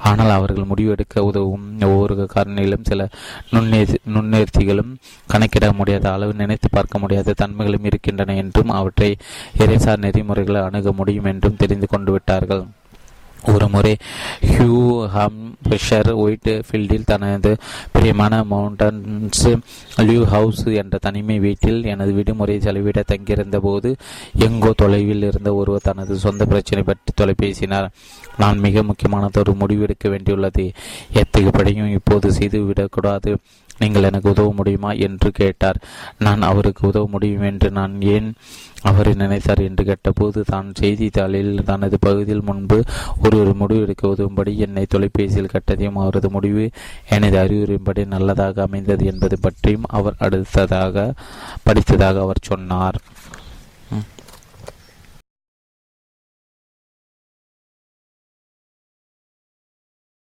ஆனால் 0.09 0.33
அவர்கள் 0.37 0.69
முடிவெடுக்க 0.71 1.25
உதவும் 1.29 1.67
ஒவ்வொரு 1.89 2.29
காரணியிலும் 2.35 2.87
சில 2.89 3.09
நுண்ணேர் 3.53 3.95
நுண்ணேர்த்திகளும் 4.15 4.93
கணக்கிட 5.27 5.65
முடியாத 5.79 6.05
அளவு 6.13 6.33
நினைத்து 6.41 6.69
பார்க்க 6.69 7.03
முடியாத 7.03 7.35
தன்மைகளும் 7.41 7.87
இருக்கின்றன 7.91 8.35
என்றும் 8.43 8.73
அவற்றை 8.79 9.11
இறைசார் 9.63 10.03
நெறிமுறைகளை 10.05 10.61
அணுக 10.69 10.91
முடியும் 10.91 11.29
என்றும் 11.33 11.61
தெரிந்து 11.63 11.87
கொண்டு 11.87 12.11
விட்டார்கள். 12.11 12.65
ஒரு 13.53 13.69
முறை 13.69 13.97
ஹியூ 14.41 15.05
ஹம் 15.07 15.55
பிஷர் 15.69 16.13
ஒயிட் 16.13 16.63
ஃபீல்டில் 16.71 17.05
தனது 17.05 17.57
பிரியமான 17.91 18.43
மவுண்டன்ஸ் 18.43 19.61
லியூ 19.97 20.23
ஹவுஸ் 20.23 20.63
என்ற 20.65 20.97
தனிமை 21.01 21.39
வீட்டில் 21.39 21.83
எனது 21.83 22.13
விடுமுறை 22.13 22.59
செலவிட 22.59 23.03
தங்கியிருந்த 23.07 23.59
போது 23.59 23.95
எங்கோ 24.37 24.73
தொலைவில் 24.75 25.23
இருந்த 25.23 25.53
ஒருவர் 25.53 25.81
தனது 25.83 26.15
சொந்த 26.15 26.45
பிரச்சனை 26.45 26.83
பற்றி 26.83 27.11
தொலைபேசினார். 27.13 27.89
நான் 28.37 28.59
மிக 28.59 28.83
முக்கியமானதொரு 28.83 29.53
முடிவெடுக்க 29.53 30.09
வேண்டியுள்ளது. 30.09 30.73
எத்தகைய 31.13 31.85
இப்போது 31.85 32.29
செய்துவிடக்கூடாது 32.29 33.37
நீங்கள் 33.79 34.03
எனக்கு 34.03 34.29
உதவ 34.29 34.51
முடியுமா 34.51 34.91
என்று 35.07 35.31
கேட்டார். 35.31 35.79
நான் 36.17 36.41
அவருக்கு 36.41 36.87
உதவ 36.87 37.07
முடியும் 37.07 37.41
என்று 37.41 37.71
நான் 37.71 38.01
ஏன் 38.01 38.33
அவரை 38.81 39.13
நினைத்தார் 39.13 39.61
என்று 39.63 39.83
கேட்டபோது 39.85 40.43
தான் 40.43 40.67
செய்தித்தாளில் 40.73 41.63
தனது 41.65 41.97
பகுதியில் 41.99 42.43
முன்பு 42.43 42.77
ஒரு 43.23 43.39
ஒரு 43.39 43.53
முடிவு 43.53 43.81
எடுக்க 43.81 44.07
உதவும்படி 44.07 44.55
என்னை 44.57 44.85
தொலைபேசியில் 44.85 45.53
கட்டதையும் 45.53 45.99
அவரது 46.03 46.29
முடிவு 46.29 46.69
எனது 47.09 47.37
அறிவுரையின்படி 47.37 48.05
நல்லதாக 48.05 48.61
அமைந்தது 48.61 49.05
என்பது 49.05 49.37
பற்றியும் 49.39 49.87
அவர் 49.87 50.15
அடுத்ததாக 50.19 51.13
படித்ததாக 51.69 52.19
அவர் 52.19 52.41
சொன்னார். 52.41 52.99